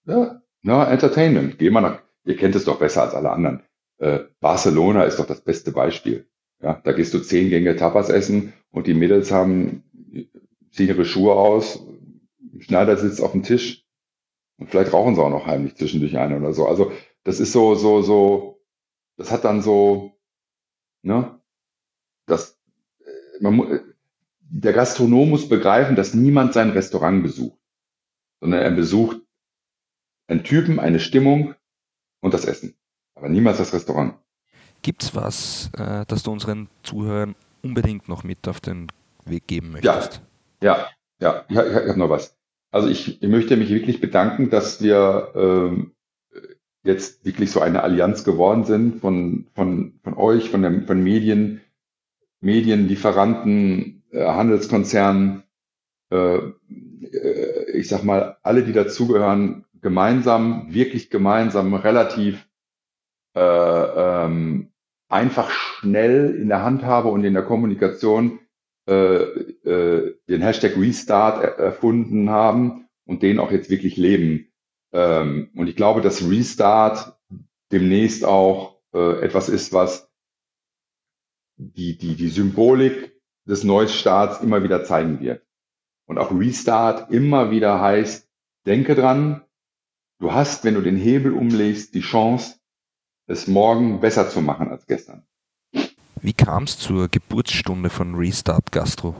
Ja, 0.06 0.42
na, 0.62 0.90
Entertainment. 0.90 1.58
Geh 1.58 1.70
mal 1.70 1.80
nach, 1.80 2.02
ihr 2.24 2.36
kennt 2.36 2.54
es 2.54 2.64
doch 2.64 2.78
besser 2.78 3.02
als 3.02 3.14
alle 3.14 3.30
anderen. 3.30 3.62
Äh, 3.98 4.20
Barcelona 4.40 5.04
ist 5.04 5.18
doch 5.18 5.26
das 5.26 5.40
beste 5.40 5.72
Beispiel. 5.72 6.26
Ja, 6.60 6.80
da 6.84 6.92
gehst 6.92 7.14
du 7.14 7.18
zehn 7.20 7.50
Gänge 7.50 7.76
Tapas 7.76 8.08
essen 8.08 8.52
und 8.70 8.86
die 8.86 8.94
Mädels 8.94 9.32
haben, 9.32 9.84
ziehen 10.70 10.88
ihre 10.88 11.04
Schuhe 11.04 11.34
aus, 11.34 11.84
Schneider 12.60 12.96
sitzt 12.96 13.20
auf 13.20 13.32
dem 13.32 13.42
Tisch, 13.42 13.84
und 14.58 14.70
vielleicht 14.70 14.92
rauchen 14.92 15.16
sie 15.16 15.22
auch 15.22 15.30
noch 15.30 15.46
heimlich 15.46 15.76
zwischendurch 15.76 16.16
eine 16.16 16.36
oder 16.36 16.52
so. 16.52 16.66
Also 16.66 16.92
das 17.24 17.40
ist 17.40 17.52
so, 17.52 17.74
so, 17.74 18.02
so, 18.02 18.62
das 19.16 19.32
hat 19.32 19.44
dann 19.44 19.60
so, 19.60 20.12
ne, 21.02 21.40
das, 22.26 22.60
äh, 23.04 23.42
man, 23.42 23.80
der 24.40 24.72
Gastronom 24.72 25.30
muss 25.30 25.48
begreifen, 25.48 25.96
dass 25.96 26.14
niemand 26.14 26.52
sein 26.52 26.70
Restaurant 26.70 27.24
besucht, 27.24 27.58
sondern 28.40 28.60
er 28.60 28.70
besucht 28.70 29.20
einen 30.32 30.44
Typen, 30.44 30.80
eine 30.80 30.98
Stimmung 30.98 31.54
und 32.20 32.34
das 32.34 32.44
Essen, 32.44 32.74
aber 33.14 33.28
niemals 33.28 33.58
das 33.58 33.72
Restaurant. 33.72 34.14
Gibt's 34.82 35.14
was, 35.14 35.70
äh, 35.78 36.04
das 36.08 36.24
du 36.24 36.32
unseren 36.32 36.68
Zuhörern 36.82 37.36
unbedingt 37.62 38.08
noch 38.08 38.24
mit 38.24 38.48
auf 38.48 38.60
den 38.60 38.88
Weg 39.24 39.46
geben 39.46 39.70
möchtest? 39.72 40.22
Ja, 40.60 40.88
ja, 41.20 41.44
ja, 41.44 41.44
ich, 41.48 41.56
ich 41.56 41.88
habe 41.88 41.98
noch 41.98 42.10
was. 42.10 42.36
Also 42.72 42.88
ich, 42.88 43.22
ich 43.22 43.28
möchte 43.28 43.56
mich 43.56 43.68
wirklich 43.68 44.00
bedanken, 44.00 44.50
dass 44.50 44.82
wir 44.82 45.32
ähm, 45.36 45.92
jetzt 46.82 47.24
wirklich 47.24 47.50
so 47.50 47.60
eine 47.60 47.82
Allianz 47.82 48.24
geworden 48.24 48.64
sind 48.64 49.00
von, 49.00 49.46
von, 49.54 50.00
von 50.02 50.14
euch, 50.14 50.50
von, 50.50 50.62
der, 50.62 50.82
von 50.82 51.02
Medien, 51.02 51.60
Medienlieferanten, 52.40 54.02
äh, 54.10 54.24
Handelskonzernen, 54.24 55.44
äh, 56.10 56.38
äh, 56.38 57.70
ich 57.72 57.88
sag 57.88 58.02
mal, 58.02 58.38
alle, 58.42 58.64
die 58.64 58.72
dazugehören, 58.72 59.64
gemeinsam, 59.82 60.72
wirklich 60.72 61.10
gemeinsam, 61.10 61.74
relativ 61.74 62.48
äh, 63.34 63.40
ähm, 63.40 64.72
einfach 65.08 65.50
schnell 65.50 66.34
in 66.40 66.48
der 66.48 66.62
Handhabe 66.62 67.08
und 67.08 67.24
in 67.24 67.34
der 67.34 67.42
Kommunikation 67.42 68.40
äh, 68.88 69.22
äh, 69.22 70.16
den 70.28 70.42
Hashtag 70.42 70.76
Restart 70.76 71.42
er 71.42 71.58
erfunden 71.58 72.30
haben 72.30 72.88
und 73.04 73.22
den 73.22 73.38
auch 73.38 73.50
jetzt 73.50 73.70
wirklich 73.70 73.96
leben. 73.96 74.52
Ähm, 74.92 75.50
und 75.54 75.68
ich 75.68 75.76
glaube, 75.76 76.00
dass 76.00 76.28
Restart 76.28 77.18
demnächst 77.70 78.24
auch 78.24 78.80
äh, 78.94 79.20
etwas 79.22 79.48
ist, 79.48 79.72
was 79.72 80.10
die, 81.56 81.96
die, 81.96 82.16
die 82.16 82.28
Symbolik 82.28 83.12
des 83.44 83.64
Neustarts 83.64 84.40
immer 84.40 84.62
wieder 84.62 84.84
zeigen 84.84 85.20
wird. 85.20 85.44
Und 86.06 86.18
auch 86.18 86.32
Restart 86.32 87.10
immer 87.10 87.50
wieder 87.50 87.80
heißt, 87.80 88.28
denke 88.66 88.94
dran, 88.94 89.44
du 90.22 90.32
hast, 90.32 90.64
wenn 90.64 90.74
du 90.74 90.80
den 90.80 90.96
Hebel 90.96 91.32
umlegst, 91.32 91.94
die 91.94 92.00
Chance, 92.00 92.54
es 93.26 93.48
morgen 93.48 94.00
besser 94.00 94.28
zu 94.28 94.40
machen 94.40 94.68
als 94.68 94.86
gestern. 94.86 95.24
Wie 96.20 96.32
kam 96.32 96.64
es 96.64 96.78
zur 96.78 97.08
Geburtsstunde 97.08 97.90
von 97.90 98.14
Restart 98.14 98.70
Gastro? 98.70 99.16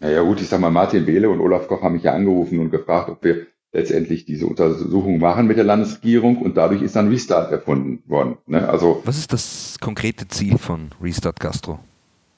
Naja 0.00 0.22
gut, 0.22 0.40
ich 0.40 0.48
sag 0.48 0.60
mal, 0.60 0.70
Martin 0.70 1.04
Behle 1.04 1.28
und 1.28 1.40
Olaf 1.40 1.66
Koch 1.66 1.82
haben 1.82 1.94
mich 1.94 2.04
ja 2.04 2.12
angerufen 2.12 2.60
und 2.60 2.70
gefragt, 2.70 3.10
ob 3.10 3.24
wir 3.24 3.48
letztendlich 3.72 4.24
diese 4.24 4.46
Untersuchung 4.46 5.18
machen 5.18 5.48
mit 5.48 5.56
der 5.56 5.64
Landesregierung 5.64 6.38
und 6.38 6.56
dadurch 6.56 6.82
ist 6.82 6.94
dann 6.94 7.08
Restart 7.08 7.50
erfunden 7.50 8.02
worden. 8.08 8.38
Ne? 8.46 8.68
Also, 8.68 9.02
Was 9.04 9.18
ist 9.18 9.32
das 9.32 9.78
konkrete 9.80 10.28
Ziel 10.28 10.56
von 10.56 10.90
Restart 11.02 11.40
Gastro? 11.40 11.80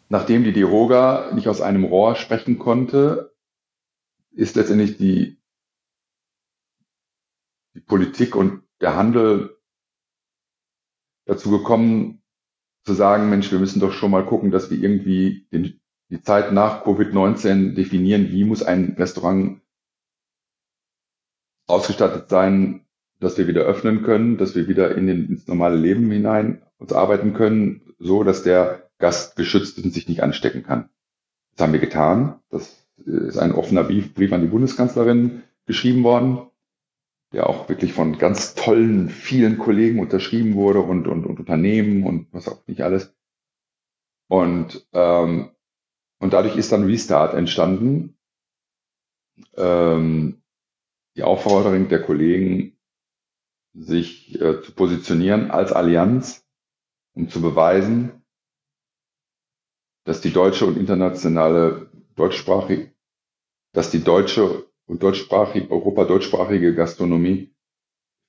Nachdem 0.09 0.43
die 0.43 0.53
Deroga 0.53 1.31
nicht 1.35 1.49
aus 1.49 1.61
einem 1.61 1.85
Rohr 1.85 2.17
sprechen 2.17 2.59
konnte, 2.59 3.33
ist 4.33 4.57
letztendlich 4.57 4.97
die, 4.97 5.40
die 7.75 7.81
Politik 7.81 8.35
und 8.35 8.63
der 8.81 8.97
Handel 8.97 9.57
dazu 11.27 11.51
gekommen, 11.51 12.23
zu 12.85 12.95
sagen, 12.95 13.29
Mensch, 13.31 13.53
wir 13.53 13.59
müssen 13.59 13.81
doch 13.81 13.93
schon 13.93 14.11
mal 14.11 14.25
gucken, 14.25 14.51
dass 14.51 14.71
wir 14.71 14.79
irgendwie 14.79 15.47
den, 15.53 15.81
die 16.09 16.23
Zeit 16.23 16.53
nach 16.53 16.85
Covid-19 16.85 17.75
definieren, 17.75 18.31
wie 18.31 18.45
muss 18.45 18.63
ein 18.63 18.95
Restaurant 18.99 19.61
ausgestattet 21.67 22.29
sein, 22.29 22.87
dass 23.21 23.39
wir 23.39 23.47
wieder 23.47 23.63
öffnen 23.63 24.03
können, 24.03 24.39
dass 24.39 24.57
wir 24.57 24.67
wieder 24.67 24.97
in 24.97 25.07
den, 25.07 25.29
ins 25.29 25.47
normale 25.47 25.77
Leben 25.77 26.11
hinein 26.11 26.63
uns 26.79 26.93
arbeiten 26.93 27.35
können, 27.35 27.95
so 27.99 28.25
dass 28.25 28.43
der 28.43 28.91
Gast 28.99 29.37
geschützt 29.37 29.79
und 29.79 29.93
sich 29.93 30.09
nicht 30.09 30.23
anstecken 30.23 30.63
kann. 30.63 30.89
Das 31.55 31.67
haben 31.67 31.73
wir 31.73 31.81
getan. 31.81 32.41
Das 32.49 32.87
ist 33.05 33.39
ein 33.39 33.53
offener 33.53 33.85
Brief 33.85 34.33
an 34.33 34.41
die 34.41 34.49
Bundeskanzlerin 34.49 35.43
geschrieben 35.67 36.03
worden. 36.03 36.50
Der 37.33 37.49
auch 37.49 37.69
wirklich 37.69 37.93
von 37.93 38.19
ganz 38.19 38.55
tollen, 38.55 39.09
vielen 39.09 39.59
Kollegen 39.59 40.01
unterschrieben 40.01 40.55
wurde 40.55 40.81
und, 40.81 41.07
und, 41.07 41.27
und 41.27 41.39
Unternehmen 41.39 42.05
und 42.05 42.33
was 42.33 42.49
auch 42.49 42.67
nicht 42.67 42.83
alles. 42.83 43.15
Und, 44.29 44.87
ähm, 44.93 45.51
und 46.19 46.33
dadurch 46.33 46.57
ist 46.57 46.73
dann 46.73 46.85
Restart 46.85 47.35
entstanden. 47.35 48.17
Ähm, 49.57 50.43
die 51.17 51.23
Aufforderung 51.23 51.89
der 51.89 52.03
Kollegen, 52.03 52.77
sich 53.73 54.35
äh, 54.41 54.63
zu 54.63 54.73
positionieren 54.73 55.51
als 55.51 55.73
Allianz, 55.73 56.45
um 57.15 57.29
zu 57.29 57.41
beweisen, 57.41 58.25
dass 60.05 60.21
die 60.21 60.33
deutsche 60.33 60.67
und 60.67 60.77
internationale 60.77 61.91
deutschsprachige, 62.17 62.93
dass 63.73 63.91
die 63.91 64.03
deutsche 64.03 64.70
und 64.91 65.05
deutschsprachige, 65.05 65.71
Europa 65.71 66.05
deutschsprachige 66.05 66.75
Gastronomie 66.75 67.55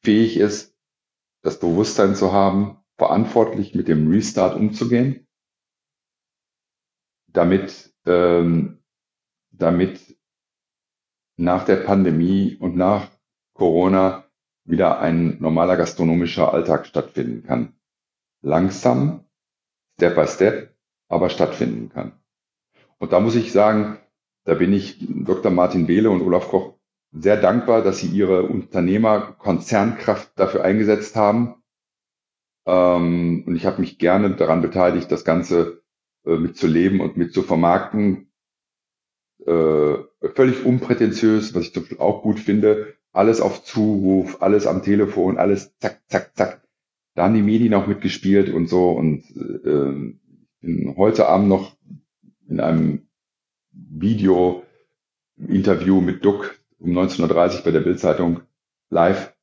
fähig 0.04 0.38
ist, 0.38 0.78
das 1.42 1.60
Bewusstsein 1.60 2.14
zu 2.14 2.34
haben, 2.34 2.78
verantwortlich 3.00 3.74
mit 3.74 3.88
dem 3.88 4.08
Restart 4.12 4.56
umzugehen, 4.56 5.28
damit, 7.26 7.92
ähm, 8.06 8.84
damit 9.50 10.16
nach 11.36 11.66
der 11.66 11.78
Pandemie 11.78 12.58
und 12.58 12.76
nach 12.76 13.10
Corona 13.56 14.30
wieder 14.64 15.00
ein 15.00 15.42
normaler 15.42 15.78
gastronomischer 15.78 16.54
Alltag 16.54 16.86
stattfinden 16.86 17.42
kann. 17.42 17.74
Langsam, 18.44 19.26
Step 19.98 20.14
by 20.14 20.28
Step, 20.28 20.76
aber 21.08 21.32
stattfinden 21.32 21.90
kann. 21.90 22.22
Und 23.00 23.14
da 23.14 23.20
muss 23.20 23.34
ich 23.34 23.52
sagen, 23.52 23.98
da 24.44 24.56
bin 24.56 24.74
ich 24.74 24.98
Dr. 25.00 25.52
Martin 25.52 25.88
Behle 25.88 26.10
und 26.10 26.22
Olaf 26.22 26.48
Koch 26.50 26.76
sehr 27.12 27.38
dankbar, 27.38 27.84
dass 27.84 28.00
sie 28.00 28.08
ihre 28.08 28.44
Unternehmerkonzernkraft 28.44 30.32
dafür 30.38 30.64
eingesetzt 30.64 31.16
haben. 31.16 31.56
Ähm, 32.66 33.44
und 33.46 33.56
ich 33.56 33.66
habe 33.66 33.82
mich 33.82 33.98
gerne 33.98 34.36
daran 34.36 34.62
beteiligt, 34.62 35.12
das 35.12 35.26
Ganze 35.26 35.82
äh, 36.26 36.38
mitzuleben 36.38 37.02
und 37.02 37.18
mit 37.18 37.34
zu 37.34 37.42
vermarkten. 37.44 38.32
Äh, 39.46 39.96
völlig 40.36 40.64
unprätentiös, 40.66 41.54
was 41.54 41.64
ich 41.64 41.74
zum 41.74 41.84
Beispiel 41.84 42.00
auch 42.00 42.22
gut 42.22 42.40
finde. 42.40 42.96
Alles 43.12 43.42
auf 43.42 43.64
Zuruf, 43.64 44.42
alles 44.42 44.66
am 44.66 44.84
Telefon, 44.84 45.38
alles 45.38 45.78
zack, 45.80 46.02
zack, 46.08 46.36
zack. 46.36 46.62
Da 47.16 47.24
haben 47.26 47.34
die 47.34 47.42
Medien 47.42 47.74
auch 47.74 47.88
mitgespielt 47.88 48.54
und 48.54 48.68
so. 48.68 48.92
Und 48.92 49.24
äh, 49.36 50.16
bin 50.62 50.96
heute 50.96 51.28
Abend 51.28 51.50
noch 51.50 51.76
in 52.48 52.60
einem 52.62 53.08
Video-Interview 53.72 56.02
mit 56.02 56.26
Duck 56.26 56.60
um 56.80 56.98
19.30 56.98 57.58
Uhr 57.58 57.64
bei 57.64 57.72
der 57.72 57.82
Bildzeitung 57.82 58.42
live, 58.90 59.34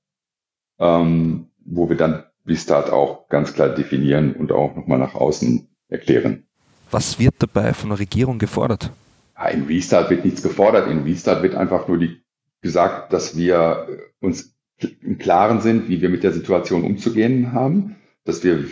ähm, 0.79 1.51
wo 1.65 1.89
wir 1.89 1.97
dann 1.97 2.25
Restart 2.47 2.91
auch 2.91 3.29
ganz 3.29 3.55
klar 3.55 3.69
definieren 3.69 4.35
und 4.35 4.53
auch 4.53 4.75
nochmal 4.75 4.99
nach 4.99 5.15
außen 5.15 5.69
erklären. 5.89 6.45
Was 6.91 7.19
wird 7.19 7.35
dabei 7.39 7.75
von 7.75 7.91
der 7.91 7.99
Regierung 7.99 8.39
gefordert? 8.39 8.91
In 9.53 9.67
Restart 9.67 10.11
wird 10.11 10.25
nichts 10.25 10.43
gefordert. 10.43 10.91
In 10.91 11.03
Restart 11.03 11.43
wird 11.43 11.55
einfach 11.55 11.87
nur 11.87 11.99
die, 11.99 12.23
gesagt, 12.61 13.13
dass 13.13 13.37
wir 13.37 13.87
uns 14.21 14.57
im 15.01 15.19
Klaren 15.19 15.61
sind, 15.61 15.89
wie 15.89 16.01
wir 16.01 16.09
mit 16.09 16.23
der 16.23 16.33
Situation 16.33 16.85
umzugehen 16.85 17.53
haben, 17.53 17.97
dass 18.25 18.43
wir 18.43 18.65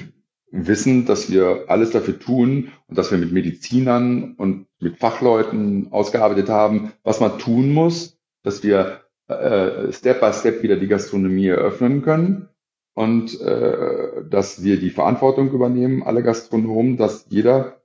wissen, 0.50 1.07
dass 1.07 1.30
wir 1.30 1.64
alles 1.68 1.90
dafür 1.90 2.18
tun 2.18 2.72
und 2.86 2.98
dass 2.98 3.11
wir 3.11 3.18
mit 3.18 3.32
Medizinern 3.32 4.34
und 4.34 4.65
mit 4.79 4.99
Fachleuten 4.99 5.93
ausgearbeitet 5.93 6.49
haben, 6.49 6.93
was 7.03 7.20
man 7.20 7.39
tun 7.39 7.72
muss, 7.72 8.18
dass 8.43 8.62
wir 8.62 9.01
äh, 9.29 9.93
Step 9.93 10.20
by 10.20 10.33
Step 10.33 10.62
wieder 10.62 10.77
die 10.77 10.89
Gastronomie 10.89 11.49
eröffnen 11.49 12.03
können 12.03 12.49
und 12.95 13.41
äh, 13.41 14.24
dass 14.29 14.62
wir 14.62 14.79
die 14.79 14.91
Verantwortung 14.91 15.51
übernehmen, 15.51 16.03
alle 16.03 16.22
Gastronomen, 16.22 16.97
dass 16.97 17.27
jeder, 17.29 17.83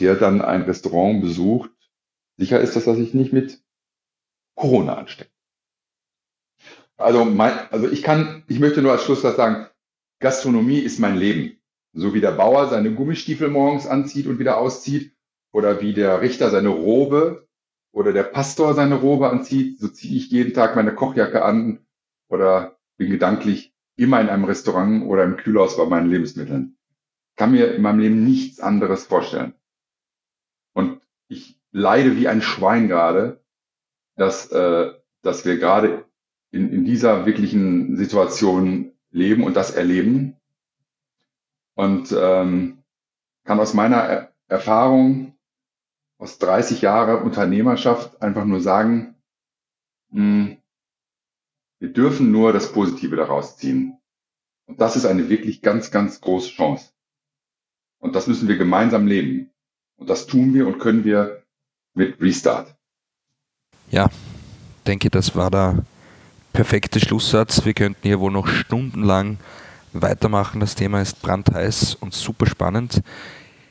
der 0.00 0.16
dann 0.16 0.42
ein 0.42 0.62
Restaurant 0.62 1.22
besucht, 1.22 1.70
sicher 2.36 2.60
ist, 2.60 2.76
dass 2.76 2.86
er 2.86 2.94
sich 2.94 3.14
nicht 3.14 3.32
mit 3.32 3.62
Corona 4.54 4.94
ansteckt. 4.94 5.32
Also, 6.96 7.24
mein, 7.24 7.52
also 7.70 7.88
ich 7.88 8.02
kann, 8.02 8.44
ich 8.46 8.60
möchte 8.60 8.80
nur 8.80 8.92
als 8.92 9.02
Schlusssatz 9.02 9.36
sagen, 9.36 9.66
Gastronomie 10.20 10.78
ist 10.78 11.00
mein 11.00 11.16
Leben. 11.16 11.58
So 11.92 12.14
wie 12.14 12.20
der 12.20 12.32
Bauer 12.32 12.68
seine 12.68 12.92
Gummistiefel 12.94 13.48
morgens 13.48 13.86
anzieht 13.86 14.26
und 14.26 14.38
wieder 14.38 14.58
auszieht, 14.58 15.13
oder 15.54 15.80
wie 15.80 15.92
der 15.94 16.20
Richter 16.20 16.50
seine 16.50 16.70
Robe 16.70 17.46
oder 17.92 18.12
der 18.12 18.24
Pastor 18.24 18.74
seine 18.74 18.96
Robe 18.96 19.30
anzieht, 19.30 19.78
so 19.78 19.86
ziehe 19.86 20.16
ich 20.16 20.28
jeden 20.32 20.52
Tag 20.52 20.74
meine 20.74 20.92
Kochjacke 20.92 21.44
an 21.44 21.86
oder 22.28 22.76
bin 22.96 23.08
gedanklich 23.08 23.72
immer 23.94 24.20
in 24.20 24.28
einem 24.28 24.46
Restaurant 24.46 25.06
oder 25.06 25.22
im 25.22 25.36
Kühlhaus 25.36 25.76
bei 25.76 25.86
meinen 25.86 26.10
Lebensmitteln. 26.10 26.76
Kann 27.36 27.52
mir 27.52 27.72
in 27.72 27.82
meinem 27.82 28.00
Leben 28.00 28.24
nichts 28.24 28.58
anderes 28.58 29.06
vorstellen. 29.06 29.54
Und 30.72 31.00
ich 31.28 31.60
leide 31.70 32.16
wie 32.16 32.26
ein 32.26 32.42
Schwein 32.42 32.88
gerade, 32.88 33.40
dass, 34.16 34.50
äh, 34.50 34.90
dass 35.22 35.44
wir 35.44 35.56
gerade 35.58 36.04
in, 36.50 36.72
in 36.72 36.84
dieser 36.84 37.26
wirklichen 37.26 37.96
Situation 37.96 38.90
leben 39.12 39.44
und 39.44 39.54
das 39.54 39.70
erleben 39.70 40.36
und 41.74 42.10
ähm, 42.10 42.82
kann 43.44 43.60
aus 43.60 43.72
meiner 43.72 44.30
Erfahrung 44.48 45.33
aus 46.24 46.38
30 46.38 46.80
Jahren 46.80 47.22
Unternehmerschaft 47.22 48.22
einfach 48.22 48.46
nur 48.46 48.62
sagen, 48.62 49.14
hm, 50.10 50.56
wir 51.80 51.92
dürfen 51.92 52.32
nur 52.32 52.54
das 52.54 52.72
Positive 52.72 53.14
daraus 53.14 53.58
ziehen. 53.58 53.98
Und 54.66 54.80
das 54.80 54.96
ist 54.96 55.04
eine 55.04 55.28
wirklich 55.28 55.60
ganz, 55.60 55.90
ganz 55.90 56.22
große 56.22 56.48
Chance. 56.48 56.92
Und 57.98 58.16
das 58.16 58.26
müssen 58.26 58.48
wir 58.48 58.56
gemeinsam 58.56 59.06
leben. 59.06 59.50
Und 59.96 60.08
das 60.08 60.26
tun 60.26 60.54
wir 60.54 60.66
und 60.66 60.78
können 60.78 61.04
wir 61.04 61.44
mit 61.92 62.18
Restart. 62.22 62.74
Ja, 63.90 64.08
denke, 64.86 65.10
das 65.10 65.36
war 65.36 65.50
der 65.50 65.84
perfekte 66.54 67.00
Schlusssatz. 67.00 67.66
Wir 67.66 67.74
könnten 67.74 68.00
hier 68.02 68.20
wohl 68.20 68.32
noch 68.32 68.48
stundenlang 68.48 69.36
weitermachen. 69.92 70.60
Das 70.60 70.74
Thema 70.74 71.02
ist 71.02 71.20
brandheiß 71.20 71.96
und 71.96 72.14
super 72.14 72.46
spannend. 72.46 73.02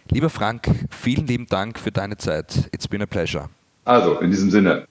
Lieber 0.10 0.30
Frank, 0.30 0.70
vielen 0.92 1.28
lieben 1.28 1.48
Dank 1.48 1.80
für 1.80 1.92
deine 1.92 2.18
Zeit. 2.18 2.70
It's 2.72 2.88
been 2.88 3.02
a 3.02 3.06
pleasure. 3.06 3.50
Also, 3.86 4.20
in 4.20 4.32
diesem 4.32 4.52
Sinne, 4.52 4.88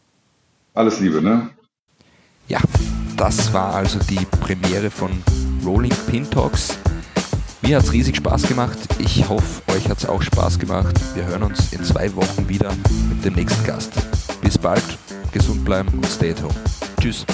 alles 0.74 1.00
Liebe, 1.00 1.22
ne? 1.22 1.50
Ja, 2.48 2.60
das 3.16 3.52
war 3.52 3.74
also 3.74 3.98
die 4.00 4.24
Premiere 4.40 4.90
von 4.90 5.10
Rolling 5.64 5.94
Pin 6.08 6.28
Talks. 6.28 6.76
Mir 7.62 7.76
hat 7.76 7.84
es 7.84 7.92
riesig 7.92 8.16
Spaß 8.16 8.48
gemacht. 8.48 8.78
Ich 8.98 9.28
hoffe, 9.28 9.62
euch 9.72 9.88
hat 9.88 9.98
es 9.98 10.06
auch 10.06 10.20
Spaß 10.20 10.58
gemacht. 10.58 10.94
Wir 11.14 11.24
hören 11.26 11.44
uns 11.44 11.72
in 11.72 11.84
zwei 11.84 12.12
Wochen 12.16 12.48
wieder 12.48 12.72
mit 13.08 13.24
dem 13.24 13.34
nächsten 13.34 13.64
Gast. 13.64 13.92
Bis 14.40 14.58
bald, 14.58 14.82
gesund 15.30 15.64
bleiben 15.64 15.88
und 15.94 16.06
stay 16.06 16.32
at 16.32 16.42
home. 16.42 16.54
Tschüss. 17.00 17.24